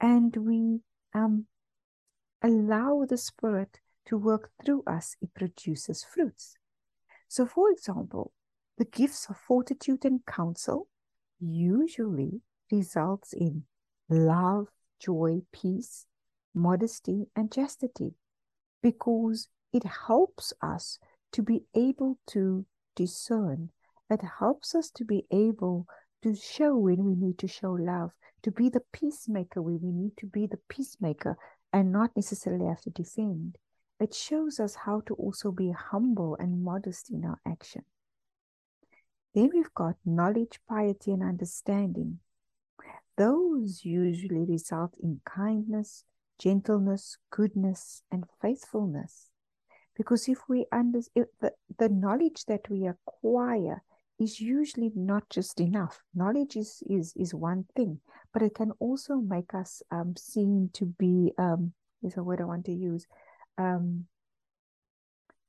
and 0.00 0.36
we 0.36 0.82
um, 1.14 1.46
allow 2.42 3.04
the 3.08 3.16
Spirit 3.16 3.80
to 4.06 4.16
work 4.16 4.50
through 4.64 4.82
us, 4.86 5.16
it 5.20 5.34
produces 5.34 6.04
fruits. 6.04 6.56
So, 7.28 7.46
for 7.46 7.70
example, 7.70 8.32
the 8.78 8.84
gifts 8.84 9.26
of 9.28 9.36
fortitude 9.36 10.04
and 10.04 10.24
counsel 10.24 10.88
usually 11.40 12.40
results 12.72 13.32
in 13.32 13.64
love, 14.08 14.68
joy, 15.00 15.42
peace, 15.52 16.06
modesty, 16.54 17.26
and 17.36 17.52
chastity 17.52 18.14
because 18.82 19.48
it 19.72 19.84
helps 20.06 20.52
us 20.62 20.98
to 21.32 21.42
be 21.42 21.64
able 21.74 22.18
to 22.28 22.64
discern. 22.96 23.70
It 24.10 24.22
helps 24.38 24.74
us 24.74 24.90
to 24.92 25.04
be 25.04 25.26
able 25.30 25.86
to 26.22 26.34
show 26.34 26.76
when 26.76 27.04
we 27.04 27.14
need 27.14 27.38
to 27.38 27.48
show 27.48 27.72
love, 27.72 28.12
to 28.42 28.50
be 28.50 28.68
the 28.68 28.82
peacemaker 28.92 29.60
when 29.60 29.80
we 29.82 29.90
need 29.90 30.16
to 30.18 30.26
be 30.26 30.46
the 30.46 30.58
peacemaker 30.68 31.36
and 31.72 31.92
not 31.92 32.10
necessarily 32.16 32.66
have 32.66 32.80
to 32.82 32.90
defend. 32.90 33.56
It 34.00 34.14
shows 34.14 34.60
us 34.60 34.76
how 34.86 35.02
to 35.06 35.14
also 35.14 35.50
be 35.50 35.72
humble 35.72 36.36
and 36.38 36.62
modest 36.62 37.10
in 37.10 37.24
our 37.24 37.40
action. 37.46 37.82
Then 39.34 39.50
we've 39.52 39.74
got 39.74 39.96
knowledge, 40.04 40.60
piety, 40.68 41.12
and 41.12 41.22
understanding. 41.22 42.20
Those 43.16 43.84
usually 43.84 44.44
result 44.44 44.94
in 45.02 45.20
kindness, 45.24 46.04
gentleness, 46.38 47.18
goodness, 47.30 48.02
and 48.10 48.24
faithfulness. 48.40 49.30
Because 49.96 50.28
if 50.28 50.38
we 50.48 50.66
understand 50.72 51.26
the, 51.40 51.52
the 51.76 51.88
knowledge 51.88 52.44
that 52.46 52.70
we 52.70 52.86
acquire 52.86 53.82
is 54.18 54.40
usually 54.40 54.90
not 54.94 55.28
just 55.30 55.60
enough. 55.60 56.02
Knowledge 56.14 56.56
is 56.56 56.82
is 56.88 57.12
is 57.16 57.34
one 57.34 57.64
thing, 57.76 58.00
but 58.32 58.42
it 58.42 58.54
can 58.54 58.72
also 58.80 59.16
make 59.16 59.54
us 59.54 59.82
um, 59.90 60.14
seen 60.16 60.70
to 60.72 60.86
be 60.86 61.32
um, 61.38 61.72
is 62.02 62.16
a 62.16 62.22
word 62.22 62.40
I 62.40 62.44
want 62.44 62.64
to 62.66 62.72
use, 62.72 63.06
um, 63.56 64.06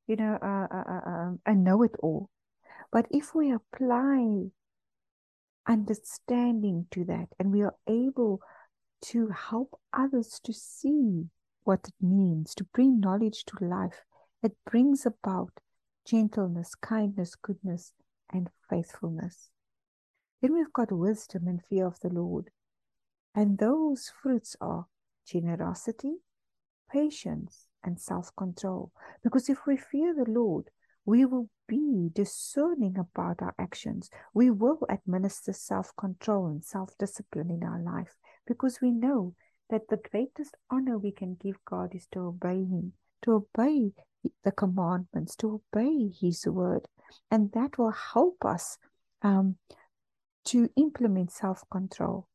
you 0.07 0.15
know, 0.15 0.38
uh, 0.41 0.67
uh, 0.76 1.01
uh, 1.09 1.32
a 1.45 1.55
know-it-all. 1.55 2.30
But 2.91 3.05
if 3.11 3.36
we 3.36 3.51
apply 3.51 4.49
understanding 5.67 6.88
to 6.91 7.05
that, 7.05 7.28
and 7.39 7.51
we 7.51 7.61
are 7.61 7.76
able 7.88 8.41
to 9.01 9.30
help 9.30 9.80
others 9.93 10.39
to 10.43 10.53
see 10.53 11.26
what 11.63 11.82
it 11.88 11.93
means 12.01 12.55
to 12.55 12.63
bring 12.63 12.99
knowledge 12.99 13.45
to 13.45 13.63
life, 13.63 14.03
it 14.41 14.53
brings 14.65 15.05
about 15.05 15.51
gentleness, 16.05 16.74
kindness, 16.76 17.36
goodness, 17.36 17.93
and 18.32 18.50
faithfulness. 18.70 19.50
Then 20.42 20.54
we've 20.54 20.74
got 20.74 20.92
wisdom 20.92 21.48
and 21.48 21.62
fear 21.64 21.86
of 21.86 22.00
the 22.00 22.10
Lord. 22.10 22.50
And 23.36 23.58
those 23.58 24.12
fruits 24.22 24.56
are 24.62 24.88
generosity, 25.26 26.16
patience, 26.92 27.68
and 27.84 28.00
self 28.00 28.36
control. 28.36 28.92
Because 29.24 29.50
if 29.50 29.66
we 29.66 29.78
fear 29.78 30.14
the 30.14 30.30
Lord, 30.30 30.70
we 31.06 31.26
will 31.26 31.50
be 31.68 32.10
discerning 32.14 32.98
about 32.98 33.42
our 33.42 33.56
actions. 33.58 34.10
We 34.34 34.50
will 34.50 34.80
administer 34.90 35.54
self 35.54 35.96
control 35.96 36.48
and 36.48 36.64
self 36.64 36.98
discipline 36.98 37.50
in 37.50 37.64
our 37.64 37.80
life 37.80 38.16
because 38.46 38.80
we 38.82 38.92
know 38.92 39.36
that 39.70 39.88
the 39.90 40.00
greatest 40.12 40.56
honor 40.70 40.98
we 40.98 41.12
can 41.12 41.36
give 41.36 41.58
God 41.66 41.94
is 41.94 42.08
to 42.12 42.20
obey 42.22 42.64
Him, 42.64 42.94
to 43.24 43.34
obey 43.34 43.92
the 44.44 44.52
commandments, 44.52 45.36
to 45.38 45.62
obey 45.62 46.12
His 46.20 46.46
word. 46.48 46.88
And 47.32 47.51
that 47.53 47.78
will 47.78 47.91
help 47.91 48.45
us 48.45 48.78
um, 49.22 49.55
to 50.45 50.70
implement 50.76 51.32
self 51.32 51.64
control. 51.70 52.28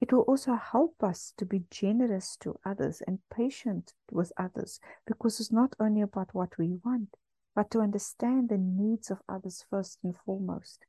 It 0.00 0.12
will 0.12 0.22
also 0.22 0.54
help 0.54 1.02
us 1.02 1.32
to 1.38 1.46
be 1.46 1.64
generous 1.70 2.36
to 2.40 2.58
others 2.64 3.02
and 3.06 3.18
patient 3.34 3.94
with 4.10 4.30
others 4.36 4.78
because 5.06 5.40
it's 5.40 5.52
not 5.52 5.74
only 5.80 6.02
about 6.02 6.34
what 6.34 6.58
we 6.58 6.78
want, 6.84 7.16
but 7.54 7.70
to 7.70 7.80
understand 7.80 8.50
the 8.50 8.58
needs 8.58 9.10
of 9.10 9.22
others 9.28 9.64
first 9.70 9.98
and 10.04 10.14
foremost, 10.14 10.84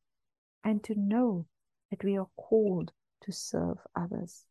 and 0.64 0.84
to 0.84 0.96
know 0.96 1.46
that 1.90 2.04
we 2.04 2.18
are 2.18 2.28
called 2.36 2.92
to 3.22 3.32
serve 3.32 3.78
others. 3.96 4.46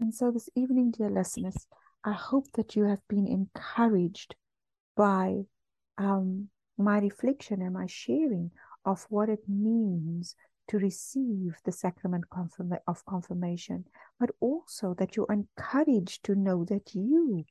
And 0.00 0.14
so, 0.14 0.30
this 0.30 0.48
evening, 0.54 0.92
dear 0.92 1.10
listeners, 1.10 1.66
I 2.02 2.12
hope 2.12 2.50
that 2.54 2.74
you 2.74 2.84
have 2.84 3.06
been 3.08 3.26
encouraged 3.26 4.34
by 4.96 5.44
um, 5.98 6.48
my 6.76 6.98
reflection 6.98 7.62
and 7.62 7.74
my 7.74 7.86
sharing 7.86 8.50
of 8.84 9.06
what 9.08 9.28
it 9.28 9.48
means 9.48 10.36
to 10.68 10.78
receive 10.78 11.56
the 11.64 11.72
sacrament 11.72 12.24
of 12.86 13.04
confirmation, 13.04 13.84
but 14.18 14.30
also 14.40 14.94
that 14.94 15.16
you're 15.16 15.30
encouraged 15.30 16.24
to 16.24 16.34
know 16.34 16.64
that 16.64 16.94
you 16.94 17.44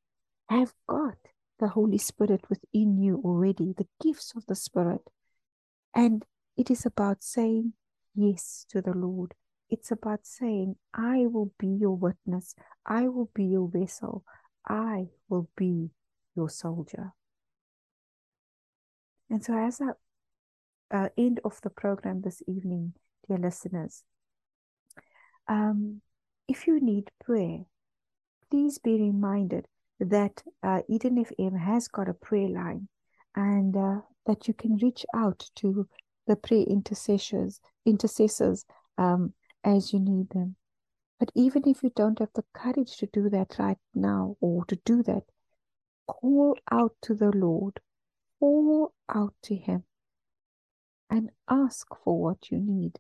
have 0.50 0.74
got 0.88 1.18
the 1.60 1.68
Holy 1.70 1.98
Spirit 1.98 2.44
within 2.50 2.98
you 2.98 3.22
already, 3.24 3.74
the 3.78 3.88
gifts 4.02 4.34
of 4.36 4.46
the 4.48 4.56
Spirit. 4.56 5.02
And 5.96 6.26
it 6.58 6.72
is 6.72 6.86
about 6.86 7.24
saying 7.24 7.74
yes 8.16 8.66
to 8.70 8.82
the 8.82 8.94
Lord. 8.94 9.34
It's 9.70 9.92
about 9.92 10.26
saying, 10.26 10.76
I 10.94 11.26
will 11.28 11.52
be 11.58 11.68
your 11.68 11.96
witness. 11.96 12.56
I 12.86 13.08
will 13.08 13.30
be 13.34 13.46
your 13.46 13.70
vessel. 13.70 14.24
I 14.68 15.08
will 15.30 15.50
be 15.56 15.92
your 16.36 16.50
soldier. 16.50 17.14
And 19.34 19.44
so, 19.44 19.58
as 19.58 19.82
I 19.82 20.96
uh, 20.96 21.10
end 21.18 21.40
of 21.44 21.60
the 21.64 21.72
program 21.72 22.22
this 22.22 22.44
evening, 22.48 22.94
dear 23.28 23.40
listeners, 23.40 24.04
um, 25.48 26.02
if 26.48 26.68
you 26.68 26.80
need 26.80 27.10
prayer, 27.26 27.62
please 28.52 28.78
be 28.78 28.92
reminded 28.92 29.66
that 30.00 30.44
uh, 30.62 30.82
Eden 30.88 31.26
FM 31.26 31.60
has 31.60 31.88
got 31.88 32.10
a 32.10 32.14
prayer 32.14 32.48
line 32.48 32.90
and 33.36 33.76
uh, 33.76 34.02
that 34.28 34.48
you 34.48 34.54
can 34.54 34.76
reach 34.76 35.04
out 35.16 35.50
to 35.56 35.88
the 36.28 36.36
prayer 36.36 36.66
intercessors, 36.70 37.60
intercessors 37.88 38.66
um, 39.00 39.34
as 39.64 39.94
you 39.94 40.00
need 40.00 40.30
them. 40.30 40.58
But 41.20 41.32
even 41.34 41.68
if 41.68 41.82
you 41.82 41.92
don't 41.96 42.20
have 42.20 42.34
the 42.36 42.46
courage 42.54 42.98
to 42.98 43.08
do 43.08 43.30
that 43.30 43.56
right 43.58 43.80
now 43.96 44.38
or 44.42 44.64
to 44.66 44.78
do 44.86 45.02
that, 45.02 45.24
call 46.06 46.56
out 46.72 46.94
to 47.02 47.16
the 47.16 47.32
Lord, 47.32 47.80
call 48.44 48.94
out 49.08 49.34
to 49.42 49.56
Him, 49.56 49.84
and 51.10 51.30
ask 51.50 51.88
for 52.04 52.22
what 52.22 52.52
you 52.52 52.60
need. 52.60 53.00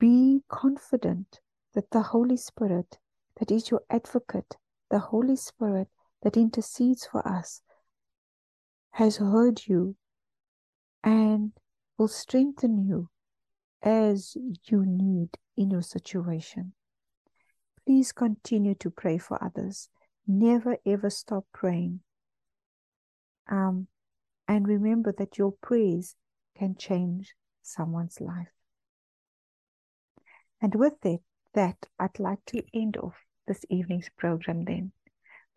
Be 0.00 0.40
confident 0.48 1.38
that 1.72 1.92
the 1.92 2.02
Holy 2.02 2.36
Spirit, 2.36 2.98
that 3.38 3.52
is 3.52 3.70
your 3.70 3.82
advocate, 3.88 4.56
the 4.90 4.98
Holy 4.98 5.36
Spirit 5.36 5.86
that 6.24 6.36
intercedes 6.36 7.06
for 7.06 7.26
us, 7.26 7.62
has 8.90 9.18
heard 9.18 9.60
you 9.64 9.94
and 11.04 11.52
will 11.96 12.08
strengthen 12.08 12.84
you 12.84 13.10
as 13.80 14.36
you 14.64 14.84
need 14.84 15.38
in 15.56 15.70
your 15.70 15.82
situation. 15.82 16.72
Please 17.86 18.10
continue 18.10 18.74
to 18.74 18.90
pray 18.90 19.18
for 19.18 19.40
others. 19.40 19.88
Never 20.26 20.78
ever 20.84 21.10
stop 21.10 21.44
praying. 21.52 22.00
Um, 23.50 23.88
and 24.48 24.66
remember 24.66 25.12
that 25.18 25.38
your 25.38 25.52
prayers 25.60 26.14
can 26.56 26.76
change 26.76 27.34
someone's 27.62 28.20
life. 28.20 28.48
And 30.62 30.74
with 30.74 31.04
it, 31.04 31.20
that, 31.54 31.86
I'd 31.98 32.18
like 32.18 32.44
to 32.46 32.62
end 32.72 32.96
off 32.96 33.16
this 33.46 33.64
evening's 33.68 34.10
program 34.16 34.64
then. 34.64 34.92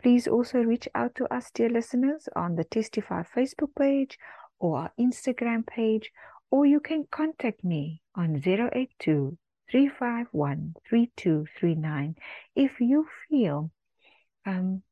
Please 0.02 0.28
also 0.28 0.60
reach 0.60 0.88
out 0.96 1.16
to 1.16 1.34
us, 1.34 1.52
dear 1.54 1.70
listeners, 1.70 2.28
on 2.36 2.56
the 2.56 2.64
Testify 2.64 3.24
Facebook 3.24 3.76
page 3.78 4.18
or 4.60 4.78
our 4.80 4.92
Instagram 5.00 5.66
page, 5.66 6.12
or 6.52 6.66
you 6.66 6.80
can 6.80 7.06
contact 7.12 7.64
me 7.64 8.02
on 8.16 8.42
082 8.46 9.38
351 9.72 10.76
3239 10.90 12.16
if 12.56 12.80
you 12.80 13.08
feel 13.30 13.72
um, 14.46 14.84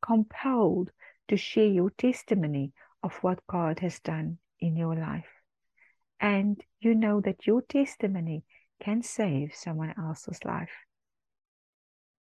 compelled 0.00 0.90
to 1.28 1.36
share 1.36 1.66
your 1.66 1.90
testimony 1.90 2.72
of 3.02 3.14
what 3.22 3.46
God 3.46 3.80
has 3.80 4.00
done 4.00 4.38
in 4.60 4.76
your 4.76 4.96
life. 4.96 5.28
And 6.20 6.62
you 6.80 6.94
know 6.94 7.20
that 7.20 7.46
your 7.46 7.62
testimony 7.62 8.44
can 8.82 9.02
save 9.02 9.54
someone 9.54 9.94
else's 9.98 10.44
life. 10.44 10.70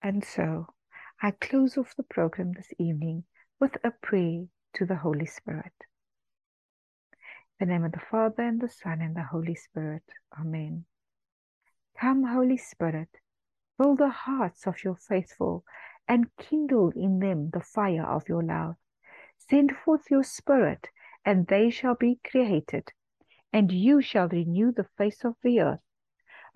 And 0.02 0.24
so 0.24 0.66
I 1.22 1.30
close 1.30 1.76
off 1.76 1.94
the 1.96 2.02
program 2.02 2.52
this 2.52 2.72
evening 2.78 3.24
with 3.60 3.76
a 3.84 3.90
prayer 3.90 4.44
to 4.74 4.84
the 4.84 4.96
Holy 4.96 5.26
Spirit. 5.26 5.72
In 7.60 7.68
the 7.68 7.74
name 7.74 7.84
of 7.84 7.92
the 7.92 8.00
Father, 8.10 8.42
and 8.42 8.60
the 8.60 8.68
Son, 8.68 9.00
and 9.00 9.14
the 9.14 9.22
Holy 9.22 9.54
Spirit. 9.54 10.02
Amen. 10.38 10.84
Come, 11.98 12.24
Holy 12.24 12.56
Spirit, 12.56 13.08
fill 13.76 13.94
the 13.94 14.10
hearts 14.10 14.66
of 14.66 14.82
your 14.82 14.96
faithful 14.96 15.64
and 16.08 16.26
kindle 16.36 16.92
in 16.96 17.20
them 17.20 17.50
the 17.52 17.60
fire 17.60 18.04
of 18.04 18.28
your 18.28 18.42
love. 18.42 18.74
Send 19.38 19.76
forth 19.76 20.10
your 20.10 20.24
Spirit, 20.24 20.88
and 21.24 21.46
they 21.46 21.70
shall 21.70 21.94
be 21.94 22.20
created, 22.24 22.92
and 23.52 23.70
you 23.70 24.00
shall 24.00 24.28
renew 24.28 24.72
the 24.72 24.88
face 24.96 25.24
of 25.24 25.36
the 25.42 25.60
earth. 25.60 25.80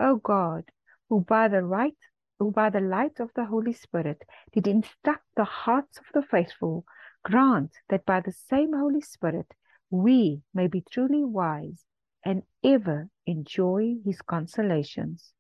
O 0.01 0.17
God, 0.17 0.71
who 1.09 1.21
by 1.21 1.49
the 1.49 1.63
right 1.63 1.97
who 2.39 2.53
by 2.53 2.71
the 2.71 2.81
light 2.81 3.19
of 3.19 3.33
the 3.35 3.47
Holy 3.47 3.73
Spirit 3.73 4.23
did 4.53 4.67
instruct 4.67 5.25
the 5.35 5.45
hearts 5.45 5.99
of 5.99 6.05
the 6.15 6.23
faithful, 6.23 6.85
grant 7.25 7.73
that 7.89 8.07
by 8.07 8.21
the 8.21 8.33
same 8.33 8.73
Holy 8.73 9.01
Spirit 9.01 9.55
we 9.91 10.43
may 10.55 10.69
be 10.69 10.81
truly 10.81 11.25
wise 11.25 11.85
and 12.25 12.43
ever 12.63 13.09
enjoy 13.27 13.97
his 14.05 14.23
consolations. 14.23 15.33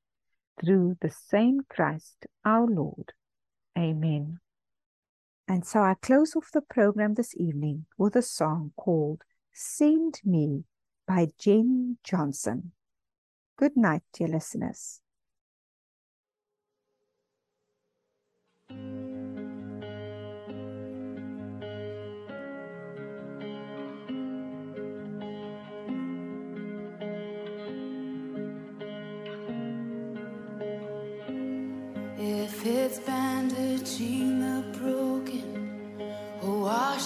Through 0.60 0.96
the 1.00 1.10
same 1.10 1.60
Christ 1.68 2.26
our 2.44 2.66
Lord. 2.66 3.12
Amen. 3.76 4.40
And 5.50 5.66
so 5.66 5.80
I 5.80 5.94
close 5.94 6.36
off 6.36 6.50
the 6.52 6.60
program 6.60 7.14
this 7.14 7.34
evening 7.34 7.86
with 7.96 8.14
a 8.16 8.22
song 8.22 8.72
called 8.76 9.22
Send 9.50 10.20
Me 10.22 10.64
by 11.06 11.28
Jen 11.38 11.96
Johnson. 12.04 12.72
Good 13.56 13.74
night, 13.74 14.02
dear 14.12 14.28
listeners. 14.28 15.00
If 32.20 32.66
it's 32.66 32.98
bandaging 32.98 34.37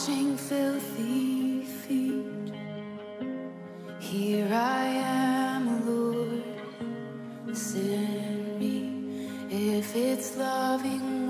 washing 0.02 0.36
filthy 0.36 1.62
feet, 1.62 2.52
here 4.00 4.52
I 4.52 4.84
am, 4.84 5.86
Lord, 5.86 7.56
send 7.56 8.58
me. 8.58 9.28
If 9.48 9.94
it's 9.94 10.36
loving 10.36 11.21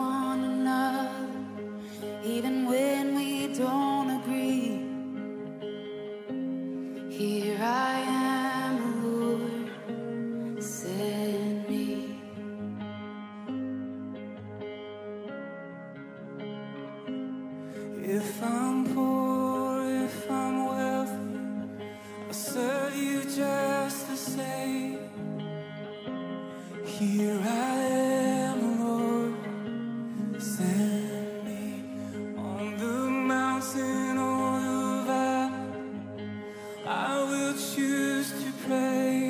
choose 37.52 38.30
to 38.30 38.52
praise. 38.66 39.21